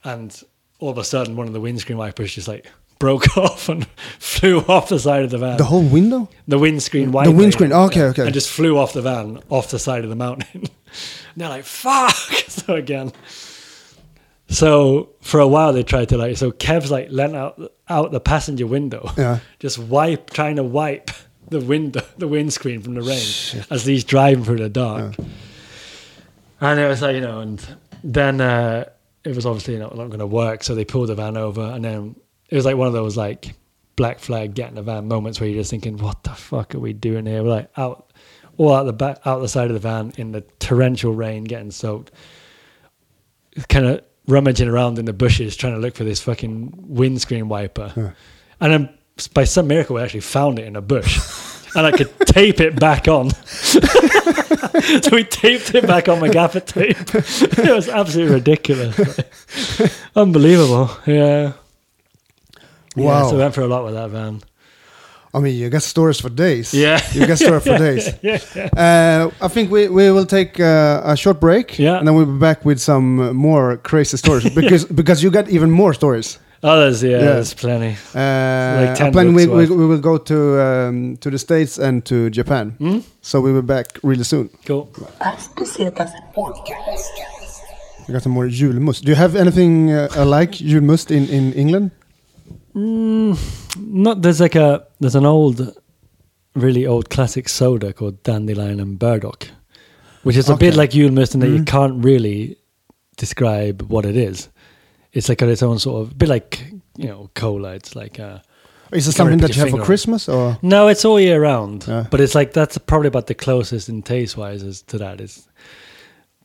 [0.04, 0.40] And
[0.78, 2.66] all of a sudden, one of the windscreen wipers just like
[2.98, 3.86] broke off and
[4.18, 5.56] flew off the side of the van.
[5.58, 6.28] The whole window?
[6.48, 7.30] The windscreen wiper.
[7.30, 8.24] The windscreen, yeah, okay, okay.
[8.24, 10.46] And just flew off the van, off the side of the mountain.
[10.54, 10.70] and
[11.36, 12.14] they're like, fuck!
[12.48, 13.12] So again.
[14.48, 18.20] So for a while they tried to like, so Kev's like lent out, out the
[18.20, 19.10] passenger window.
[19.16, 19.38] Yeah.
[19.58, 21.10] Just wipe, trying to wipe
[21.52, 25.14] the window, the windscreen from the rain as he's driving through the dark.
[26.60, 28.88] And it was like, you know, and then uh,
[29.24, 30.62] it was obviously not, not going to work.
[30.62, 31.62] So they pulled the van over.
[31.62, 32.16] And then
[32.48, 33.54] it was like one of those like
[33.96, 36.80] black flag get in the van moments where you're just thinking, what the fuck are
[36.80, 37.42] we doing here?
[37.42, 38.12] We're like out,
[38.56, 41.70] all out the back, out the side of the van in the torrential rain, getting
[41.70, 42.12] soaked.
[43.68, 48.14] Kind of rummaging around in the bushes trying to look for this fucking windscreen wiper.
[48.60, 48.98] And then
[49.34, 51.18] by some miracle, we actually found it in a bush.
[51.74, 53.30] and I could tape it back on.
[53.46, 53.80] so
[55.12, 56.96] we taped it back on my gaffer tape.
[57.14, 59.20] it was absolutely ridiculous.
[60.14, 60.90] Unbelievable.
[61.06, 61.52] Yeah.
[62.94, 63.28] Yeah, Wow.
[63.28, 64.42] so we went for a lot with that van.
[65.34, 66.74] I mean, you got stories for days.
[66.74, 67.00] Yeah.
[67.12, 68.10] You got stories for days.
[68.22, 68.68] Yeah.
[68.76, 71.78] Uh, I think we, we will take uh, a short break.
[71.78, 71.96] Yeah.
[71.98, 75.48] And then we'll be back with some uh, more crazy stories because because you got
[75.48, 76.38] even more stories.
[76.64, 77.18] Oh, there's, yeah, Yeah.
[77.34, 77.96] there's plenty.
[78.14, 82.04] Uh, Like 10 I'm we, we, we will go to um, to the States and
[82.04, 82.70] to Japan.
[82.78, 82.98] Hmm?
[83.20, 84.48] So we will be back really soon.
[84.64, 84.88] Cool.
[88.08, 89.02] I got some more julmust.
[89.02, 91.90] Do you have anything uh, uh, like julmust in, in England?
[92.74, 95.60] Not there's like a there's an old,
[96.54, 99.48] really old classic soda called Dandelion and Burdock,
[100.22, 101.66] which is a bit like Julmust in that you Mhm.
[101.66, 102.56] can't really
[103.16, 104.48] describe what it is.
[105.12, 106.64] It's like its own sort of bit like
[106.96, 107.74] you know cola.
[107.74, 108.38] It's like uh
[108.92, 109.82] Is it something that you have for.
[109.82, 110.58] Christmas or?
[110.62, 111.86] no, it's all year round.
[111.86, 112.06] Yeah.
[112.10, 115.48] But it's like that's probably about the closest in taste wise as to that is.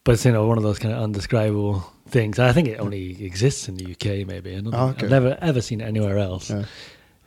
[0.04, 2.40] But it's you know one of those kind of undescribable things.
[2.40, 4.26] I think it only exists in the UK.
[4.28, 5.06] Maybe I oh, okay.
[5.06, 6.50] i've never ever seen it anywhere else.
[6.50, 6.64] Yeah.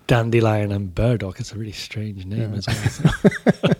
[0.06, 1.38] Dandelion and burdock.
[1.38, 2.58] It's a really strange name Yeah.
[2.58, 3.12] as well.
[3.52, 3.68] So.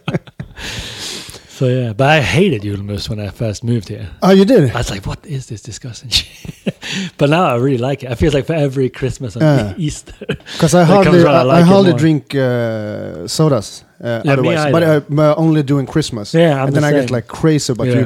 [1.61, 4.09] So, yeah, but I hated Julmust when I first moved here.
[4.23, 4.71] Oh, you did.
[4.71, 6.75] I was like, "What is this disgusting shit?"
[7.19, 8.11] but now I really like it.
[8.11, 9.75] I feel like for every Christmas and Yeah.
[9.77, 10.15] Easter,
[10.55, 14.73] Because I hardly, around, I I, like I hardly drink uh, sodas uh, me otherwise,
[14.73, 14.83] but.
[14.83, 16.33] I'm uh, only doing Christmas.
[16.33, 18.05] Yeah, I'm and then the I get like crazy about Yeah.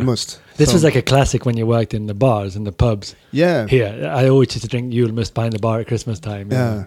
[0.57, 3.15] this So- was like a classic when you worked in the bars and the pubs
[3.31, 4.11] yeah, here.
[4.21, 6.51] I always used to drink Julmust behind the bar at Christmas time.
[6.51, 6.85] yeah.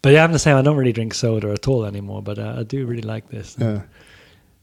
[0.00, 0.56] But yeah, I'm the same.
[0.56, 3.56] I don't really drink soda at all anymore, but uh, I do really like this.
[3.60, 3.80] yeah.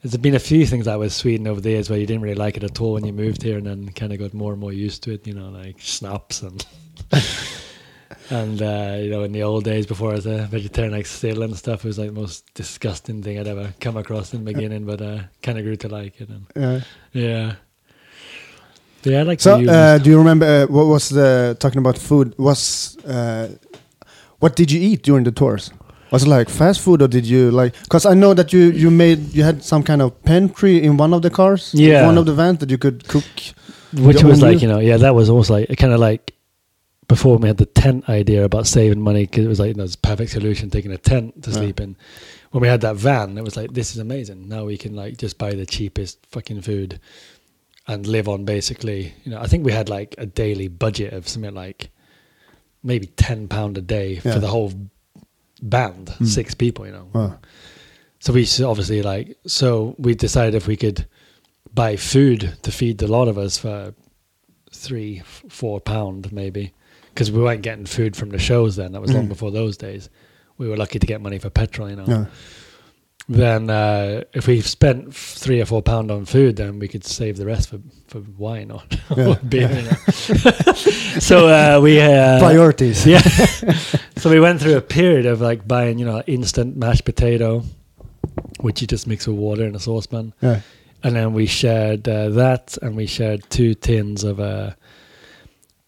[0.04, 2.36] There's been a few things that was Sweden over the years where you didn't really
[2.36, 4.60] like it at all when you moved here, and then kind of got more and
[4.60, 5.26] more used to it.
[5.26, 6.66] You know, like schnapps and
[8.30, 11.42] and uh, you know, in the old days before I was a vegetarian, like sill
[11.44, 14.54] and stuff, it was like the most disgusting thing I'd ever come across in the
[14.54, 16.30] beginning, but uh, kind of grew to like it.
[16.30, 16.82] And yeah.
[17.14, 17.56] yeah,
[19.04, 22.36] yeah, I like So, uh, do you remember uh, what was the talking about food?
[22.38, 23.50] Was uh,
[24.40, 25.72] what did you eat during the tours?
[26.14, 27.74] Was it like fast food, or did you like?
[27.84, 31.12] Because I know that you you made you had some kind of pantry in one
[31.16, 32.06] of the cars, Yeah.
[32.06, 33.26] one of the vans that you could cook.
[33.94, 36.34] which was like you know yeah that was almost like kind of like
[37.08, 39.84] before we had the tent idea about saving money because it was like you know,
[39.84, 41.58] it's a perfect solution taking a tent to Yeah.
[41.58, 41.96] sleep in
[42.52, 45.18] when we had that van it was like this is amazing now we can like
[45.18, 47.00] just buy the cheapest fucking food
[47.88, 51.28] and live on basically you know i think we had like a daily budget of
[51.30, 51.92] something like
[52.82, 54.34] maybe 10 pound a day Yeah.
[54.34, 54.74] for the whole
[55.64, 56.26] band Hmm.
[56.26, 57.40] six people you know Wow.
[58.20, 61.06] so we obviously like so we decided if we could
[61.74, 63.94] buy food to feed the lot of us for
[64.72, 66.74] three, four pound maybe,
[67.14, 68.92] because we weren't getting food from the shows then.
[68.92, 69.30] That was long Mm.
[69.30, 70.10] before those days.
[70.58, 72.06] We were lucky to get money for petrol, you know.
[72.08, 72.26] Yeah.
[73.30, 77.38] Then uh, if we spent three or four pound on food, then we could save
[77.38, 78.84] the rest for for wine or,
[79.18, 79.28] Yeah.
[79.30, 79.70] or beer.
[81.20, 83.06] So uh, we uh, Priorities.
[83.06, 83.22] yeah.
[84.18, 87.64] so we went through a period of like buying, you know, instant mashed potato,
[88.60, 90.60] which you just mix with water in a saucepan, Yeah.
[91.04, 94.72] and then we shared uh, that, and we shared two tins of uh,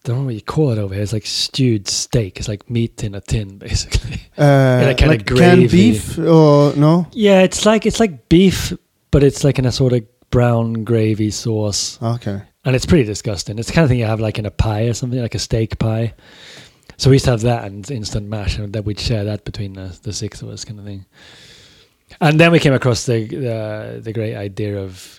[0.06, 1.02] don't know what you call it over here.
[1.02, 2.38] It's like stewed steak.
[2.38, 4.22] It's like meat in a tin, basically.
[4.38, 7.06] Uh, that kinda like canned beef or no?
[7.12, 8.72] yeah, it's like it's like beef,
[9.10, 12.40] but it's like in a sort of brown gravy sauce, Okay.
[12.64, 13.58] and it's pretty disgusting.
[13.58, 15.38] It's the kind of thing you have like in a pie or something, like a
[15.40, 16.14] steak pie.
[16.98, 19.74] So we used to have that and instant mash, and then we'd share that between
[19.74, 21.04] the, the six of us, kind of thing.
[22.20, 25.18] And then we came across the, the the great idea of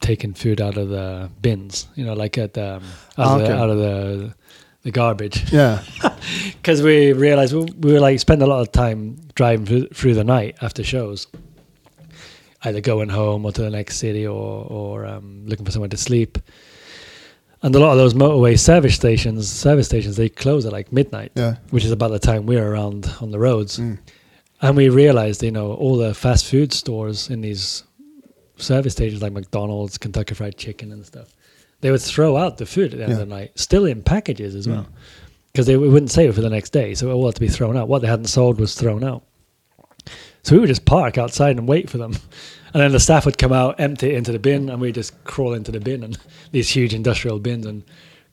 [0.00, 2.82] taking food out of the bins, you know, like at um,
[3.18, 4.34] out, Ah, of the, out of the
[4.84, 5.82] the garbage Yeah.
[6.52, 10.14] because we realized we, we were like spend a lot of time driving through, through
[10.14, 11.26] the night after shows
[12.64, 15.96] either going home or to the next city or or um, looking for somewhere to
[15.96, 16.38] sleep
[17.62, 21.32] and a lot of those motorway service stations service stations they close at like midnight
[21.34, 21.56] Yeah.
[21.70, 23.98] which is about the time we're around on the roads Mm.
[24.62, 27.82] and we realized you know all the fast food stores in these
[28.60, 31.34] service stations like mcdonald's kentucky fried chicken and stuff
[31.80, 33.20] they would throw out the food at the end Yeah.
[33.22, 34.86] of the night still in packages as well.
[35.52, 37.46] Because they wouldn't save it for the next day so it all had to be
[37.48, 37.88] thrown out.
[37.88, 39.22] What they hadn't sold was thrown out.
[40.42, 42.14] So we would just park outside and wait for them.
[42.74, 45.24] And then the staff would come out empty it into the bin and we'd just
[45.24, 46.18] crawl into the bin and
[46.52, 47.82] these huge industrial bins and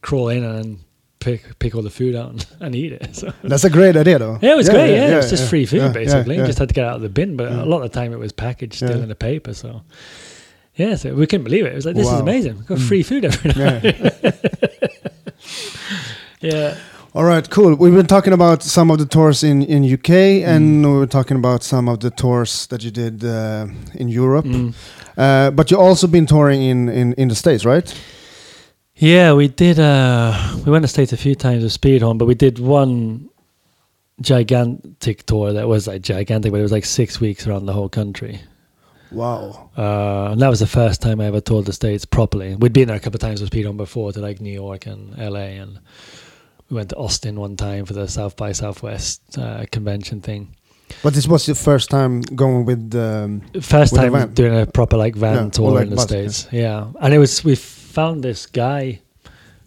[0.01, 0.79] crawl in and
[1.19, 4.19] pick pick all the food out and, and eat it so That's a great idea,
[4.19, 4.37] though.
[4.41, 4.91] yeah, it was great.
[4.95, 6.35] Yeah, it was just yeah, free food yeah, basically.
[6.35, 7.63] yeah, You just had to get out of the bin, but Yeah.
[7.63, 9.03] a lot of the time it was packaged still Yeah.
[9.03, 9.53] in the paper.
[9.53, 9.81] So
[10.75, 11.71] yeah, so we couldn't believe it.
[11.71, 12.55] It was like this is amazing.
[12.57, 13.83] We've got free food every night.
[13.83, 14.31] yeah.
[16.41, 16.75] Yeah.
[17.13, 17.75] All right, cool.
[17.75, 21.37] We've been talking about some of the tours in in UK, and we were talking
[21.37, 24.45] about some of the tours that you did uh, in Europe.
[24.45, 24.73] Mm.
[25.17, 27.93] Uh, but you also been touring in, in in the states, right?
[28.97, 29.79] Yeah, we did.
[29.79, 30.33] Uh,
[30.65, 33.29] we went to States a few times with Speedhorn, but we did one
[34.21, 37.89] gigantic tour that was like gigantic, but it was like six weeks around the whole
[37.89, 38.39] country.
[39.11, 39.69] Wow.
[39.77, 42.55] Uh, and that was the first time I ever toured the States properly.
[42.55, 45.17] We'd been there a couple of times with Speedhorn before to like New York and
[45.17, 45.79] LA, and
[46.69, 50.55] we went to Austin one time for the South by Southwest uh, convention thing.
[51.03, 52.95] But this was your first time going with.
[52.95, 56.05] Um, First With time doing a proper like van Yeah, tour like in the bus,
[56.05, 56.47] states.
[56.51, 56.87] Yeah.
[57.01, 57.55] and it was we
[57.95, 58.99] found this guy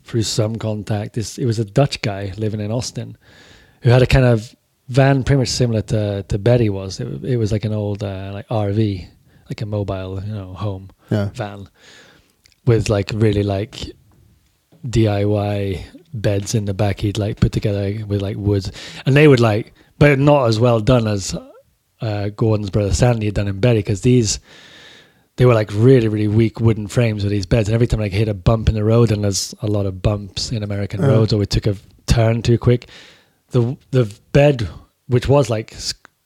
[0.05, 1.15] through some contact.
[1.15, 3.17] This it was a Dutch guy living in Austin
[3.83, 4.55] who had a kind of
[4.89, 7.01] van pretty much similar to to Betty was.
[7.01, 9.09] It, it was like an old uh, like RV,
[9.49, 11.31] like a mobile you know home yeah.
[11.35, 11.69] van
[12.67, 13.93] with like really like
[14.87, 15.83] DIY
[16.13, 18.71] beds in the back he'd like put together with like woods
[19.05, 21.37] and they would like but not as well done as
[22.01, 24.39] uh, Gordon's brother Sandy had done in Betty because these
[25.39, 28.09] they were like really really weak wooden frames with these beds and every time I
[28.09, 31.09] hit a bump in the road and there's a lot of bumps in American Uh.
[31.09, 32.89] roads or we took a turn too quick
[33.51, 34.69] the the bed
[35.07, 35.75] which was like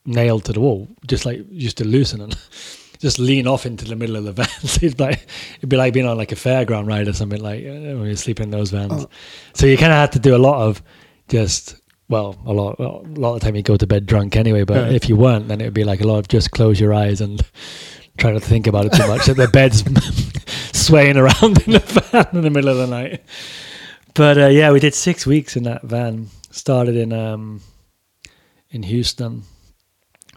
[0.04, 2.36] nailed to the wall just like used to loosen and
[2.98, 4.46] just lean off into the middle of the van.
[4.62, 5.26] it'd, be like,
[5.58, 8.16] it'd be like being on like a fairground ride or something like uh, when you're
[8.16, 8.92] sleeping in those vans.
[8.92, 9.08] Oh.
[9.54, 10.82] So you kind of had to do a lot of
[11.28, 11.76] just
[12.08, 12.82] well, a lot, a
[13.18, 14.64] lot of the time you go to bed drunk anyway.
[14.64, 14.96] But Yeah.
[14.96, 17.20] if you weren't, then it would be like a lot of just close your eyes
[17.20, 17.40] and
[18.18, 19.26] try not to think about it too much.
[19.26, 19.82] that the bed's
[20.78, 23.22] swaying around in the van in the middle of the night.
[24.14, 26.28] But uh, yeah, we did six weeks in that van.
[26.50, 27.62] Started in um,
[28.70, 29.44] in Houston,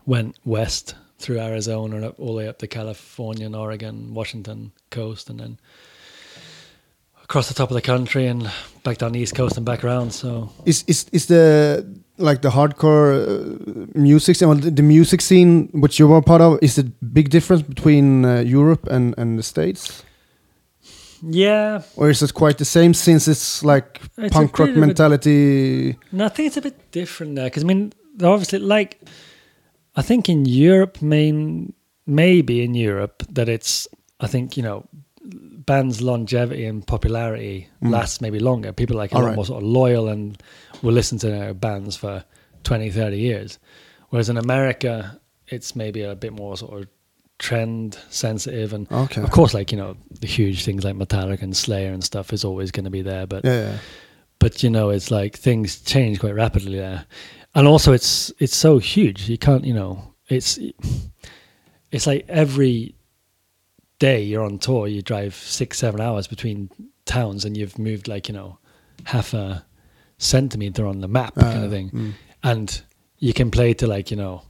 [0.05, 4.71] went west through Arizona and up, all the way up to California and Oregon, Washington
[4.91, 5.59] coast, and then
[7.23, 8.49] across the top of the country and
[8.83, 10.11] back down the east coast and back around.
[10.13, 11.85] So Is is is the
[12.17, 16.59] like the hardcore uh, music scene, well, the music scene which you were part of?
[16.61, 20.03] Is it big difference between uh, Europe and and the states,
[21.21, 25.97] yeah, or is it quite the same since it's like It's punk rock bit mentality?
[26.11, 27.93] no, I think it's a bit different there because I mean,
[28.23, 28.99] obviously like
[29.95, 31.73] I think in Europe, main
[32.05, 33.87] maybe in Europe that it's
[34.19, 34.85] I think you know
[35.65, 37.91] bands' longevity and popularity Mm.
[37.91, 38.71] lasts maybe longer.
[38.73, 39.35] People are like a All lot right.
[39.35, 40.41] more sort of loyal and
[40.81, 42.23] will listen to their bands for
[42.63, 43.59] 20, 30 years.
[44.09, 46.87] Whereas in America, it's maybe a bit more sort of
[47.37, 49.21] trend sensitive and Okay.
[49.21, 52.45] of course like you know the huge things like Metallica and Slayer and stuff is
[52.45, 53.77] always going to be there but Yeah, yeah.
[54.39, 57.03] but you know it's like things change quite rapidly there
[57.53, 60.57] and also it's it's so huge you can't you know it's
[61.91, 62.94] it's like every
[63.99, 66.69] day you're on tour you drive six seven hours between
[67.05, 68.57] towns and you've moved like you know
[69.05, 69.65] half a
[70.17, 71.89] centimeter on the map kind Uh, of thing.
[71.91, 72.13] mm.
[72.43, 72.81] and
[73.19, 74.41] you can play to like you know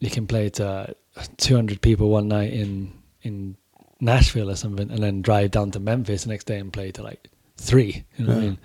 [0.00, 0.94] you can play to
[1.36, 3.56] 200 people one night in in
[4.00, 7.02] Nashville or something and then drive down to Memphis the next day and play to
[7.02, 8.58] like three you know what I mean?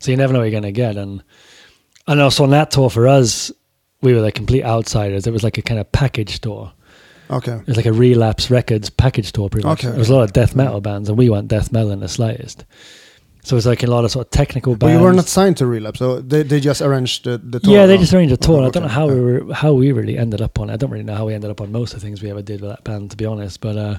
[0.00, 0.96] So you never know what you're going to get.
[0.96, 1.22] And
[2.08, 3.52] and also on that tour for us
[4.00, 5.26] we were the complete outsiders.
[5.28, 6.72] It was like a kind of package tour
[7.32, 7.52] Okay.
[7.52, 9.88] it was like a relapse records package tour pretty much Okay.
[9.90, 12.08] there was a lot of death metal bands and we weren't death metal in the
[12.08, 12.64] slightest
[13.44, 15.26] so it was like a lot of sort of technical But bands you were not
[15.26, 17.74] signed to Relapse, so they, they just arranged the, the tour.
[17.74, 18.60] yeah, they just arranged a tour.
[18.62, 19.14] Oh, I don't know how Yeah.
[19.14, 20.74] we were, how we really ended up on it.
[20.74, 22.40] I don't really know how we ended up on most of the things we ever
[22.40, 23.60] did with that band, to be honest.
[23.60, 23.98] But uh,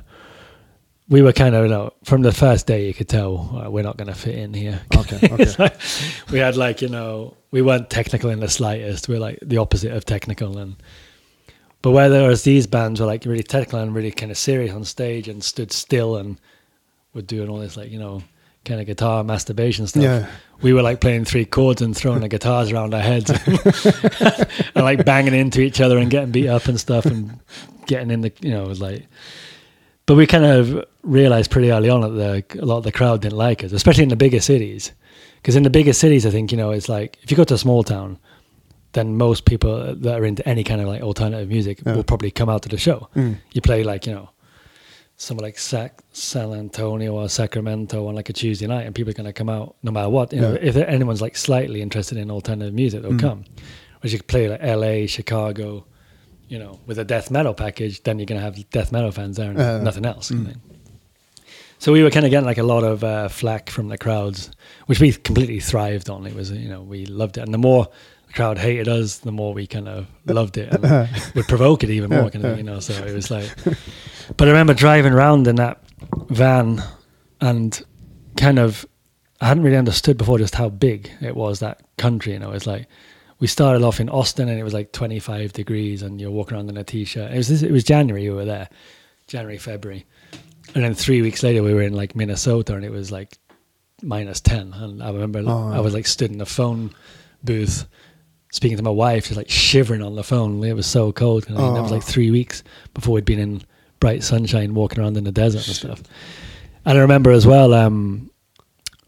[1.09, 3.83] we were kind of, you know, from the first day, you could tell uh, we're
[3.83, 4.79] not going to fit in here.
[4.97, 5.53] Okay, okay.
[5.59, 5.75] Like,
[6.31, 9.09] we had like, you know, we weren't technical in the slightest.
[9.09, 10.57] We are like the opposite of technical.
[10.57, 10.77] And,
[11.83, 15.27] but whereas these bands were like really technical and really kind of serious on stage
[15.27, 16.39] and stood still and
[17.13, 18.23] were doing all this like, you know,
[18.63, 20.01] kind of guitar masturbation stuff.
[20.01, 20.27] Yeah.
[20.61, 23.29] We were like playing three chords and throwing the guitars around our heads
[24.75, 27.37] and like banging into each other and getting beat up and stuff and
[27.85, 29.05] getting in the, you know, it was like,
[30.05, 33.21] but we kind of realized pretty early on that the, a lot of the crowd
[33.21, 34.93] didn't like us, especially in the bigger cities.
[35.41, 37.55] Because in the bigger cities, I think, you know, it's like if you go to
[37.55, 38.17] a small town,
[38.93, 41.95] then most people that are into any kind of like alternative music Yeah.
[41.95, 43.09] will probably come out to the show.
[43.15, 43.37] Mm.
[43.51, 44.29] You play like, you know,
[45.17, 49.13] somewhere like Sac- San Antonio or Sacramento on like a Tuesday night, and people are
[49.13, 50.31] going to come out no matter what.
[50.33, 53.19] You know, if anyone's like slightly interested in alternative music, they'll Mm.
[53.19, 53.45] come.
[54.01, 55.85] Whereas you could play like LA, Chicago,
[56.49, 59.37] you know, with a death metal package, then you're going to have death metal fans
[59.37, 60.29] there and Uh, nothing else.
[60.29, 60.55] mm.
[61.79, 64.51] So we were kind of getting like a lot of uh, flack from the crowds,
[64.85, 66.25] which we completely thrived on.
[66.25, 67.41] It was, you know, we loved it.
[67.41, 67.87] And the more
[68.33, 72.09] crowd hated us, the more we kind of loved it and would provoke it even
[72.09, 72.79] more, kind of, you know.
[72.79, 73.49] So it was like,
[74.37, 75.83] but I remember driving around in that
[76.29, 76.81] van
[77.41, 77.81] and
[78.37, 78.85] kind of,
[79.41, 82.51] I hadn't really understood before just how big it was, that country, you know.
[82.51, 82.87] It's like,
[83.39, 86.69] we started off in Austin and it was like 25 degrees and you're walking around
[86.69, 87.31] in a t-shirt.
[87.31, 88.69] It was, it was January we were there,
[89.27, 90.05] January, February.
[90.73, 93.37] And then three weeks later, we were in like Minnesota, and it was like
[94.01, 94.73] minus ten.
[94.73, 96.91] And I remember Oh, I was like stood in the phone
[97.43, 97.85] booth,
[98.53, 100.63] speaking to my wife, just like shivering on the phone.
[100.63, 101.47] It was so cold.
[101.47, 101.95] And that was Oh.
[101.95, 102.63] like three weeks
[102.93, 103.63] before we'd been in
[103.99, 106.03] bright sunshine, walking around in the desert and stuff.
[106.85, 108.29] And I remember as well, um,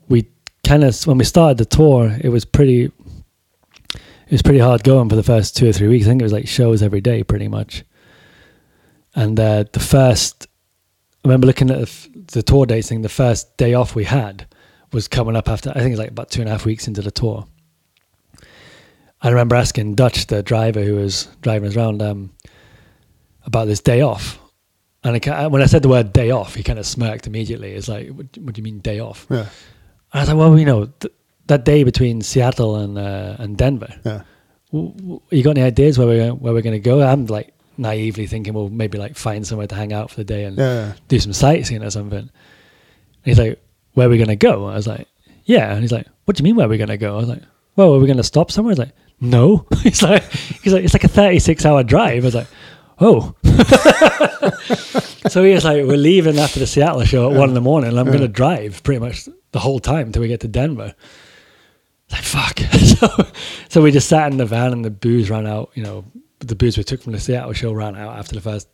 [0.10, 0.26] we
[0.66, 2.92] kind of when we started the tour, it was pretty.
[4.28, 6.06] It was pretty hard going for the first two or three weeks.
[6.06, 7.84] I think it was like shows every day, pretty much.
[9.14, 10.48] And uh, the first
[11.24, 13.04] I remember looking at the, the tour dates thing.
[13.04, 14.48] The first day off we had
[14.92, 17.02] was coming up after I think it's like about two and a half weeks into
[17.04, 17.46] the tour.
[19.22, 22.32] I remember asking Dutch, the driver who was driving us around, um,
[23.46, 24.40] about this day off.
[25.04, 27.74] And I, when I said the word day off, he kind of smirked immediately.
[27.74, 29.28] It's like, what, what do you mean day off?
[29.30, 29.48] Yeah, And
[30.14, 31.14] I was like, well, you know, th-
[31.48, 34.22] that day between Seattle and uh, and Denver, yeah.
[34.72, 37.04] w- w- you got any ideas where we're where we're going to go?
[37.04, 40.46] I'm like naively thinking, well, maybe like find somewhere to hang out for the day
[40.46, 42.18] and Yeah, do some sightseeing or something.
[42.18, 42.30] And
[43.24, 43.62] he's like,
[43.94, 44.66] where are we going to go?
[44.66, 45.08] I was like,
[45.44, 45.72] yeah.
[45.72, 47.14] And he's like, what do you mean where are we going to go?
[47.14, 47.44] I was like,
[47.76, 48.72] well, are we going to stop somewhere?
[48.72, 49.66] He's like, no.
[49.84, 52.24] he's like, he's like, it's like a 36 hour drive.
[52.24, 52.48] I was like,
[53.00, 53.36] oh.
[55.30, 57.90] so he was like, we're leaving after the Seattle show at one in the morning
[57.90, 60.94] and I'm going to drive pretty much the whole time till we get to Denver.
[62.12, 62.60] Like, fuck.
[62.60, 63.08] so,
[63.70, 66.06] so we just sat in the van and the booze ran out, you know,
[66.40, 68.68] the booze we took from the Seattle show ran out after the first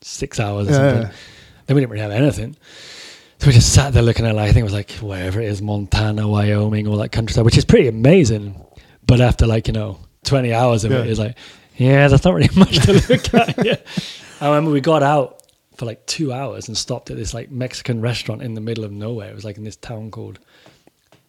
[0.00, 1.02] six hours or Yeah, something.
[1.02, 1.12] yeah.
[1.66, 2.56] Then we didn't really have anything.
[3.38, 5.46] So we just sat there looking at, like, I think it was like wherever it
[5.48, 8.54] is, Montana, Wyoming, all that countryside, which is pretty amazing.
[9.12, 11.00] But after like, you know, 20 hours of Yeah.
[11.00, 11.36] it, it's like,
[11.76, 13.62] yeah, there's not really much to look at.
[13.62, 13.76] Yeah.
[14.40, 15.42] I remember we got out
[15.76, 18.90] for like two hours and stopped at this like Mexican restaurant in the middle of
[18.90, 19.28] nowhere.
[19.30, 20.38] It was like in this town called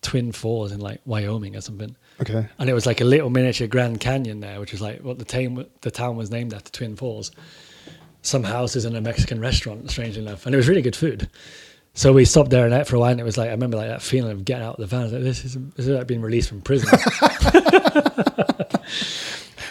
[0.02, 1.94] Twin Falls in like Wyoming or something.
[2.22, 2.48] Okay.
[2.58, 5.26] And it was like a little miniature Grand Canyon there, which was like what the
[5.26, 7.32] town the town was named after Twin Falls.
[8.22, 11.30] Some houses and a Mexican restaurant, strangely enough, and it was really good food.
[11.96, 13.78] So we stopped there and ate for a while, and it was like I remember
[13.78, 15.02] like that feeling of getting out of the van.
[15.02, 16.90] I was like, this is this is like being released from prison.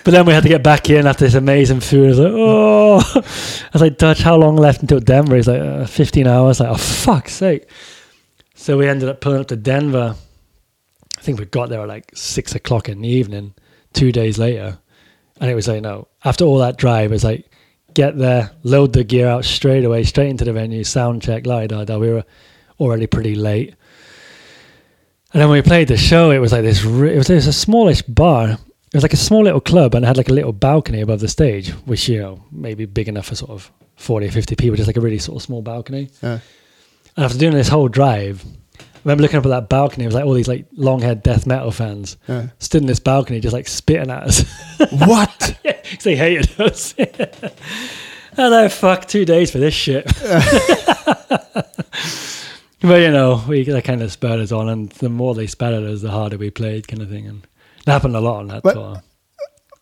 [0.04, 2.04] but then we had to get back in after this amazing food.
[2.04, 5.34] I was like, oh, I was like, Dutch, how long left until Denver?
[5.34, 6.60] He's like, uh, 15 hours.
[6.60, 7.68] Like, oh fuck's sake.
[8.54, 10.14] So we ended up pulling up to Denver.
[11.18, 13.54] I think we got there at like six o'clock in the evening,
[13.92, 14.78] two days later.
[15.40, 17.51] And it was like, no, after all that drive, it was like,
[17.94, 21.66] get there, load the gear out straight away, straight into the venue, sound check, la
[21.66, 21.98] da da.
[21.98, 22.24] We were
[22.80, 23.74] already pretty late.
[25.32, 27.46] And then when we played the show, it was like this, it, was, it was
[27.46, 28.50] a smallish bar.
[28.50, 31.20] It was like a small little club and it had like a little balcony above
[31.20, 34.76] the stage, which, you know, maybe big enough for sort of 40 or 50 people,
[34.76, 36.10] just like a really sort of small balcony.
[36.22, 36.40] Yeah.
[37.16, 38.44] And after doing this whole drive,
[39.04, 40.04] remember looking up at that balcony.
[40.04, 42.48] It was like all these like long haired death metal fans Yeah.
[42.58, 44.44] stood in this balcony, just like spitting at us.
[44.90, 45.56] what?
[45.64, 46.94] yeah, 'cause they hated us.
[48.36, 50.06] and I fuck two days for this shit.
[52.80, 55.72] but you know, we that kind of spurred us on, and the more they spat
[55.72, 57.26] at us, the harder we played, kind of thing.
[57.26, 57.46] And
[57.86, 59.02] it happened a lot on that tour.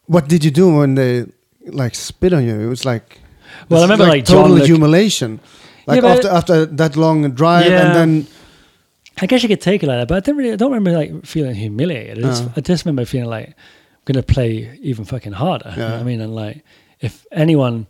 [0.07, 1.27] What did you do when they
[1.67, 2.59] like spit on you?
[2.61, 3.21] It was like
[3.69, 4.67] Well, I remember like, total John.
[4.67, 5.41] Humiliation.
[5.87, 7.87] Like Yeah, after after that long drive, Yeah.
[7.87, 8.27] and then
[9.19, 10.53] I guess you could take it like that, but I didn't really.
[10.53, 12.19] I don't remember like feeling humiliated.
[12.19, 12.49] I just, Uh.
[12.57, 13.55] I just remember feeling like I'm
[14.07, 15.71] gonna play even fucking harder.
[15.71, 15.93] You know Yeah.
[15.93, 16.65] what I mean, and like
[17.01, 17.87] if anyone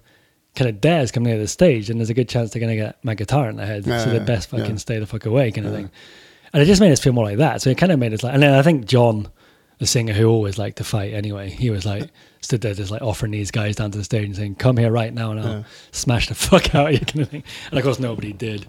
[0.57, 2.77] kind of dares come near the stage, then there's a good chance they're going to
[2.77, 3.87] get my guitar in their head.
[3.87, 5.91] Yeah, so they yeah, best fucking stay the fuck away, kind of thing.
[6.53, 7.63] And it just made us feel more like that.
[7.63, 9.29] So it kind of made us like, and then I think John,
[9.79, 12.11] the singer who always liked to fight anyway, he was like,
[12.41, 14.91] stood there just like offering these guys down to the stage and saying, come here
[14.91, 17.45] right now and I'll smash the fuck out of you, kind of thing.
[17.71, 18.67] And of course, nobody did.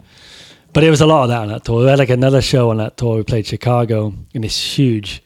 [0.73, 1.81] But it was a lot of that on that tour.
[1.81, 3.17] We had like another show on that tour.
[3.17, 5.21] We played Chicago in this huge,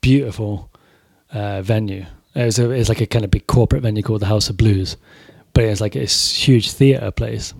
[0.00, 0.70] beautiful
[1.32, 2.06] uh, venue.
[2.34, 4.48] It was, a, it was like a kind of big corporate venue called the House
[4.48, 4.96] of Blues.
[5.52, 7.54] But it was like this huge theater place.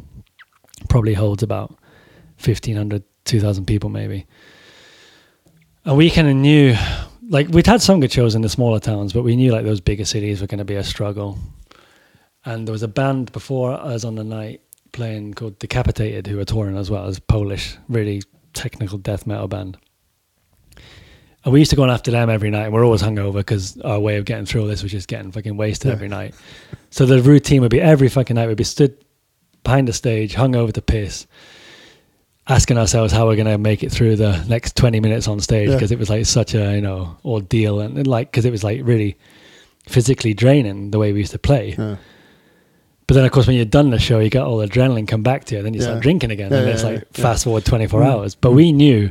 [0.88, 1.70] Probably holds about
[2.44, 4.26] 1,500, 2,000 people maybe.
[5.84, 6.76] And we kind of knew,
[7.28, 9.80] like, we'd had some good shows in the smaller towns, but we knew like those
[9.80, 11.38] bigger cities were going to be a struggle.
[12.44, 14.60] And there was a band before us on the night
[14.94, 18.22] playing called Decapitated, who are touring as well as Polish, really
[18.54, 19.76] technical death metal band.
[21.44, 23.78] And we used to go on after them every night, and we're always hungover because
[23.82, 25.92] our way of getting through all this was just getting fucking wasted Yeah.
[25.94, 26.34] every night.
[26.90, 28.96] So the routine would be every fucking night we'd be stood
[29.62, 31.26] behind the stage, hungover to piss,
[32.48, 35.68] asking ourselves how we're going to make it through the next 20 minutes on stage
[35.68, 35.74] Yeah.
[35.76, 38.64] because it was like such a, you know, ordeal and, and like, because it was
[38.64, 39.16] like really
[39.86, 41.74] physically draining the way we used to play.
[41.76, 41.96] Yeah.
[43.06, 45.22] But then, of course, when you're done the show, you got all the adrenaline come
[45.22, 45.62] back to you.
[45.62, 45.86] Then you Yeah.
[45.86, 48.06] start drinking again, Yeah, and it's like fast forward 24 Mm.
[48.06, 48.34] hours.
[48.34, 48.76] But we mm.
[48.76, 49.10] knew,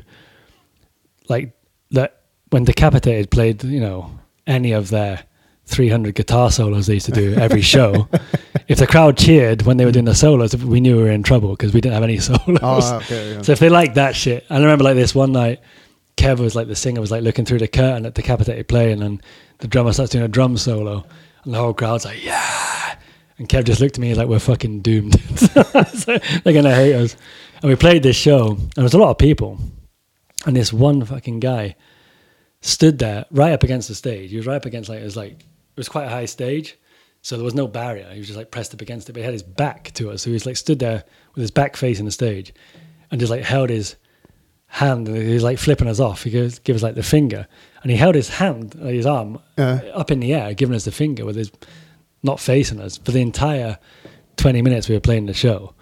[1.30, 1.52] like,
[1.92, 4.10] that when Decapitated played, you know,
[4.48, 5.20] any of their
[5.66, 8.08] 300 guitar solos they used to do every show,
[8.68, 9.94] if the crowd cheered when they were mm.
[9.94, 12.60] doing the solos, we knew we were in trouble because we didn't have any solos.
[12.64, 13.38] Oh, okay.
[13.44, 15.60] So if they liked that shit, I remember like this one night,
[16.18, 19.22] Kev was like the singer was like looking through the curtain at Decapitated playing, and
[19.60, 21.06] the drummer starts doing a drum solo,
[21.44, 22.96] and the whole crowd's like, "Yeah!"
[23.44, 25.20] And Kev just looked at me like we're fucking doomed.
[25.94, 27.18] So they're gonna hate us.
[27.62, 29.60] And we played this show, and there was a lot of people,
[30.46, 31.76] and this one fucking guy
[32.62, 34.32] stood there right up against the stage.
[34.32, 35.46] He was right up against like it was like it
[35.78, 36.78] was quite a high stage,
[37.22, 38.10] so there was no barrier.
[38.14, 40.22] He was just like pressed up against it, but he had his back to us.
[40.22, 41.04] So he was like stood there
[41.36, 42.54] with his back facing the stage,
[43.12, 43.98] and just like held his
[44.68, 46.24] hand and he was like flipping us off.
[46.24, 47.46] He goes, give us like the finger,
[47.82, 49.82] and he held his hand, like his arm, Yeah.
[49.94, 51.52] up in the air, giving us the finger with his
[52.24, 53.78] not facing us for the entire
[54.38, 55.76] twenty minutes we were playing the show.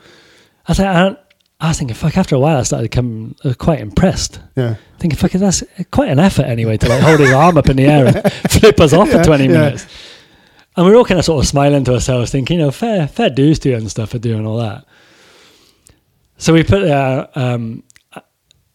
[0.67, 1.17] I was like, I,
[1.59, 2.17] I was thinking, fuck.
[2.17, 4.39] After a while, I started becoming uh, quite impressed.
[4.55, 4.75] Yeah.
[4.99, 7.85] Thinking, fuck, that's quite an effort anyway to like hold his arm up in the
[7.85, 9.51] air and flip us off Yeah, for twenty yeah.
[9.51, 9.85] minutes.
[10.75, 13.05] And we were all kind of sort of smiling to ourselves, thinking, you know, fair,
[13.07, 14.85] fair dues to you and stuff for doing all that.
[16.37, 17.83] So we put, our, um,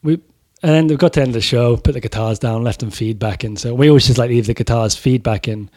[0.03, 0.15] we,
[0.63, 2.81] and then we got to the end of the show, put the guitars down, left
[2.81, 3.57] them feedback in.
[3.57, 5.71] So we always just like leave the guitars feedback in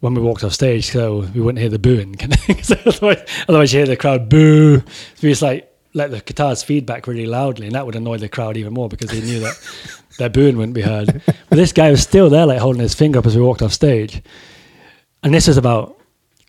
[0.00, 2.14] when we walked off stage, so we wouldn't hear the booing.
[2.14, 2.62] kind of thing.
[2.62, 4.78] So otherwise, otherwise you hear the crowd boo.
[4.80, 4.84] So
[5.22, 8.56] we just like let the guitars feedback really loudly, and that would annoy the crowd
[8.56, 9.54] even more because they knew that
[10.18, 11.22] their booing wouldn't be heard.
[11.26, 13.72] But this guy was still there, like holding his finger up as we walked off
[13.72, 14.22] stage.
[15.22, 15.98] And this was about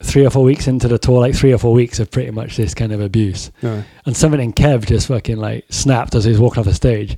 [0.04, 2.56] three or four weeks into the tour, like three or four weeks of pretty much
[2.56, 3.52] this kind of abuse.
[3.62, 3.84] Yeah.
[4.06, 7.18] And something in Kev just fucking like snapped as he was walking off the stage.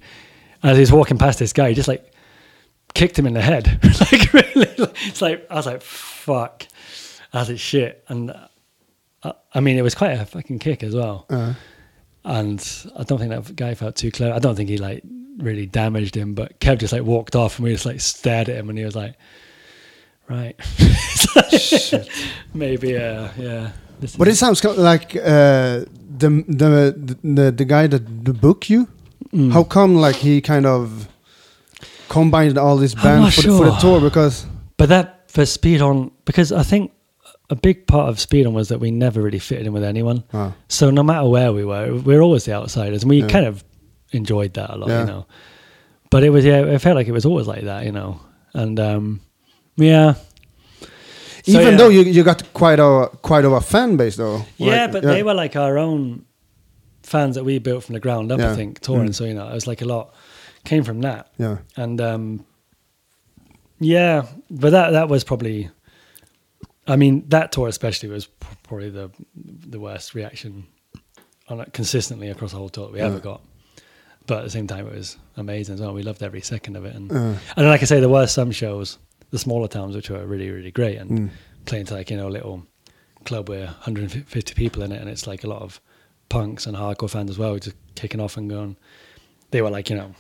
[0.64, 2.12] And as he was walking past this guy, he just like
[2.94, 3.80] kicked him in the head.
[4.12, 4.68] like really,
[5.08, 5.84] it's like I was like,
[6.22, 6.68] "Fuck!"
[7.34, 8.32] I it "Shit!" And
[9.24, 11.26] uh, I mean, it was quite a fucking kick as well.
[11.30, 11.54] Uh,
[12.24, 12.60] And
[13.00, 14.34] I don't think that guy felt too clever.
[14.36, 15.02] I don't think he like
[15.38, 16.34] really damaged him.
[16.36, 18.86] But Kev just like walked off, and we just like stared at him, and he
[18.86, 19.16] was like,
[20.30, 20.56] "Right,
[21.36, 22.08] like,
[22.54, 23.72] maybe, uh, yeah."
[24.18, 25.86] But is- it sounds like uh,
[26.18, 28.88] the, the the the guy that the book you.
[29.34, 29.52] Mm.
[29.54, 31.08] How come like he kind of
[32.10, 34.46] combined all this I'm band not for, the, for the tour because
[34.78, 36.92] But that for Speedhorn, because I think
[37.50, 40.24] a big part of Speedhorn was that we never really fitted in with anyone.
[40.34, 40.54] Ah.
[40.68, 43.28] So no matter where we were, we were always the outsiders, and we Yeah.
[43.28, 43.64] kind of
[44.12, 45.00] enjoyed that a lot, Yeah.
[45.02, 45.26] you know.
[46.10, 48.20] But it was yeah, it felt like it was always like that, you know.
[48.54, 49.22] And um,
[49.78, 50.16] yeah,
[51.44, 51.78] So, even yeah.
[51.78, 54.46] though you you got quite a quite of a fan base though.
[54.58, 54.92] yeah, right?
[54.92, 56.26] but they were like our own
[57.04, 58.40] fans that we built from the ground up.
[58.40, 59.16] I think touring, Mm.
[59.16, 60.14] so you know, it was like a lot
[60.64, 61.28] came from that.
[61.40, 62.46] yeah and um,
[63.82, 65.70] yeah, but that that was probably,
[66.88, 68.28] I mean, that tour especially was
[68.64, 70.68] probably the the worst reaction
[71.50, 73.42] on it consistently across the whole tour that we ever got.
[74.28, 75.94] But at the same time, it was amazing as well.
[75.94, 78.52] We loved every second of it, and Uh, and like I say, there were some
[78.52, 78.98] shows,
[79.32, 81.30] the smaller towns, which were really really great, and Mm.
[81.66, 82.64] playing to like you know a little
[83.26, 85.82] club with 150 people in it, and it's like a lot of
[86.30, 88.78] punks and hardcore fans as well, just kicking off and going.
[89.52, 90.14] They were like you know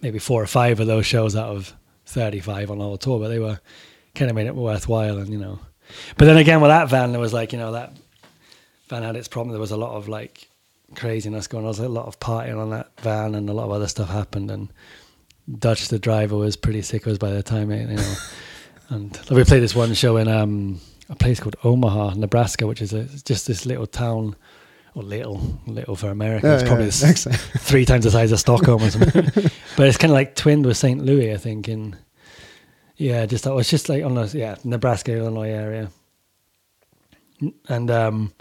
[0.00, 1.74] maybe four or five of those shows out of
[2.12, 3.60] 35 on whole tour, but they were
[4.14, 5.18] kind of made it worthwhile.
[5.18, 5.58] And, you know,
[6.16, 7.92] but then again, with that van, there was like, you know, that
[8.88, 9.52] van had its problem.
[9.52, 10.48] There was a lot of like
[10.94, 11.72] craziness going on.
[11.72, 14.08] There was a lot of partying on that van and a lot of other stuff
[14.08, 14.50] happened.
[14.50, 14.72] And
[15.58, 18.14] Dutch, the driver, was pretty sick us by the time, it, you know.
[18.90, 22.92] and we played this one show in um, a place called Omaha, Nebraska, which is
[22.92, 24.36] a, just this little town,
[24.94, 26.46] or little, little for America.
[26.46, 27.32] Yeah, it's probably yeah, exactly.
[27.60, 29.22] three times the size of Stockholm or something.
[29.76, 31.02] but it's kind of like twinned with St.
[31.02, 31.68] Louis, I think.
[31.68, 31.96] In
[32.96, 35.90] yeah, just that was just like on the yeah Nebraska, Illinois area,
[37.68, 38.32] and um,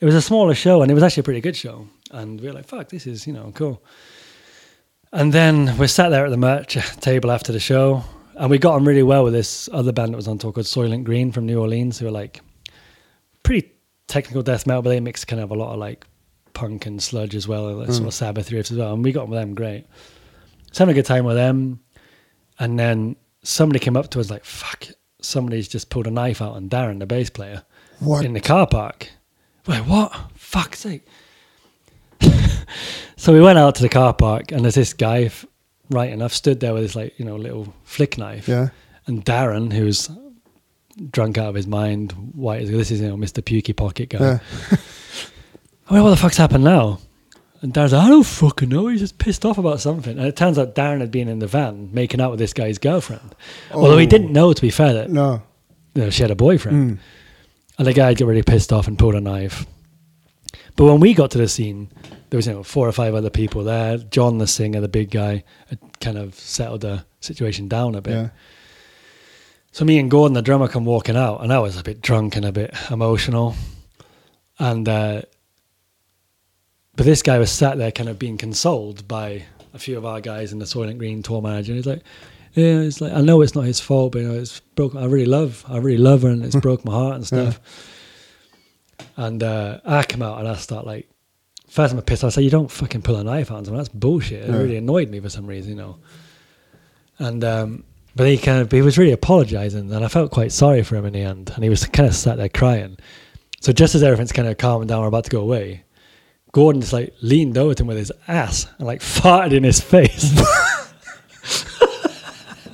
[0.00, 1.86] it was a smaller show, and it was actually a pretty good show.
[2.10, 3.82] And we were like, "Fuck, this is you know cool."
[5.12, 8.04] And then we sat there at the merch table after the show,
[8.36, 10.66] and we got on really well with this other band that was on tour called
[10.66, 12.42] Soylent Green from New Orleans, who were like
[13.42, 13.72] pretty
[14.10, 16.06] technical death metal, but they mixed kind of a lot of like
[16.52, 18.12] punk and sludge as well, like sort of mm.
[18.12, 18.92] Sabbath riffs as well.
[18.92, 19.86] And we got on with them great.
[20.72, 21.80] So having a good time with them,
[22.58, 24.88] and then somebody came up to us like, "Fuck!"
[25.22, 27.64] Somebody's just pulled a knife out on Darren, the bass player,
[27.98, 28.24] What?
[28.24, 29.10] in the car park.
[29.66, 30.12] We're what?
[30.34, 31.06] Fuck's sake!
[33.16, 35.30] so we went out to the car park, and there's this guy,
[35.90, 38.48] right enough, stood there with his like you know little flick knife.
[38.48, 38.68] Yeah.
[39.06, 40.10] And Darren, who's
[41.10, 43.42] drunk out of his mind, white as this is you know Mr.
[43.42, 44.18] Pukey Pocket guy.
[44.18, 44.38] Yeah.
[45.88, 47.00] I mean, what the fuck's happened now?
[47.62, 48.86] And Darren's like, I don't fucking know.
[48.86, 50.16] He's just pissed off about something.
[50.18, 52.78] And it turns out Darren had been in the van making out with this guy's
[52.78, 53.34] girlfriend.
[53.72, 54.08] Although he Oh.
[54.08, 55.42] didn't know, to be fair, that No.
[55.94, 56.92] you know, she had a boyfriend.
[56.92, 56.98] Mm.
[57.78, 59.66] And the guy got really pissed off and pulled a knife.
[60.76, 61.90] But when we got to the scene,
[62.30, 63.98] there was you know four or five other people there.
[63.98, 68.12] John, the singer, the big guy, had kind of settled the situation down a bit.
[68.14, 68.28] Yeah.
[69.72, 72.36] So me and Gordon, the drummer, come walking out, and I was a bit drunk
[72.36, 73.54] and a bit emotional.
[74.58, 75.22] And uh,
[76.96, 80.20] but this guy was sat there, kind of being consoled by a few of our
[80.20, 81.72] guys in the Soylent Green tour manager.
[81.72, 82.02] And he's like,
[82.54, 84.94] "Yeah, it's like I know it's not his fault, but you know, it's broke.
[84.96, 87.60] I really love, I really love her, and it's broke my heart and stuff."
[89.16, 91.08] And uh, I come out and I start like,
[91.68, 92.24] first I'm pissed.
[92.24, 93.78] I say, "You don't fucking pull a knife out on someone.
[93.82, 94.56] That's bullshit." It Yeah.
[94.56, 95.98] really annoyed me for some reason, you know.
[97.18, 97.84] And um,
[98.16, 101.06] but he kind of he was really apologising, and I felt quite sorry for him
[101.06, 101.50] in the end.
[101.54, 102.98] And he was kind of sat there crying.
[103.60, 105.84] So just as everything's kind of calming down, we're about to go away.
[106.52, 109.80] Gordon just like leaned over to him with his ass and like farted in his
[109.80, 110.32] face.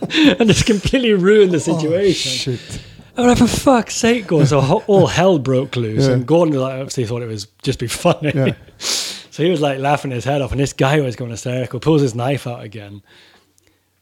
[0.01, 2.55] and just completely ruined the oh, situation.
[2.55, 2.83] Oh, shit.
[3.17, 4.47] I'm like, for fuck's sake, Gordon.
[4.47, 6.07] So all hell broke loose.
[6.07, 6.13] Yeah.
[6.13, 8.33] And Gordon like, obviously thought it was just be funny.
[8.35, 8.55] Yeah.
[8.79, 10.53] so he was like laughing his head off.
[10.53, 13.03] And this guy was going hysterical, pulls his knife out again,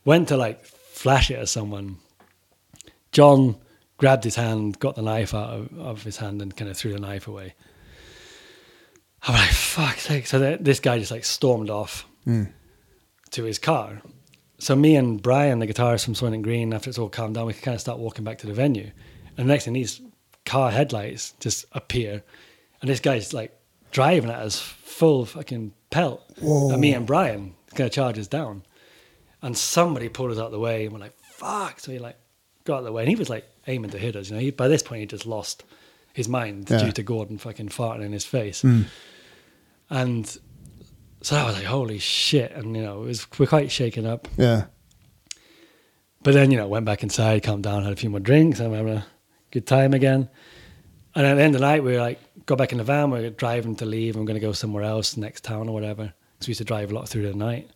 [0.05, 1.99] went to like flash it at someone.
[3.13, 3.57] John
[3.99, 6.93] grabbed his hand, got the knife out of, of his hand, and kind of threw
[6.93, 7.55] the knife away.
[9.23, 10.27] I'm like, fuck sake.
[10.27, 12.51] So th- this guy just like stormed off Mm.
[13.33, 14.01] to his car.
[14.59, 17.53] So me and Brian, the guitarist from Soylent Green, after it's all calmed down, we
[17.53, 18.91] can kind of start walking back to the venue.
[19.37, 20.01] And the next thing, these
[20.47, 22.23] car headlights just appear,
[22.81, 23.53] and this guy's like
[23.91, 26.23] driving at us full fucking pelt.
[26.41, 26.71] Whoa.
[26.73, 28.63] And me and Brian kind of charge us down,
[29.45, 32.17] and somebody pulled us out the way, and we're like, "Fuck!" So he like
[32.65, 34.29] got out of the way, and he was like aiming to hit us.
[34.31, 35.63] You know, he, by this point he just lost
[36.13, 36.79] his mind Yeah.
[36.79, 38.87] due to Gordon fucking farting in his face, Mm.
[39.91, 40.39] and
[41.23, 44.27] so I was like, "Holy shit!" And you know, it was we're quite shaken up.
[44.37, 44.65] Yeah.
[46.23, 48.71] But then, you know, went back inside, calmed down, had a few more drinks, and
[48.71, 49.07] we having a
[49.51, 50.29] good time again.
[51.15, 53.11] And at the end of the night, we were like, got back in the van,
[53.11, 55.73] we were driving to leave, and we're going to go somewhere else, next town or
[55.75, 56.15] whatever.
[56.39, 57.69] Because we used to drive a lot through the night.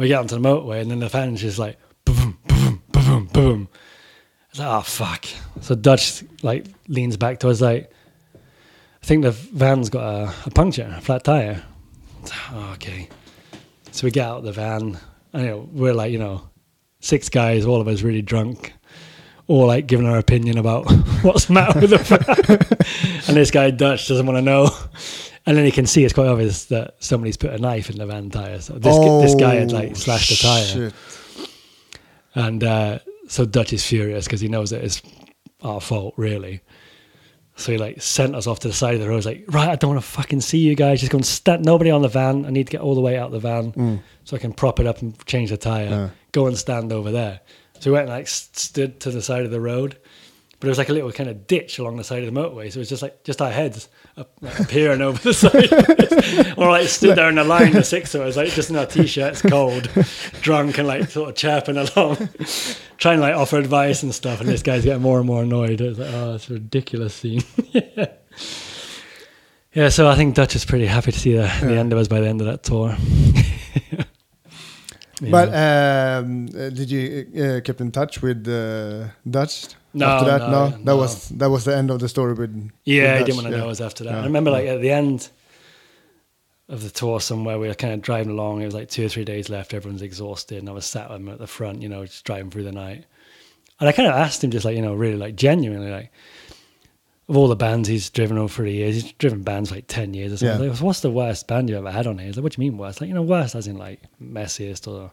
[0.00, 3.68] We get onto the motorway, and then the van's just like, boom, boom, boom, boom.
[3.70, 5.26] I was like, oh, fuck.
[5.60, 7.92] So Dutch, like, leans back to us, like,
[8.34, 11.62] I think the van's got a, a puncture, a flat tire.
[12.50, 13.10] Oh, okay.
[13.92, 14.98] So we get out of the van,
[15.34, 16.48] and, you know, we're like, you know,
[17.00, 18.72] six guys, all of us really drunk,
[19.48, 20.90] all like giving our opinion about
[21.22, 23.26] what's the matter with the van.
[23.28, 24.74] and this guy Dutch doesn't want to know.
[25.46, 28.06] And then he can see it's quite obvious that somebody's put a knife in the
[28.06, 28.60] van tire.
[28.60, 30.94] So this this guy had like Oh, slashed the tire, Shit.
[32.34, 32.98] and uh,
[33.28, 35.02] so Dutch is furious because he knows that it's
[35.62, 36.60] our fault, really.
[37.56, 39.16] So he like sent us off to the side of the road.
[39.16, 41.00] He's like, right, I don't want to fucking see you guys.
[41.00, 42.46] Just go and stand nobody on the van.
[42.46, 44.86] I need to get all the way out the van so I can prop it
[44.86, 45.84] up and change the tire.
[45.88, 46.08] Yeah.
[46.32, 47.40] Go and stand over there.
[47.80, 49.98] So we went and like stood to the side of the road,
[50.58, 52.70] but it was like a little kind of ditch along the side of the motorway.
[52.72, 55.34] So it was just like just our heads appearing over the
[56.52, 56.58] side.
[56.58, 58.86] or like stood there in a line, the six of us, like just in our
[58.86, 59.88] t-shirts, cold,
[60.42, 62.28] drunk, and like sort of chirping along,
[62.98, 64.40] trying to like offer advice and stuff.
[64.40, 65.80] And this guy's getting more and more annoyed.
[65.80, 67.42] It was like, oh, it's a ridiculous scene.
[67.72, 68.06] yeah.
[69.72, 72.08] Yeah, so I think Dutch is pretty happy to see the, the end of us
[72.08, 72.96] by the end of that tour.
[75.22, 75.30] Yeah.
[75.30, 80.50] But um, uh, did you uh, keep in touch with uh, Dutch No, after that?
[80.50, 80.96] no, that no.
[80.96, 82.70] was that was the end of the story with.
[82.84, 83.64] Yeah, with I didn't want to yeah.
[83.64, 84.12] know us after that.
[84.12, 84.20] Yeah.
[84.20, 85.28] I remember like at the end
[86.68, 88.62] of the tour somewhere we were kind of driving along.
[88.62, 89.74] It was like two or three days left.
[89.74, 92.50] Everyone's exhausted, and I was sat with them at the front, you know, just driving
[92.50, 93.04] through the night.
[93.80, 96.12] And I kind of asked him just like, you know, really like genuinely like,
[97.28, 100.14] of all the bands he's driven over the years, he's driven bands for like 10
[100.14, 100.64] years or something.
[100.64, 100.72] Yeah.
[100.72, 102.26] Like, What's the worst band you ever had on here?
[102.26, 103.00] He's like, what do you mean worst?
[103.00, 105.12] Like, you know, worst as in like messiest or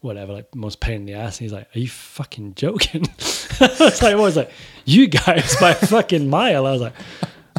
[0.00, 1.38] whatever, like most pain in the ass.
[1.38, 3.06] And he's like, are you fucking joking?
[3.60, 4.50] I was like, what was like,
[4.84, 6.66] you guys by a fucking mile.
[6.66, 6.94] I was like,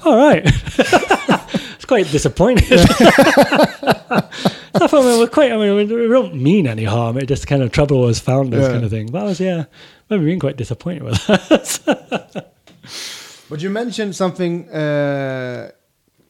[0.05, 0.43] all right.
[0.45, 2.79] it's quite disappointed.
[4.75, 7.17] I thought we were quite, I mean, we don't mean any harm.
[7.17, 8.71] It just kind of trouble was found, this Yeah.
[8.71, 9.07] kind of thing.
[9.11, 9.65] But I was, yeah,
[10.09, 12.51] maybe being quite disappointed with that.
[13.49, 15.71] But you mentioned something, uh,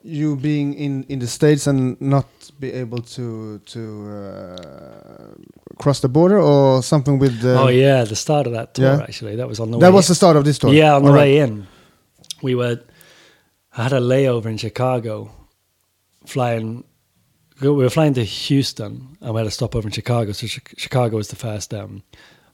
[0.04, 2.26] you being in, in the States and not
[2.60, 5.34] be able to to uh,
[5.78, 7.58] cross the border or something with the...
[7.58, 9.04] oh, yeah, the start of that tour, Yeah.
[9.04, 9.36] actually.
[9.38, 10.74] That was on the way That was the start of this tour?
[10.74, 11.50] Yeah, on the All way right.
[11.50, 11.68] in,
[12.42, 12.80] we were.
[13.76, 15.32] I had a layover in Chicago,
[16.26, 16.84] flying.
[17.62, 20.32] We were flying to Houston, and we had a stopover in Chicago.
[20.34, 22.04] So Chi- Chicago was the first um,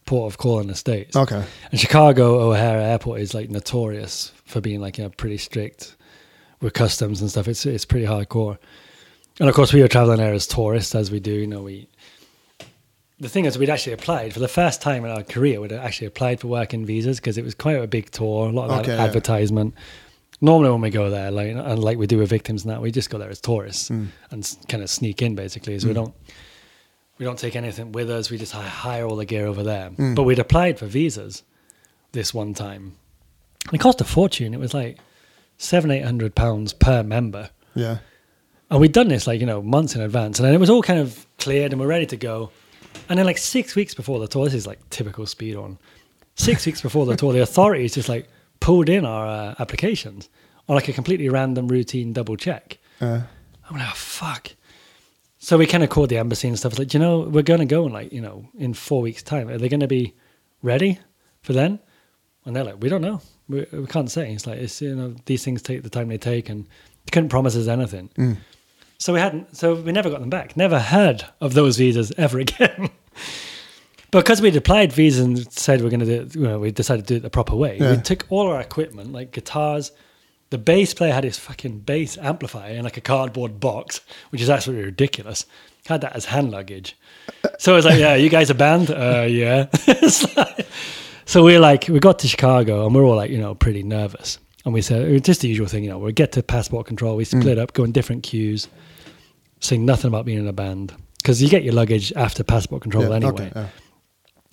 [0.06, 1.16] port of call in the states.
[1.16, 1.44] Okay.
[1.72, 5.96] And Chicago O'Hare Airport is like notorious for being like you know pretty strict
[6.62, 7.48] with customs and stuff.
[7.48, 8.58] It's it's pretty hardcore.
[9.40, 11.32] And of course, we were traveling there as tourists, as we do.
[11.32, 11.88] You know, we.
[13.22, 15.60] The thing is, we'd actually applied for the first time in our career.
[15.60, 18.70] We'd actually applied for working visas because it was quite a big tour, a lot
[18.70, 19.04] of Okay, ad- yeah.
[19.04, 19.74] advertisement.
[20.42, 22.92] Normally, when we go there, like and like we do with victims and that, we
[22.92, 24.08] just go there as tourists Mm.
[24.32, 25.78] and kind of sneak in, basically.
[25.80, 26.14] So we don't
[27.18, 28.30] we don't take anything with us.
[28.30, 29.90] We just hire all the gear over there.
[29.90, 30.16] Mm.
[30.16, 31.44] But we'd applied for visas
[32.14, 32.96] this one time.
[33.74, 34.54] It cost a fortune.
[34.54, 34.98] It was like
[35.60, 37.52] seven, eight hundred pounds per member.
[37.76, 38.00] Yeah.
[38.72, 40.40] And we'd done this like, you know, months in advance.
[40.40, 42.52] And then it was all kind of cleared and we're ready to go.
[43.08, 45.78] And then like six weeks before the tour, this is like typical Speedhorn.
[46.36, 48.28] Six weeks before the tour, the authorities just like
[48.60, 50.30] pulled in our uh, applications
[50.68, 52.78] on like a completely random routine double check.
[53.02, 53.22] Uh,
[53.70, 54.52] I'm like, oh, fuck.
[55.40, 56.78] So we kind of called the embassy and stuff.
[56.78, 59.50] Like, you know, we're going to go in like, you know, in four weeks' time.
[59.50, 60.14] Are they going to be
[60.62, 61.00] ready
[61.42, 61.80] for then?
[62.46, 63.22] And they're like, we don't know.
[63.50, 64.32] We, we can't say.
[64.34, 66.66] It's like, it's, you know, these things take the time they take and
[67.06, 68.10] they couldn't promise us anything.
[68.18, 68.38] mm.
[69.00, 70.58] So we hadn't, so we never got them back.
[70.58, 72.90] Never heard of those visas ever again.
[74.12, 77.08] because we'd applied visas and said we're going to do it, you know, we decided
[77.08, 77.78] to do it the proper way.
[77.80, 77.96] Yeah.
[77.96, 79.92] We took all our equipment, like guitars.
[80.50, 84.02] The bass player had his fucking bass amplifier in like a cardboard box,
[84.32, 85.46] which is absolutely ridiculous.
[85.86, 86.98] Had that as hand luggage.
[87.60, 88.90] So it was like, yeah, you guys a band?
[88.92, 89.68] Uh, yeah.
[89.88, 90.68] It's like-
[91.30, 94.40] so we're like, we got to Chicago and we're all like, you know, pretty nervous.
[94.66, 96.88] And we said, it was just the usual thing, you know, we get to passport
[96.88, 98.68] control, we split up, go in different queues,
[99.60, 100.92] saying nothing about being in a band.
[101.18, 103.16] Because you get your luggage after passport control yeah.
[103.16, 103.32] anyway.
[103.32, 103.52] Okay.
[103.56, 103.68] yeah.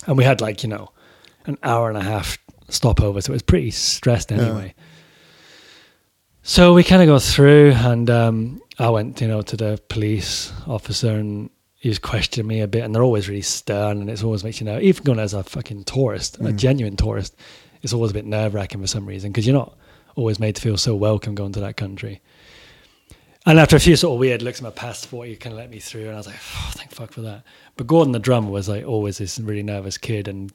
[0.06, 0.90] And we had like, you know,
[1.46, 2.36] an hour and a half
[2.68, 3.22] stopover.
[3.22, 4.74] So it was pretty stressed anyway.
[6.42, 10.52] So we kind of go through and um, I went, you know, to the police
[10.66, 11.48] officer and
[11.78, 12.84] he was questioning me a bit.
[12.84, 15.42] And they're always really stern and it's always makes you know, even going as a
[15.42, 16.56] fucking tourist, a mm.
[16.56, 17.36] genuine tourist,
[17.82, 19.76] it's always a bit nerve wracking for some reason because you're not
[20.16, 22.20] always made to feel so welcome going to that country.
[23.44, 25.70] And after a few sort of weird looks at my passport, you kind of let
[25.70, 27.44] me through, and I was like, oh, "Thank fuck for that."
[27.76, 30.52] But Gordon, the drummer, was like always this really nervous kid, and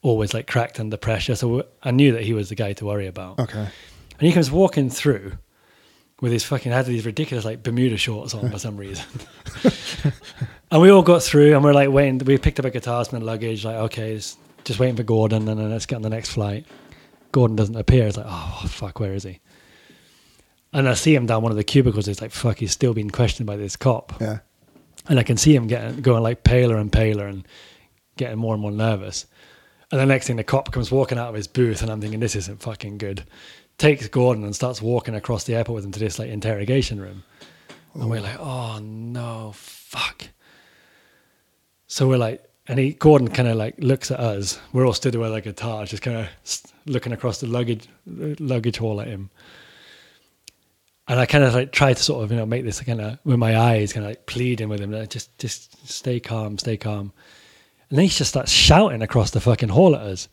[0.00, 1.34] always like cracked under pressure.
[1.34, 3.38] So I knew that he was the guy to worry about.
[3.38, 3.58] Okay.
[3.60, 5.32] And he comes walking through
[6.22, 9.04] with his fucking had these ridiculous like Bermuda shorts on for some reason.
[10.70, 12.18] and we all got through, and we're like waiting.
[12.18, 13.64] We picked up a guitar, some luggage.
[13.64, 16.64] Like, okay, just waiting for Gordon, and then let's get on the next flight.
[17.32, 18.06] Gordon doesn't appear.
[18.06, 19.40] It's like, oh fuck, where is he?
[20.72, 22.06] And I see him down one of the cubicles.
[22.06, 24.14] It's like, fuck, he's still being questioned by this cop.
[24.20, 24.38] Yeah.
[25.08, 27.46] And I can see him getting going like paler and paler and
[28.16, 29.26] getting more and more nervous.
[29.90, 32.20] And the next thing, the cop comes walking out of his booth, and I'm thinking,
[32.20, 33.24] this isn't fucking good.
[33.82, 37.24] Takes Gordon and starts walking across the airport with him to this like interrogation room.
[37.94, 40.28] And we're like, oh no, fuck.
[41.88, 44.60] So we're like, and he Gordon kind of like looks at us.
[44.72, 46.28] We're all stood there with our guitars, just kind of
[46.86, 49.30] looking across the luggage luggage hall at him.
[51.08, 53.18] And I kind of like try to sort of you know make this kind of
[53.24, 56.76] with my eyes, kind of like pleading with him, like, just just stay calm, stay
[56.76, 57.12] calm.
[57.90, 60.28] And then he just starts shouting across the fucking hall at us.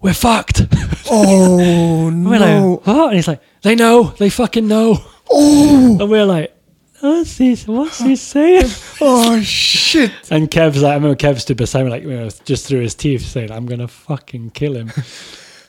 [0.00, 0.62] We're fucked.
[1.10, 2.82] Oh We're no!
[2.84, 3.06] like, what?
[3.06, 4.98] And he's like, they know, they fucking know.
[5.30, 5.96] Oh!
[5.98, 6.54] And we're like,
[7.00, 8.70] what's he, what's he saying?
[9.00, 10.10] Oh shit!
[10.30, 12.94] And Kev's like, I remember Kev stood beside me, like, you know, just through his
[12.94, 14.90] teeth, saying, I'm going to fucking kill him.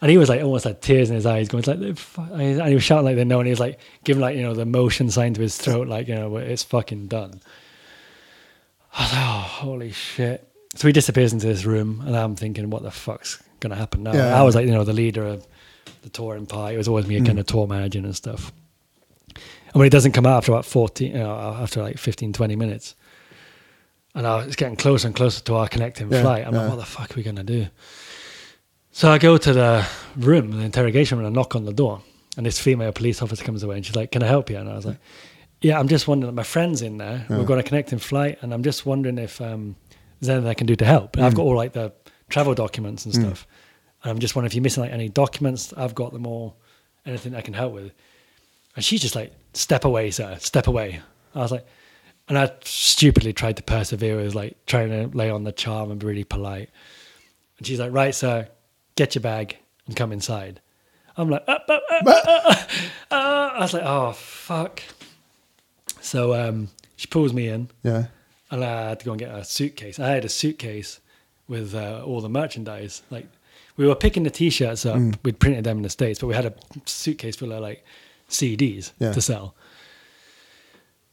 [0.01, 2.83] and he was like, almost had tears in his eyes, going, like, and he was
[2.83, 3.39] shouting like they know.
[3.39, 6.09] And he was like, giving, like, you know, the motion sign to his throat, like,
[6.09, 7.39] you know, it's fucking done.
[8.93, 10.45] I was like, oh, holy shit.
[10.75, 14.03] So he disappears into this room, and I'm thinking, what the fuck's going to happen
[14.03, 14.13] now?
[14.13, 14.39] Yeah.
[14.39, 15.45] I was like, you know, the leader of
[16.01, 16.75] the touring party.
[16.75, 18.51] It was always me kind of tour managing and stuff.
[19.35, 22.55] And when it doesn't come out after about 14, you know, after like 15, 20
[22.55, 22.95] minutes,
[24.15, 26.61] and I was getting closer and closer to our connecting Yeah, flight, I'm yeah.
[26.61, 27.67] like, what the fuck are we going to do?
[28.91, 29.87] So I go to the
[30.17, 32.01] room, the interrogation room, and I knock on the door.
[32.35, 34.57] And this female police officer comes away and she's like, Can I help you?
[34.57, 34.97] And I was like,
[35.61, 37.25] Yeah, I'm just wondering, my friend's in there.
[37.29, 38.39] We've got a connecting flight.
[38.41, 39.75] And I'm just wondering if um,
[40.19, 41.15] there's anything I can do to help.
[41.17, 41.91] And I've got all like the
[42.29, 43.21] travel documents and hmm.
[43.21, 43.47] stuff.
[44.03, 46.55] And I'm just wondering if you're missing like any documents, I've got them all,
[47.05, 47.91] anything I can help with.
[48.75, 51.01] And she's just like, Step away, sir, step away.
[51.33, 51.65] I was like,
[52.27, 55.99] and I stupidly tried to persevere with like trying to lay on the charm and
[55.99, 56.69] be really polite.
[57.57, 58.47] And she's like, right, sir,
[58.95, 59.57] get your bag
[59.87, 60.61] and come inside.
[61.17, 62.69] I'm like, up, up, up, up, up, up.
[63.11, 64.83] Uh, I was like, oh, fuck.
[65.99, 68.05] So um, she pulls me in Yeah.
[68.51, 69.99] and I had to go and get a suitcase.
[69.99, 71.01] I had a suitcase
[71.49, 73.01] with uh, all the merchandise.
[73.09, 73.27] Like
[73.75, 74.95] we were picking the t-shirts up.
[74.97, 75.17] Mm.
[75.23, 76.53] We'd printed them in the states, but we had a
[76.85, 77.83] suitcase full of like
[78.29, 79.11] CDs Yeah.
[79.11, 79.55] to sell.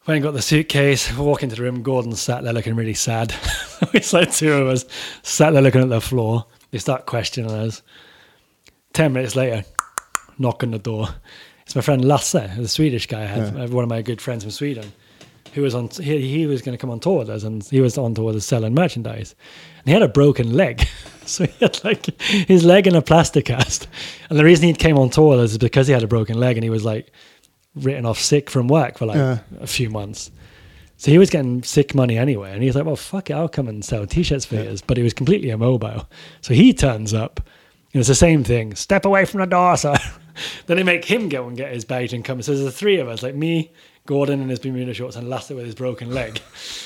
[0.07, 1.13] Went and got the suitcase.
[1.17, 1.83] Walk into the room.
[1.83, 3.35] Gordon sat there looking really sad.
[3.93, 4.85] it's like two of us
[5.25, 6.47] sat there looking at the floor.
[6.71, 7.83] They start questioning us.
[8.93, 9.65] Ten minutes later,
[10.39, 11.09] knock on the door.
[11.63, 13.23] It's my friend Lasse, the Swedish guy.
[13.23, 13.67] I had Yeah.
[13.67, 14.93] one of my good friends from Sweden
[15.57, 17.81] who was on he, he was going to come on tour with us and he
[17.81, 19.35] was on tour with us selling merchandise.
[19.79, 20.87] And he had a broken leg.
[21.27, 23.89] So he had like his leg in a plastic cast.
[24.31, 26.39] And the reason he came on tour with us is because he had a broken
[26.39, 27.11] leg and he was like
[27.75, 29.39] written off sick from work for like Yeah.
[29.59, 30.31] a few months.
[30.99, 33.49] So he was getting sick money anyway and he was like well fuck it i'll
[33.49, 36.09] come and sell t-shirts for you but he was completely immobile.
[36.43, 37.41] So he turns up
[37.93, 38.77] and it's the same thing.
[38.77, 39.97] Step away from the door sir.
[40.67, 42.41] Then they make him go and get his badge and come.
[42.41, 43.73] So there's the three of us like me
[44.07, 46.41] Gordon in his Bermuda shorts and Lasse with his broken leg.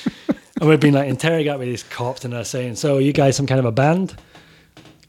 [0.59, 3.35] and we've been like interrogated with these cops and they're saying, So are you guys
[3.35, 4.15] some kind of a band?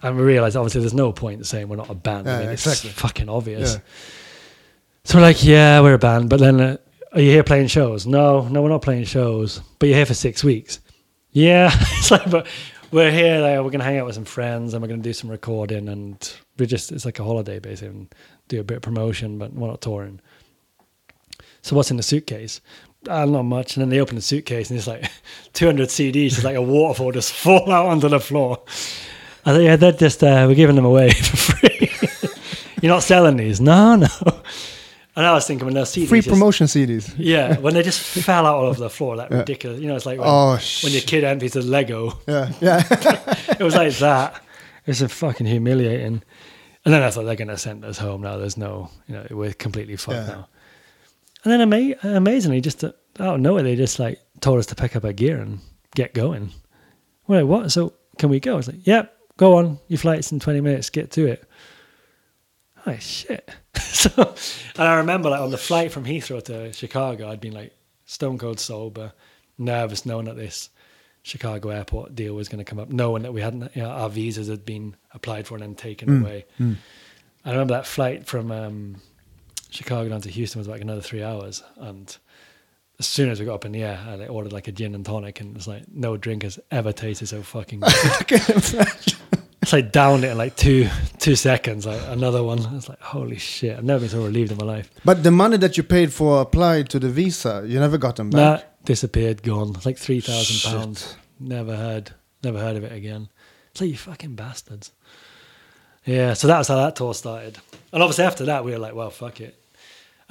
[0.02, 2.28] And we realized obviously there's no point in saying we're not a band.
[2.28, 2.90] I Yeah, mean, it's exactly.
[2.90, 3.74] fucking obvious.
[3.74, 3.80] Yeah.
[5.04, 6.28] So we're like, Yeah, we're a band.
[6.28, 6.76] But then, uh,
[7.12, 8.06] are you here playing shows?
[8.06, 9.60] No, no, we're not playing shows.
[9.78, 10.80] But you're here for six weeks.
[11.32, 11.70] Yeah.
[11.80, 12.46] it's like, but
[12.90, 15.08] we're here, like, we're going to hang out with some friends and we're going to
[15.08, 15.88] do some recording.
[15.88, 18.14] And we just, it's like a holiday basically and
[18.48, 20.20] do a bit of promotion, but we're not touring.
[21.62, 22.60] So what's in the suitcase?
[23.08, 23.76] Uh, not much.
[23.76, 25.10] And then they open the suitcase and it's like
[25.54, 28.60] 200 CDs, just like a waterfall, just fall out onto the floor.
[29.44, 31.90] I thought, yeah, they're just, uh, we're giving them away for free.
[32.80, 33.60] You're not selling these?
[33.60, 34.08] No, no.
[35.14, 37.12] And I was thinking when those CDs Free just- promotion CDs.
[37.18, 39.38] yeah, when they just fell out all over the floor, like Yeah.
[39.38, 39.78] ridiculous.
[39.80, 42.18] You know, it's like when, Oh, when your kid empties a Lego.
[42.26, 42.50] Yeah.
[42.60, 42.82] Yeah.
[43.58, 44.36] It was like that.
[44.86, 46.22] It was a fucking humiliating.
[46.84, 48.38] And then I thought they're going to send us home now.
[48.38, 50.26] There's no, you know, we're completely fucked Yeah.
[50.34, 50.48] now.
[51.44, 54.74] And then ama- amazingly, just uh, out of nowhere, they just like told us to
[54.74, 55.60] pick up our gear and
[55.94, 56.50] get going.
[57.26, 57.72] We're like, what?
[57.72, 58.58] So can we go?
[58.58, 59.78] It's like, yep, go on.
[59.88, 60.90] Your flight's in 20 minutes.
[60.90, 61.44] Get to it.
[62.86, 63.50] Oh, shit.
[63.78, 64.34] so,
[64.76, 67.74] and I remember like on the flight from Heathrow to Chicago, I'd been like
[68.06, 69.12] stone cold sober,
[69.58, 70.70] nervous, knowing that this
[71.22, 74.10] Chicago airport deal was going to come up, knowing that we hadn't, you know, our
[74.10, 76.44] visas had been applied for and then taken away.
[77.44, 78.96] I remember that flight from um,
[79.72, 82.16] Chicago down to Houston was like another three hours, and
[82.98, 84.94] as soon as we got up in the air, I like, ordered like a gin
[84.94, 87.80] and tonic, and it's like no drink has ever tasted so fucking.
[87.80, 88.42] good.
[89.62, 90.88] it's like downed it in like two
[91.18, 92.58] two seconds, like another one.
[92.76, 93.78] It's like holy shit!
[93.78, 94.90] I've never been so relieved in my life.
[95.04, 98.30] But the money that you paid for applied to the visa, you never got them
[98.30, 98.60] back.
[98.60, 99.74] That disappeared, gone.
[99.84, 101.16] Like three thousand pounds.
[101.40, 102.12] Never heard,
[102.44, 103.28] never heard of it again.
[103.70, 104.92] It's like you fucking bastards.
[106.04, 107.58] Yeah, so that's how that tour started.
[107.92, 109.56] And obviously after that, we were like, well, fuck it.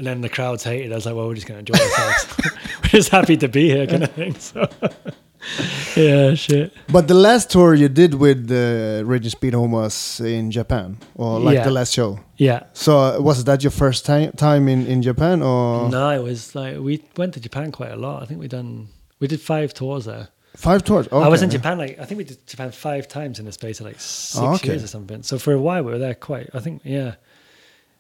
[0.01, 1.05] And then the crowds hated us.
[1.05, 2.35] Like, well, we're just going to enjoy ourselves.
[2.83, 4.33] we're just happy to be here, kind of thing.
[4.33, 4.67] So,
[5.95, 6.73] yeah, shit.
[6.91, 11.53] But the last tour you did with uh, Raging Speedhorn was in Japan, or like
[11.57, 11.65] Yeah.
[11.65, 12.19] the last show.
[12.37, 12.63] Yeah.
[12.73, 16.55] So uh, was that your first time time in in Japan, or No, it was
[16.55, 18.23] like we went to Japan quite a lot.
[18.23, 18.87] I think we done
[19.19, 20.29] we did five tours there.
[20.55, 21.07] five tours?
[21.11, 21.57] I was in Okay.
[21.57, 24.37] Japan like I think we did Japan five times in the space of like six
[24.37, 24.69] Oh, okay.
[24.69, 25.21] years or something.
[25.23, 26.49] So for a while we were there quite.
[26.55, 27.13] I think yeah.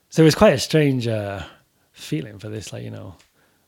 [0.09, 1.43] So it was quite a strange uh,
[2.01, 3.15] feeling for this like you know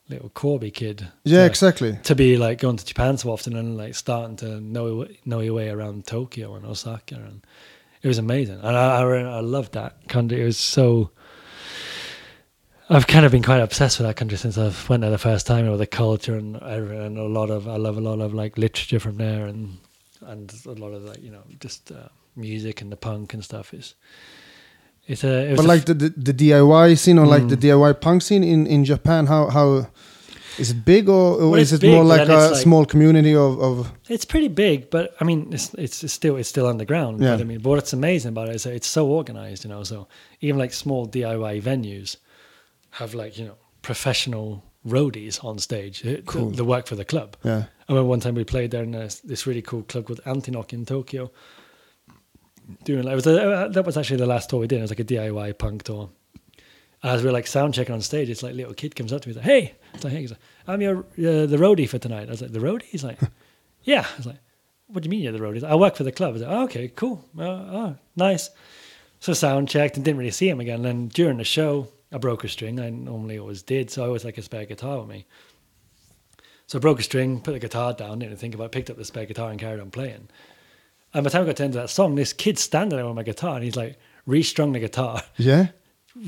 [0.09, 1.07] little Corby kid.
[1.23, 1.99] Yeah, to, exactly.
[2.03, 5.53] To be like going to Japan so often and like starting to know know your
[5.53, 7.45] way around Tokyo and Osaka and
[8.01, 10.41] it was amazing and I I, I loved that country.
[10.41, 11.11] It was so.
[12.89, 15.47] I've kind of been quite obsessed with that country since I went there the first
[15.47, 15.63] time.
[15.63, 18.57] You know, the culture and and a lot of I love a lot of like
[18.57, 19.77] literature from there, and
[20.21, 23.73] and a lot of like you know just uh, music and the punk and stuff.
[23.73, 23.95] Is
[25.07, 27.57] it's a it was But a like the, the the DIY scene or like the
[27.57, 27.61] Mm.
[27.63, 29.87] DIY punk scene in in Japan, how how
[30.59, 33.35] is it big or, or Well, is it more big, like a like- small community
[33.35, 33.91] of of?
[34.09, 37.21] It's pretty big, but I mean, it's it's, it's still it's still underground.
[37.21, 37.35] Yeah.
[37.41, 39.83] I mean, but what's amazing about it is that it's so organized, you know.
[39.83, 40.07] So
[40.41, 42.17] even like small DIY venues
[42.91, 46.49] have like you know professional roadies on stage Cool.
[46.49, 47.35] the, the work for the club.
[47.43, 47.63] Yeah.
[47.87, 50.73] I remember one time we played there in this, this really cool club called Antiknock
[50.73, 51.31] in Tokyo,
[52.83, 54.79] doing like it was a, uh, that was actually the last tour we did.
[54.79, 56.09] It was like a DIY punk tour.
[57.01, 59.21] And as we were like sound checking on stage, it's like little kid comes up
[59.21, 61.87] to me, he's like, "Hey," it's like, "Hey," he's like, "I'm your uh, the roadie
[61.87, 63.19] for tonight." I was like, "The roadie?" He's like,
[63.83, 64.39] "Yeah." I was like,
[64.87, 66.29] "What do you mean you're the roadie?" Like, I work for the club.
[66.29, 67.25] I was like, oh, "Okay, cool.
[67.37, 68.49] Uh, oh, nice."
[69.19, 70.77] So sound checked and didn't really see him again.
[70.77, 72.79] And then during the show, I broke a string.
[72.79, 75.25] I normally always did, so I always like a spare guitar with me.
[76.67, 78.97] So I broke a string, put the guitar down, didn't think about, it, picked up
[78.97, 80.29] the spare guitar and carried on playing.
[81.13, 82.97] And by the time I got to the end of that song, this kid's standing
[82.97, 85.67] there with my guitar and he's like restrung the guitar, Yeah.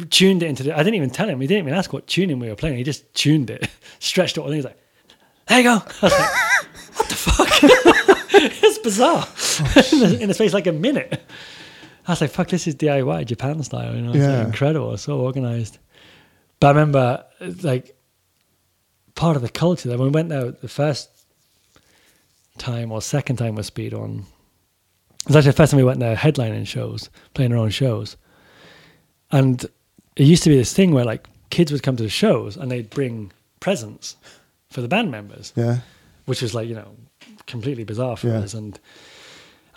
[0.09, 0.73] tuned it into the.
[0.73, 1.41] I didn't even tell him.
[1.41, 2.77] He didn't even ask what tuning we were playing.
[2.77, 3.67] He just tuned it,
[3.99, 4.47] stretched it all.
[4.47, 4.77] And he's like,
[5.47, 5.71] "There you go."
[6.01, 7.49] I was like, "What the fuck?"
[8.63, 9.27] it's bizarre.
[9.27, 11.21] Oh, in, the, in the space like a minute.
[12.07, 14.45] I was like, "Fuck, this is DIY Japan style." You know, it's like Yeah.
[14.45, 15.79] incredible, so organized.
[16.59, 17.25] But I remember,
[17.63, 17.95] like,
[19.15, 21.09] part of the culture that when we went there the first
[22.57, 24.23] time or second time with Speedhorn.
[25.25, 28.15] It was actually the first time we went there headlining shows, playing our own shows.
[29.31, 29.63] And
[30.15, 32.71] it used to be this thing where like kids would come to the shows and
[32.71, 34.17] they'd bring presents
[34.69, 35.79] for the band members, Yeah.
[36.25, 36.95] which was like, you know,
[37.47, 38.39] completely bizarre for Yeah.
[38.39, 38.53] us.
[38.53, 38.79] And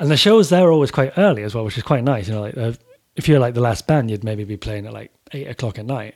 [0.00, 2.28] and the shows there are always quite early as well, which is quite nice.
[2.28, 2.72] You know, like uh,
[3.16, 5.86] if you're like the last band, you'd maybe be playing at like eight o'clock at
[5.86, 6.14] night.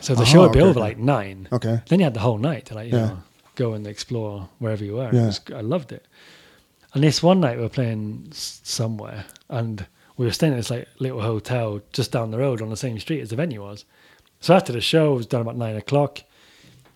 [0.00, 1.48] So the Oh, show would be okay, over like nine.
[1.50, 1.80] Okay.
[1.88, 3.06] Then you had the whole night to like, you Yeah.
[3.06, 3.18] know,
[3.56, 5.10] go and explore wherever you were.
[5.12, 5.22] Yeah.
[5.22, 6.04] It was, I loved it.
[6.94, 9.84] And this one night we were playing somewhere and
[10.16, 13.00] we were staying in this like little hotel just down the road on the same
[13.00, 13.84] street as the venue was.
[14.40, 16.22] So after the show was done about nine o'clock,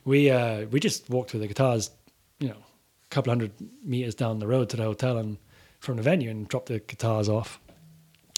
[0.04, 1.90] we uh, we just walked with the guitars,
[2.38, 3.52] you know, a couple hundred
[3.82, 5.36] meters down the road to the hotel and
[5.80, 7.60] from the venue and dropped the guitars off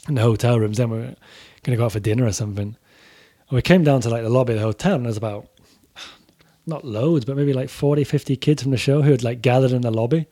[0.08, 0.78] in the hotel rooms.
[0.78, 1.14] Then we were
[1.62, 2.76] to go out for dinner or something.
[3.48, 5.48] And we came down to like the lobby of the hotel and there's about
[6.66, 9.72] not loads, but maybe like 40, 50 kids from the show who had like gathered
[9.72, 10.26] in the lobby.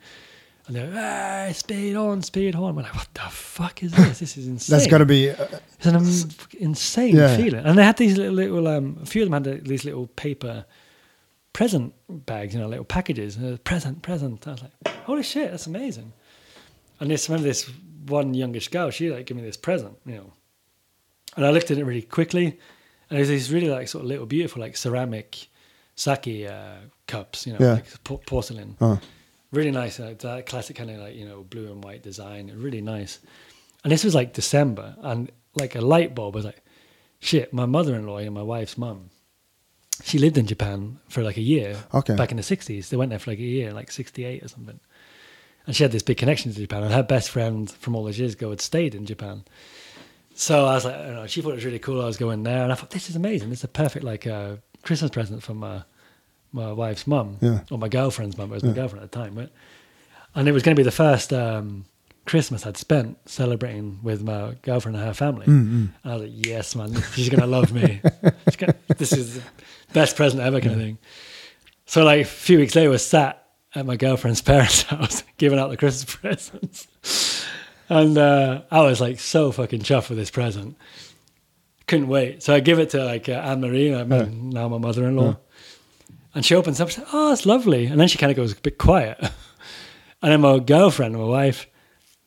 [0.69, 2.75] And they're hey, Speedhorn, speed on.
[2.75, 4.19] We're like, what the fuck is this?
[4.19, 4.71] This is insane.
[4.77, 5.31] That's got to be.
[5.31, 5.47] Uh,
[5.79, 6.29] It's an am-
[6.59, 7.35] insane Yeah.
[7.35, 7.65] feeling.
[7.65, 10.65] And they had these little, little um, a few of them had these little paper
[11.53, 13.35] present bags, you know, little packages.
[13.39, 14.47] Uh, present, present.
[14.47, 16.13] I was like, holy shit, that's amazing.
[16.99, 17.67] And this, remember this
[18.05, 20.33] one youngish girl, she like gave me this present, you know.
[21.35, 22.45] And I looked at it really quickly,
[23.09, 25.47] and it was these really like sort of little beautiful like ceramic
[25.95, 26.75] sake uh,
[27.07, 27.73] cups, you know, Yeah.
[27.73, 28.99] like por- porcelain oh.
[29.51, 29.99] Really nice.
[29.99, 32.51] Uh, that classic kind of like you know blue and white design.
[32.55, 33.19] Really nice.
[33.83, 36.61] And this was like December, and like a light bulb was like,
[37.19, 37.53] shit.
[37.53, 39.09] My mother-in-law and my wife's mum,
[40.03, 41.77] she lived in Japan for like a year.
[41.93, 42.15] Okay.
[42.15, 44.79] Back in the '60s, they went there for like a year, like '68 or something.
[45.65, 48.19] And she had this big connection to Japan, and her best friend from all those
[48.19, 49.43] years ago had stayed in Japan.
[50.33, 52.01] So I was like, I don't know, she thought it was really cool.
[52.01, 53.49] I was going there, and I thought this is amazing.
[53.49, 55.57] This is a perfect like uh, Christmas present from.
[55.57, 55.83] my
[56.51, 57.61] my wife's mum Yeah.
[57.71, 58.51] or my girlfriend's mum.
[58.51, 59.49] It was my girlfriend at the time, right?
[60.35, 61.85] And it was going to be the first um,
[62.25, 65.45] Christmas I'd spent celebrating with my girlfriend and her family.
[65.47, 68.01] And I was like, yes, man, she's going to love me.
[68.57, 69.43] Gonna, this is the
[69.93, 70.97] best present ever, kind of thing.
[71.85, 73.43] So, like, a few weeks later, I was sat
[73.73, 77.45] at my girlfriend's parents' house giving out the Christmas presents.
[77.89, 80.77] And uh, I was like so fucking chuffed with this present.
[81.87, 82.43] Couldn't wait.
[82.43, 85.15] So I give it to like uh, Anne Marie, uh, my- now my mother in
[85.15, 85.37] law.
[86.35, 87.87] And she opens up, she's like, oh, it's lovely.
[87.87, 89.17] And then she kind of goes a bit quiet.
[90.21, 91.67] and then my girlfriend, my wife,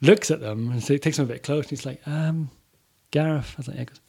[0.01, 1.65] looks at them and so takes them a bit close.
[1.65, 2.51] And he's like, um,
[3.11, 3.55] Gareth.
[3.57, 3.85] I was like, yeah.
[3.85, 4.01] Goes,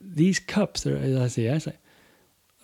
[0.00, 1.52] These cups, they're, I said, yeah.
[1.54, 1.78] He's like,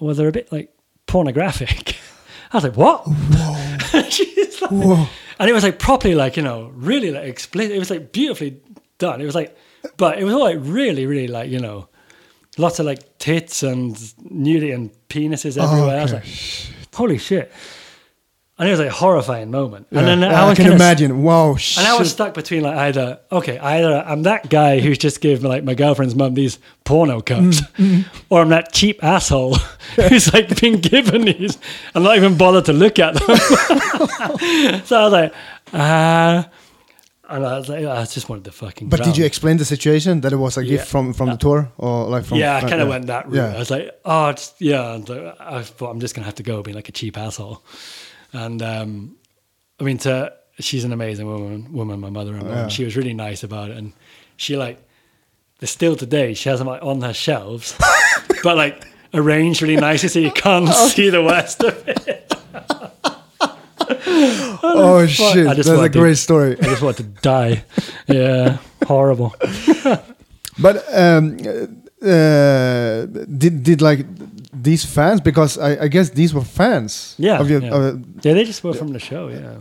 [0.01, 0.75] well, they're a bit like
[1.07, 1.97] pornographic.
[2.53, 3.05] I was like, what?
[4.11, 5.07] She's like, Whoa.
[5.39, 7.73] and it was like properly like, you know, really like explicit.
[7.73, 8.61] It was like beautifully
[8.99, 9.21] done.
[9.21, 9.57] It was like,
[9.97, 11.89] but it was all like really, really like, you know,
[12.59, 13.97] lots of like tits and
[14.31, 15.99] nudity and penises everywhere.
[15.99, 16.25] I was like,
[16.95, 17.51] holy shit.
[18.59, 19.87] And it was like a horrifying moment.
[19.91, 20.01] Yeah.
[20.01, 21.23] And then Yeah, I, I was can kinda- imagine.
[21.23, 21.57] Wow.
[21.79, 25.43] And I was stuck between like either okay, either I'm that guy who's just gave
[25.43, 29.55] like my girlfriend's mum these porno cups, Mm, or I'm that cheap asshole
[29.97, 31.59] who's like been given these
[31.95, 33.37] and not even bothered to look at them.
[34.85, 35.35] so I was like,
[35.73, 36.49] ah,
[37.33, 38.89] and I was like, I just wanted the fucking.
[38.89, 40.71] But did you explain the situation that it was a Yeah.
[40.77, 42.39] gift from from the tour or like from?
[42.39, 42.95] yeah, I uh, kind of yeah.
[42.95, 43.35] went that route.
[43.35, 43.55] Yeah.
[43.55, 44.81] I was like, oh, it's, yeah.
[44.81, 47.63] Uh, I thought I'm just gonna have to go being like a cheap asshole.
[48.33, 49.17] And um,
[49.81, 51.73] I mean, to she's an amazing woman.
[51.73, 52.63] Woman, my yeah.
[52.63, 53.77] And she was really nice about it.
[53.77, 53.93] And
[54.37, 54.79] she like,
[55.63, 56.35] still today.
[56.35, 57.77] She has them like on her shelves,
[58.43, 62.33] but like arranged really nicely so you can't see the worst of it.
[64.63, 65.45] Oh shit!
[65.47, 66.57] That's a wanted to- great story.
[66.61, 67.65] I just want to die.
[68.09, 69.35] Yeah, horrible.
[70.59, 71.37] But um,
[72.03, 73.07] uh,
[73.39, 74.05] did did like
[74.63, 77.15] these fans because I, I guess these were fans.
[77.19, 77.75] Yeah, Of your, yeah.
[77.75, 79.29] uh, Yeah, they just were from the show.
[79.29, 79.57] Yeah.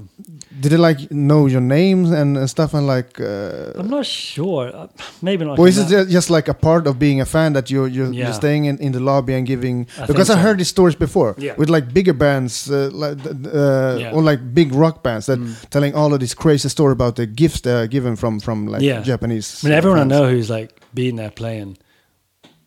[0.60, 3.19] Did they like know your names and, stuff and like?
[3.19, 4.68] Uh, I'm not sure.
[4.76, 4.88] Uh,
[5.22, 5.57] maybe not.
[5.57, 8.26] or is it just like a part of being a fan that you're you're, Yeah.
[8.26, 9.88] you're staying in, in the lobby and giving?
[9.98, 10.40] I because I so.
[10.41, 11.56] heard these stories before Yeah.
[11.57, 14.11] with like bigger bands, uh, like uh, Yeah.
[14.14, 15.69] or like big rock bands that Mm.
[15.69, 18.82] telling all of this crazy story about the gifts they are given from from like
[18.84, 19.02] Yeah.
[19.03, 19.64] Japanese.
[19.64, 21.78] I mean, uh, everyone I know who's like been there playing,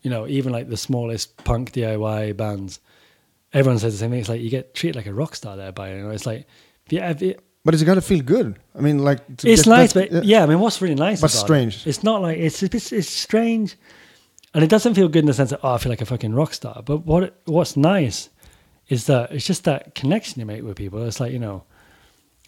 [0.01, 2.79] you know, even like the smallest punk DIY bands,
[3.53, 4.19] everyone says the same thing.
[4.21, 6.45] It's like you get treated like a rock star there by, you know, it's like,
[6.85, 8.57] if yeah, it, But it's got to feel good.
[8.77, 11.19] I mean, like to it's get nice, that- but yeah, I mean, what's really nice
[11.19, 11.77] But about strange.
[11.77, 13.75] It, it's not like it's, it's it's strange,
[14.53, 16.33] and it doesn't feel good in the sense that oh, I feel like a fucking
[16.35, 16.83] rock star.
[16.85, 18.29] But what what's nice
[18.87, 21.03] is that it's just that connection you make with people.
[21.07, 21.63] It's like you know,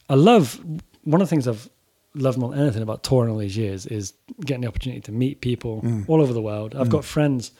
[0.07, 0.63] I love
[1.03, 1.67] one of the things I've
[2.13, 4.13] loved more than anything about touring all these years is
[4.45, 6.05] getting the opportunity to meet people Mm.
[6.07, 6.75] all over the world.
[6.75, 7.51] I've got friends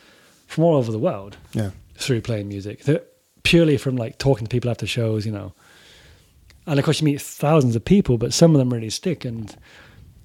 [0.47, 1.71] from all over the world yeah.
[1.95, 2.83] through playing music.
[2.83, 3.03] They're
[3.43, 5.53] purely from like talking to people after shows, you know.
[6.67, 9.23] And of course, you meet thousands of people, but some of them really stick.
[9.23, 9.55] And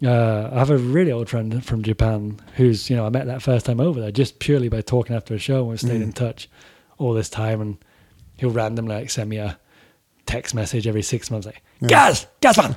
[0.04, 3.40] uh, I have a really old friend from Japan who's, you know, I met that
[3.40, 6.12] first time over there just purely by talking after a show and we stayed in
[6.12, 6.50] touch
[6.98, 7.60] all this time.
[7.60, 7.78] And
[8.36, 9.56] he'll randomly like send me a
[10.26, 12.74] text message every six months like, Gaz, Gaz man,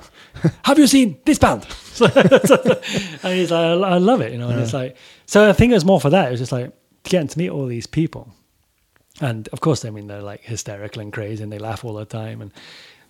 [0.63, 1.63] have you seen this band?
[2.01, 4.49] and he's like, I, I love it, you know.
[4.49, 6.27] And it's like, so I think it was more for that.
[6.27, 6.71] It was just like
[7.03, 8.31] getting to meet all these people.
[9.21, 12.05] And of course, I mean, they're like hysterical and crazy and they laugh all the
[12.05, 12.41] time.
[12.41, 12.51] And,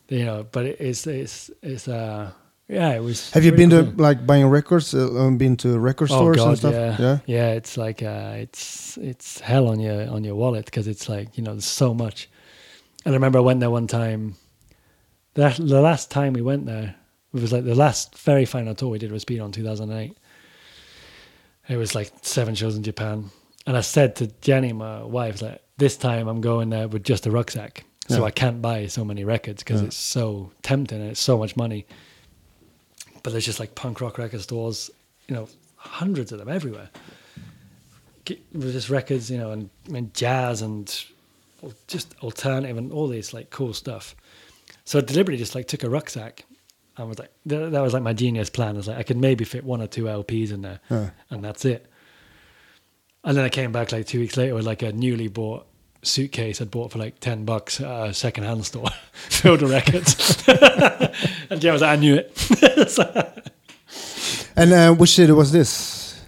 [0.09, 2.31] you know, but it's, it's, it's, uh,
[2.67, 3.29] yeah, it was.
[3.31, 4.93] Have you been to like buying records?
[4.95, 6.73] Uh, um, been to record Oh stores God, and stuff?
[6.73, 7.19] yeah, yeah.
[7.27, 7.51] yeah.
[7.51, 11.43] It's like uh, it's it's hell on your on your wallet because it's like you
[11.43, 12.27] know there's so much.
[13.05, 14.35] And I remember I went there one time.
[15.35, 16.95] That the last time we went there,
[17.35, 20.17] it was like the last very final tour we did was Speedhorn 2008.
[21.69, 23.29] It was like seven shows in Japan,
[23.67, 27.27] and I said to Jenny, my wife, like this time I'm going there with just
[27.27, 28.23] a rucksack, so Yeah.
[28.25, 29.87] I can't buy so many records because Yeah.
[29.87, 31.85] it's so tempting and it's so much money.
[33.23, 34.91] But there's just like punk rock record stores,
[35.27, 36.89] you know, hundreds of them everywhere.
[38.53, 40.87] With just records, you know, and, and jazz and
[41.87, 44.15] just alternative and all this like cool stuff.
[44.83, 46.43] So I deliberately just like took a rucksack
[46.97, 48.69] and was like, th- that was like my genius plan.
[48.75, 51.09] I was like, I could maybe fit one or two LPs in there Yeah.
[51.29, 51.85] and that's it.
[53.23, 55.65] And then I came back like two weeks later with like a newly bought
[56.05, 60.43] suitcase I'd bought for like 10 bucks at a secondhand store filled with records.
[61.49, 62.37] and yeah, I was like, I knew it.
[62.89, 63.31] So-
[64.55, 66.21] And uh, which city was this?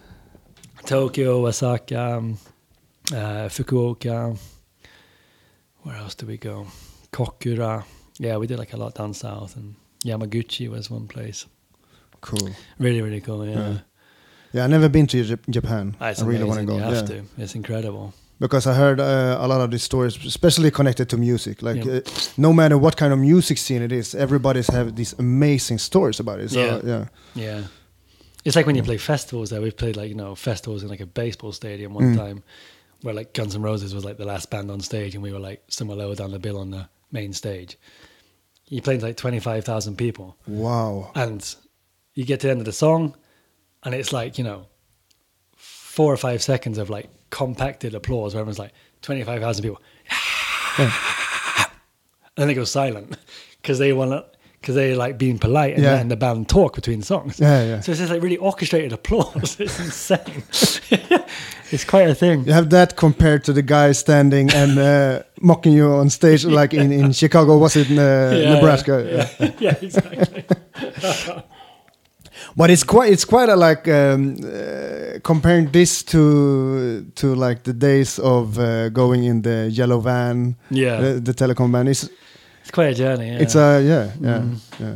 [0.85, 2.37] Tokyo, Osaka, um,
[3.11, 4.37] uh, Fukuoka.
[5.83, 6.67] Where else did we go?
[7.11, 7.83] Kokura.
[8.19, 9.75] Yeah, we did like a lot down south, and
[10.05, 11.45] Yamaguchi was one place.
[12.21, 12.49] Cool.
[12.79, 13.45] Really, really cool.
[13.45, 13.77] Yeah, Yeah.
[14.53, 15.95] Yeah, I've never been to Jap- Japan.
[15.99, 16.75] Ah, I really want to go.
[16.77, 17.15] You have yeah.
[17.17, 17.23] to.
[17.37, 18.13] It's incredible.
[18.39, 21.61] Because I heard uh, a lot of these stories, especially connected to music.
[21.61, 21.93] Like, Yeah.
[21.97, 22.01] uh,
[22.37, 26.39] no matter what kind of music scene it is, everybody's have these amazing stories about
[26.39, 26.51] it.
[26.51, 26.79] So, Yeah.
[26.85, 27.05] yeah.
[27.35, 27.63] Yeah.
[28.45, 29.61] It's like when you play festivals there.
[29.61, 32.17] We've played like, you know, festivals in like a baseball stadium one Mm.
[32.17, 32.43] time
[33.01, 35.39] where like Guns N' Roses was like the last band on stage and we were
[35.49, 37.77] like somewhere lower down the bill on the main stage.
[38.67, 41.11] You played like 25,000 people Wow.
[41.15, 41.43] and
[42.13, 43.15] you get to the end of the song
[43.83, 44.67] and it's like, you know,
[45.97, 49.81] four or five seconds of like compacted applause where everyone's like 25,000 people.
[50.77, 50.91] And
[52.35, 53.17] then they go silent
[53.61, 54.23] because they want to,
[54.61, 55.93] because they like being polite and Yeah.
[55.93, 57.39] letting the band talk between songs.
[57.39, 57.79] Yeah, yeah.
[57.81, 59.57] So it's just like really orchestrated applause.
[59.65, 60.43] It's insane.
[61.71, 62.45] it's quite a thing.
[62.45, 66.75] You have that compared to the guy standing and uh, mocking you on stage, like
[66.75, 67.93] in, in Chicago, was it uh,
[68.37, 68.95] Yeah, Nebraska?
[69.39, 70.43] Yeah, yeah exactly.
[72.57, 77.73] But it's quite it's quite a like um, uh, comparing this to to like the
[77.73, 80.99] days of uh, going in the yellow van, Yeah.
[81.01, 81.87] the, the telecom van.
[81.87, 82.09] It's
[82.63, 83.27] It's quite a journey.
[83.27, 83.41] Yeah.
[83.43, 84.57] it's a yeah yeah Mhm.
[84.79, 84.93] yeah.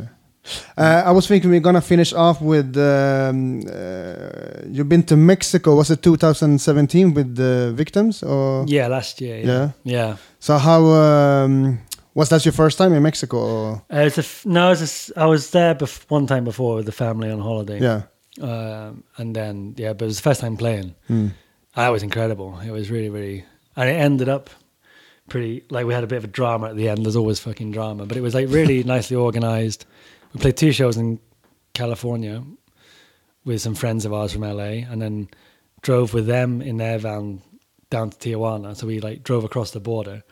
[0.76, 5.76] Uh, I was thinking we're gonna finish off with um, uh, you've been to Mexico.
[5.76, 9.38] Was it 2017 with the victims or yeah, last year.
[9.38, 9.46] Yeah.
[9.46, 9.70] Yeah.
[9.84, 10.16] Yeah.
[10.40, 10.58] so?
[10.58, 11.78] How um,
[12.14, 13.36] was that your first time in Mexico?
[13.38, 13.82] Or?
[13.92, 16.76] Uh, it's a f- no, it's a s I was there bef- one time before
[16.76, 17.80] with the family on holiday.
[17.80, 18.02] Yeah.
[18.40, 20.94] Um, and then yeah, but it was the first time playing.
[21.10, 21.32] Mm.
[21.74, 22.58] That was incredible.
[22.60, 23.44] It was really, really,
[23.76, 24.50] and it ended up
[25.28, 27.04] pretty like we had a bit of a drama at the end.
[27.04, 29.86] There's always fucking drama, but it was like really nicely organized.
[30.32, 31.18] We played two shows in
[31.74, 32.42] California
[33.44, 35.28] with some friends of ours from LA, and then
[35.82, 37.42] drove with them in their van
[37.90, 38.76] down to Tijuana.
[38.76, 40.22] So we like drove across the border,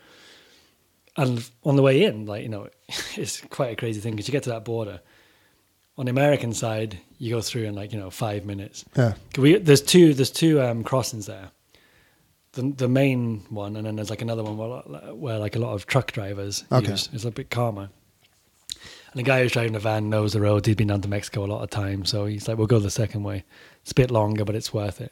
[1.21, 2.67] and on the way in, like you know,
[3.15, 4.99] it's quite a crazy thing because you get to that border.
[5.97, 8.85] On the American side, you go through in like you know five minutes.
[8.97, 9.13] Yeah.
[9.37, 11.49] We, there's two there's two um, crossings there.
[12.53, 15.73] The the main one, and then there's like another one where, where like a lot
[15.73, 16.91] of truck drivers Okay.
[16.91, 17.09] use.
[17.13, 17.89] It's a bit calmer.
[19.13, 20.65] And the guy who's driving the van knows the road.
[20.65, 22.89] He'd been down to Mexico a lot of times, so he's like, "We'll go the
[22.89, 23.43] second way.
[23.81, 25.11] It's a bit longer, but it's worth it."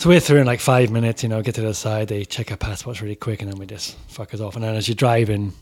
[0.00, 2.24] So we're through in like five minutes, you know, get to the other side, they
[2.24, 4.54] check our passports really quick, and then we just fuck us off.
[4.54, 5.52] And then as you're driving,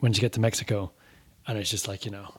[0.00, 0.92] when you get to Mexico,
[1.46, 2.34] and it's just like, you know,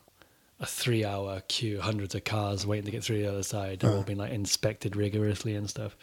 [0.60, 3.80] a three hour queue, hundreds of cars waiting to get through the other side.
[3.80, 4.06] They're all uh-huh.
[4.06, 5.98] being like inspected rigorously and stuff.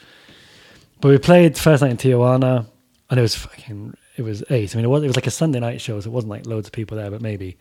[1.00, 2.66] But we played first night in Tijuana,
[3.08, 4.74] and it was fucking, it was ace.
[4.74, 6.46] I mean, it was, it was like a Sunday night show, so it wasn't like
[6.46, 7.56] loads of people there, but maybe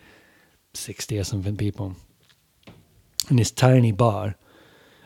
[0.74, 1.96] 60 or something people
[3.30, 4.36] in this tiny bar.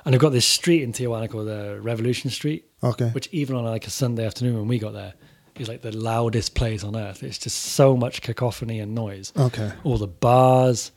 [0.07, 3.09] And they've got this street in Tijuana called uh, Revolution Street, Okay.
[3.09, 5.13] which even on like a Sunday afternoon when we got there
[5.59, 7.23] is like the loudest place on earth.
[7.23, 9.33] It's just so much cacophony and noise.
[9.35, 9.69] Okay.
[9.83, 10.93] All the bars,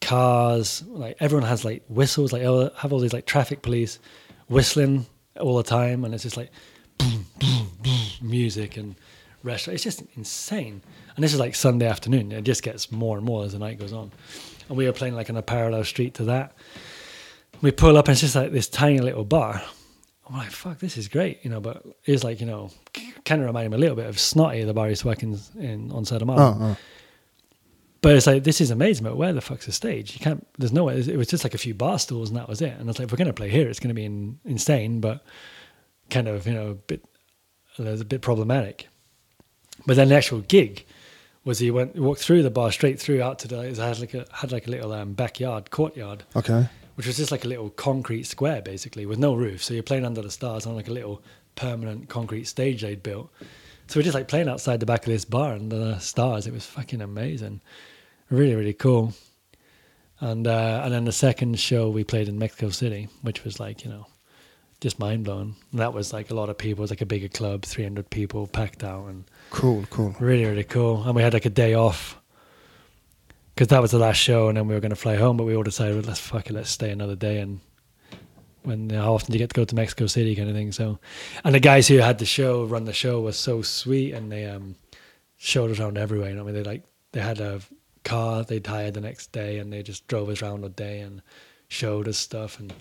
[0.00, 4.00] cars, like everyone has like whistles, like have all these like traffic police
[4.48, 5.06] whistling
[5.38, 6.50] all the time, and it's just like
[6.98, 8.96] boom, boom, boom, music and
[9.44, 9.74] restaurant.
[9.76, 10.82] It's just insane.
[11.14, 12.32] And this is like Sunday afternoon.
[12.32, 14.10] It just gets more and more as the night goes on.
[14.68, 16.52] And we were playing like on a parallel street to that.
[17.62, 19.62] We pull up and it's just like this tiny little bar.
[20.28, 21.60] I'm like, fuck, this is great, you know.
[21.60, 22.70] But it's like, you know,
[23.24, 25.22] kind of reminded me a little bit of Snotty, the bar I used to work
[25.22, 26.76] in, in on Southern Oh, oh.
[28.00, 30.14] but it's like this is amazing, but where the fuck's the stage?
[30.14, 30.46] You can't.
[30.58, 30.98] There's no way.
[31.00, 32.72] It was just like a few bar stools, and that was it.
[32.74, 35.24] And I was like, if we're gonna play here, it's gonna be in, insane, but
[36.10, 37.04] kind of you know a bit.
[37.78, 38.88] There's a bit problematic.
[39.86, 40.84] But then the actual gig
[41.44, 44.14] was he went walked through the bar straight through out to the it had like
[44.14, 46.68] a had like a little um, backyard courtyard, Okay.
[47.00, 49.64] Which was just like a little concrete square basically with no roof.
[49.64, 51.22] So you're playing under the stars on like a little
[51.54, 53.30] permanent concrete stage they'd built.
[53.86, 56.46] So we're just like playing outside the back of this bar under the stars.
[56.46, 57.62] It was fucking amazing,
[58.28, 59.14] really really cool.
[60.20, 63.82] And uh, and then the second show we played in Mexico City, which was like
[63.82, 64.06] you know,
[64.82, 65.56] just mind blowing.
[65.70, 66.82] And that was like a lot of people.
[66.82, 69.86] It was like a bigger club, 300 people packed out, and Cool.
[69.88, 70.14] Cool.
[70.20, 71.02] really really cool.
[71.04, 72.19] And we had like a day off
[73.60, 75.36] because that was the last show, and then we were going to fly home.
[75.36, 77.40] But we all decided, well, let's fuck it, let's stay another day.
[77.40, 77.60] And
[78.62, 80.72] when how often do you get to go to Mexico City, kind of thing.
[80.72, 80.98] So,
[81.44, 84.46] and the guys who had the show, run the show, was so sweet, and they
[84.46, 84.76] um
[85.36, 86.30] showed us around everywhere.
[86.30, 87.60] You know, I mean, they like they had a
[88.02, 91.20] car they'd hired the next day, and they just drove us around all day and
[91.68, 92.72] showed us stuff and.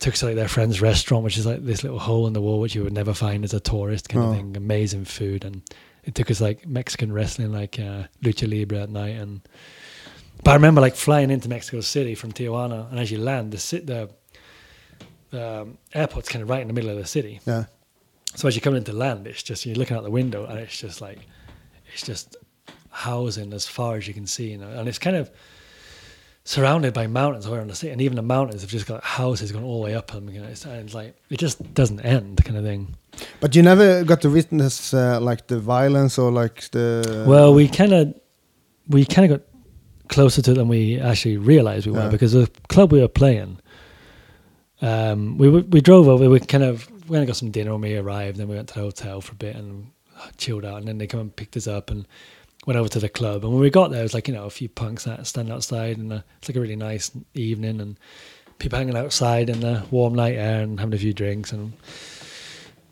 [0.00, 2.40] Took us to like their friend's restaurant, which is like this little hole in the
[2.40, 4.30] wall, which you would never find as a tourist kind Oh.
[4.30, 4.56] of thing.
[4.56, 5.62] Amazing food, and
[6.02, 9.14] it took us like Mexican wrestling, like uh, lucha libre at night.
[9.14, 9.40] And
[10.44, 13.58] but I remember like flying into Mexico City from Tijuana, and as you land, the
[13.58, 14.10] sit the
[15.30, 17.40] the um, airport's kind of right in the middle of the city.
[17.46, 17.64] Yeah.
[18.36, 20.78] So as you come into land, it's just you're looking out the window, and it's
[20.78, 21.18] just like
[21.92, 22.36] it's just
[22.90, 25.30] housing as far as you can see, you know, and it's kind of
[26.44, 29.50] surrounded by mountains all around the city, and even the mountains have just got houses
[29.50, 30.28] going all the way up them.
[30.28, 32.94] You know, it's, and it's like it just doesn't end, kind of thing.
[33.40, 37.24] But you never got to witness uh, like the violence or like the.
[37.26, 38.14] well, we kind of
[38.88, 39.53] we kind of got
[40.08, 42.08] closer to it than we actually realized we were Yeah.
[42.08, 43.58] because the club we were playing.
[44.82, 46.28] Um, we we drove over.
[46.28, 48.38] We kind of we went and got some dinner when we arrived.
[48.38, 49.86] Then we went to the hotel for a bit and
[50.36, 50.78] chilled out.
[50.78, 52.06] And then they come and picked us up and
[52.66, 53.44] went over to the club.
[53.44, 55.50] And when we got there, it was like you know a few punks that stand
[55.50, 57.98] outside, and uh, it's like a really nice evening and
[58.58, 61.72] people hanging outside in the warm night air and having a few drinks and.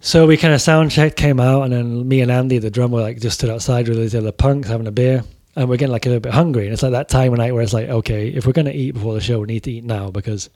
[0.04, 3.00] So we kind of sound checked, came out, and then me and Andy, the drummer,
[3.00, 5.22] like just stood outside with these other punks having a beer,
[5.54, 6.64] and we're getting like a little bit hungry.
[6.64, 8.92] And it's like that time of night where it's like, okay, if we're gonna eat
[8.92, 10.48] before the show, we need to eat now because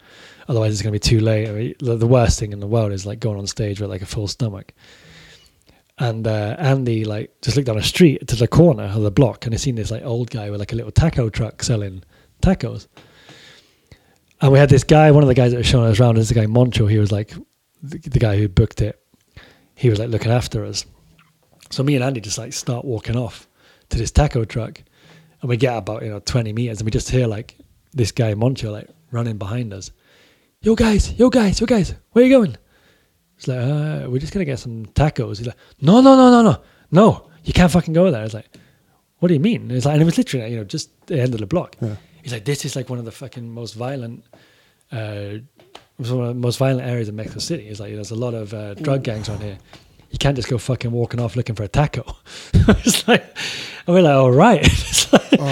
[0.49, 1.49] otherwise it's gonna be too late.
[1.49, 3.91] I mean, the, the worst thing in the world is like going on stage with
[3.91, 4.73] like a full stomach.
[5.99, 9.45] And uh, Andy like just looked down a street to the corner of the block,
[9.45, 12.03] and he seen this like old guy with like a little taco truck selling
[12.43, 12.87] tacos.
[14.41, 16.29] And we had this guy, one of the guys that was showing us around, is
[16.29, 16.87] the guy Moncho.
[16.87, 17.33] He was like
[17.83, 19.01] the, the guy who booked it.
[19.75, 20.85] He was like looking after us.
[21.71, 23.49] So me and Andy just like start walking off
[23.91, 24.83] to this taco truck,
[25.41, 27.57] and we get about you know twenty meters, and we just hear like
[27.93, 29.91] this guy Moncho like running behind us.
[30.61, 32.57] Yo guys, yo guys, yo guys, where are you going?
[33.37, 35.39] It's like uh, we're just gonna get some tacos.
[35.39, 38.25] He's like, no, no, no, no, no, no, you can't fucking go there.
[38.25, 38.49] It's like,
[39.19, 39.71] what do you mean?
[39.71, 41.77] It's like, and it was literally you know just the end of the block.
[41.81, 41.97] Yeah.
[42.23, 44.25] He's like, this is like one of the fucking most violent.
[44.91, 45.45] Uh, it
[45.99, 47.69] was one of the most violent areas of Mexico City.
[47.69, 49.59] It's like there's a lot of uh, drug gangs around here.
[50.11, 52.05] You can't just go fucking walking off looking for a taco.
[52.55, 53.23] it's like,
[53.87, 54.61] and we're like, all right.
[54.67, 55.45] It's like- Oh.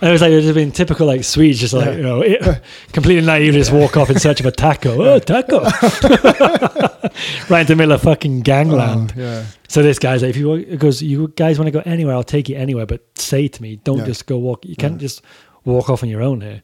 [0.00, 1.92] and it was like it just been typical like Swedes, just like Yeah.
[1.96, 2.62] you know, it,
[2.92, 5.00] completely naive, just walk off in search of a taco.
[5.00, 5.60] Oh, taco!
[7.48, 9.12] right in the middle of fucking gangland.
[9.16, 9.44] Oh, yeah.
[9.68, 12.48] So this guy's like, if you goes, you guys want to go anywhere, I'll take
[12.48, 14.04] you anywhere, but say to me, don't Yeah.
[14.06, 14.64] just go walk.
[14.64, 15.22] You can't just
[15.64, 16.62] walk off on your own here.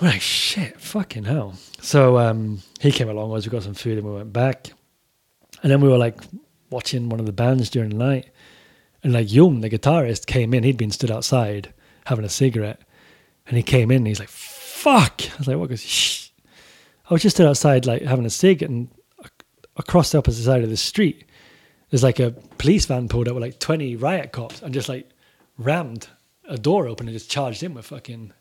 [0.00, 1.54] We're like, shit, fucking hell.
[1.80, 4.70] So um, he came along as we got some food and we went back,
[5.62, 6.20] and then we were like
[6.70, 8.30] watching one of the bands during the night,
[9.02, 10.62] and like Yum, the guitarist, came in.
[10.62, 11.72] He'd been stood outside
[12.06, 12.80] having a cigarette,
[13.46, 15.22] And he came in and he's like, fuck.
[15.22, 15.68] I was like, what?
[15.68, 16.30] Goes, shh.
[17.08, 18.88] I was just stood outside, like having a cig, and
[19.76, 21.24] across the opposite side of the street,
[21.90, 25.08] there's like a police van pulled up with like 20 riot cops and just like
[25.58, 26.08] rammed
[26.48, 28.32] a door open and just charged in with fucking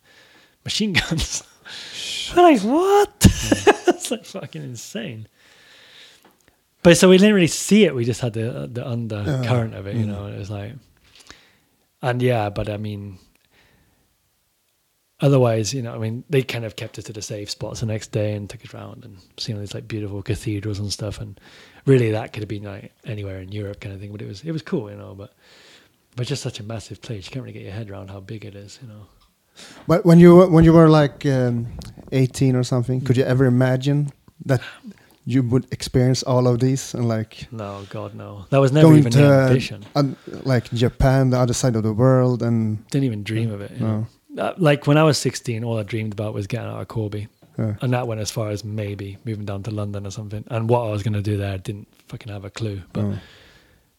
[0.64, 1.44] machine guns.
[2.36, 3.28] I'm like, what?
[3.28, 3.70] Hmm.
[3.88, 5.28] it's like fucking insane.
[6.82, 7.94] But so we didn't really see it.
[7.94, 10.28] We just had the the undercurrent of it, you know.
[10.28, 10.74] It was like,
[12.02, 13.18] and yeah, but I mean,
[15.22, 17.86] otherwise, you know, I mean, they kind of kept us to the safe spots the
[17.86, 21.20] next day and took us around and seen all these like beautiful cathedrals and stuff.
[21.20, 21.40] And
[21.86, 24.12] really, that could have been like anywhere in Europe, kind of thing.
[24.12, 25.16] But it was it was cool, you know.
[25.16, 25.34] But
[26.16, 28.46] but just such a massive place, you can't really get your head around how big
[28.46, 29.06] it is, you know.
[29.88, 31.68] But when you were- when you were like um,
[32.14, 34.12] 18 or something, could you ever imagine
[34.46, 34.62] that
[35.34, 38.46] you would experience all of these and like No, God, no.
[38.50, 39.84] That was never going even to the uh, ambition.
[39.96, 42.58] un- like Japan, the other side of the world, and
[42.90, 43.72] Didn't even dream of it.
[43.72, 44.08] You No.
[44.36, 44.44] know?
[44.44, 47.28] Uh, like when I was 16, all I dreamed about was getting out of Corby.
[47.60, 50.44] uh, And that went as far as maybe moving down to London or something.
[50.48, 52.82] And what I was going to do there, I didn't fucking have a clue.
[52.94, 53.14] But Oh.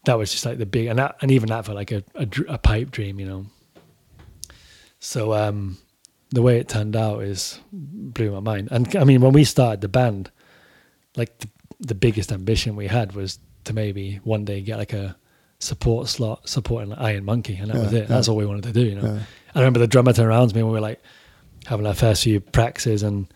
[0.06, 2.26] that was just like the big, and that, and even that felt like a, a,
[2.48, 3.46] a pipe dream, you know.
[4.98, 5.78] So um,
[6.30, 8.68] the way it turned out is blew my mind.
[8.70, 10.30] And I mean, when we started the band,
[11.16, 11.48] like the,
[11.80, 15.16] the biggest ambition we had was to maybe one day get like a
[15.58, 18.08] support slot supporting Iron Monkey, and that Yeah, was it.
[18.08, 19.14] That's all we wanted to do, you know.
[19.14, 19.20] Yeah.
[19.54, 21.02] I remember the drummer turned around to me and we were like
[21.66, 23.26] having our first few practices and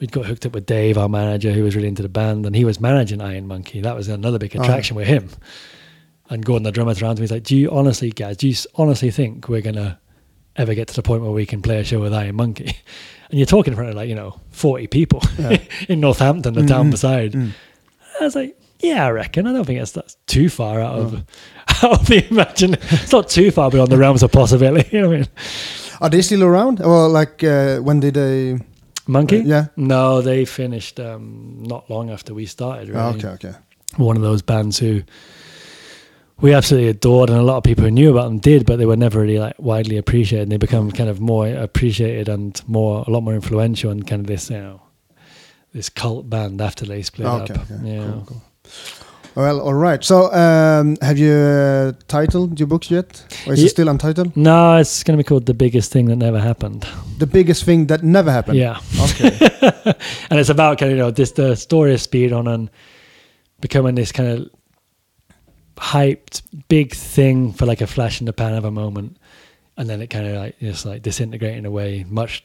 [0.00, 2.56] we'd got hooked up with Dave, our manager, who was really into the band, and
[2.56, 3.80] he was managing Iron Monkey.
[3.80, 4.62] That was another big Oh.
[4.62, 5.28] attraction with him.
[6.30, 8.48] And Gordon, the drummer, turned around to me, he's like, Do you honestly, guys, do
[8.48, 9.98] you honestly think we're gonna
[10.56, 12.76] ever get to the point where we can play a show with Iron Monkey?
[13.30, 15.58] And you're talking in front of like, you know, 40 people Yeah.
[15.88, 16.90] in Northampton, the town Mhm.
[16.90, 17.32] beside.
[17.32, 17.50] Mm.
[18.20, 19.46] I was like, yeah, I reckon.
[19.46, 21.14] I don't think it's that's too far out of
[21.84, 22.74] out of the imagine.
[22.74, 24.88] It's not too far beyond the realms of possibility.
[24.96, 25.28] You know what I mean?
[26.00, 26.78] are they still around?
[26.78, 28.58] Well, like uh, when did they?
[29.06, 29.40] Monkey?
[29.40, 29.66] Uh, yeah.
[29.76, 32.88] No, they finished um, not long after we started.
[32.88, 33.00] Really.
[33.00, 33.52] Oh, okay, okay.
[33.96, 35.02] One of those bands who
[36.40, 38.86] we absolutely adored, and a lot of people who knew about them did, but they
[38.86, 40.44] were never really like widely appreciated.
[40.44, 44.20] And they become kind of more appreciated and more a lot more influential and kind
[44.20, 44.80] of this you know
[45.72, 47.60] this cult band after they split Okay, up.
[47.70, 48.04] okay, Yeah.
[48.04, 48.42] cool, cool.
[49.34, 50.02] Well, all right.
[50.02, 54.36] So, um, have you uh, titled your books yet, or is Ye- it still untitled?
[54.36, 56.84] No, it's going to be called the biggest thing that never happened.
[57.18, 58.58] The biggest thing that never happened.
[58.58, 58.80] Yeah.
[59.00, 59.30] Okay.
[60.30, 62.68] and it's about kind of you know this the story of Speedhorn and
[63.60, 64.50] becoming this kind of
[65.78, 69.16] hyped big thing for like a flash in the pan of a moment.
[69.76, 72.44] And then it kind of like just like disintegrating away much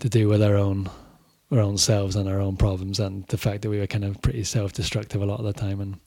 [0.00, 0.90] to do with our own
[1.50, 4.20] our own selves and our own problems and the fact that we were kind of
[4.22, 6.00] pretty self-destructive a lot of the time and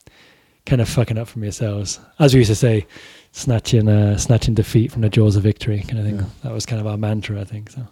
[0.66, 1.98] kind of fucking up from yourselves.
[2.18, 2.86] As we used to say
[3.32, 6.16] snatching uh, snatching defeat from the jaws of victory kind of thing.
[6.16, 6.26] Yeah.
[6.42, 7.86] that was kind of our mantra i think so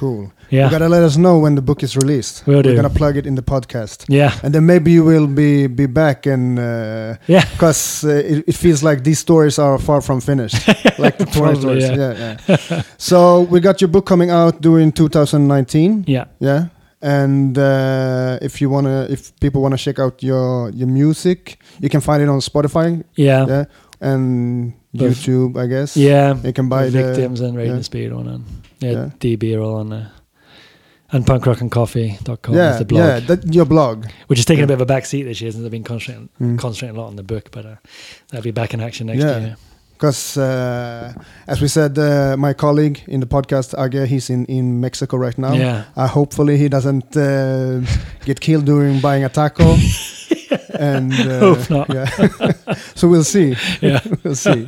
[0.00, 0.22] cool.
[0.50, 2.34] yeah You gotta let us know when the book is released.
[2.46, 2.76] Will We're do.
[2.76, 6.26] gonna plug it in the podcast, yeah and then maybe you will be be back
[6.26, 6.58] and.
[6.58, 10.56] Uh, yeah because uh, it, it feels like these stories are far from finished,
[11.04, 11.88] like the Probably, stories.
[11.88, 12.12] yeah.
[12.14, 12.36] Yeah,
[12.70, 12.82] yeah.
[13.10, 13.16] so
[13.52, 16.04] we got your book coming out during 2019.
[16.06, 16.62] yeah Yeah,
[17.00, 22.00] and uh, if you wanna, if people wanna check out your your music, you can
[22.00, 23.02] find it on Spotify.
[23.16, 23.64] yeah Yeah,
[24.00, 24.72] and.
[24.94, 25.96] YouTube, I guess.
[25.96, 27.04] Yeah, you can buy the the.
[27.04, 27.80] victims and Raging yeah.
[27.82, 28.44] Speedhorn and
[28.80, 29.10] yeah, Yeah.
[29.20, 30.10] DB are all on there.
[31.12, 34.06] And punkrockandcoffee.com Yeah, is the blog, yeah, that, your blog.
[34.26, 34.64] which is taking Yeah.
[34.64, 36.58] a bit of a back seat this year since I've been concentrating, Mm.
[36.58, 37.74] concentrating a lot on the book, but uh,
[38.30, 39.38] that'll be back in action next Yeah.
[39.38, 39.56] year.
[39.92, 41.12] Because, uh,
[41.46, 45.38] as we said, uh, my colleague in the podcast, Age, he's in, in Mexico right
[45.38, 45.52] now.
[45.54, 45.84] Yeah.
[45.96, 47.80] Uh, hopefully, he doesn't uh,
[48.24, 49.76] get killed during buying a taco.
[50.78, 51.92] and uh, Hope not.
[51.92, 52.06] Yeah.
[52.94, 53.56] so we'll see.
[53.80, 54.00] Yeah.
[54.22, 54.66] we'll see.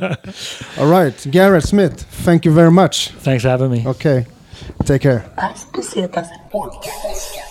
[0.77, 3.09] All right, Gareth Smith, thank you very much.
[3.09, 3.87] Thanks for having me.
[3.87, 4.25] Okay,
[4.85, 5.29] take care.
[5.37, 7.46] As pesetas podcast.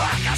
[0.00, 0.29] Fuck!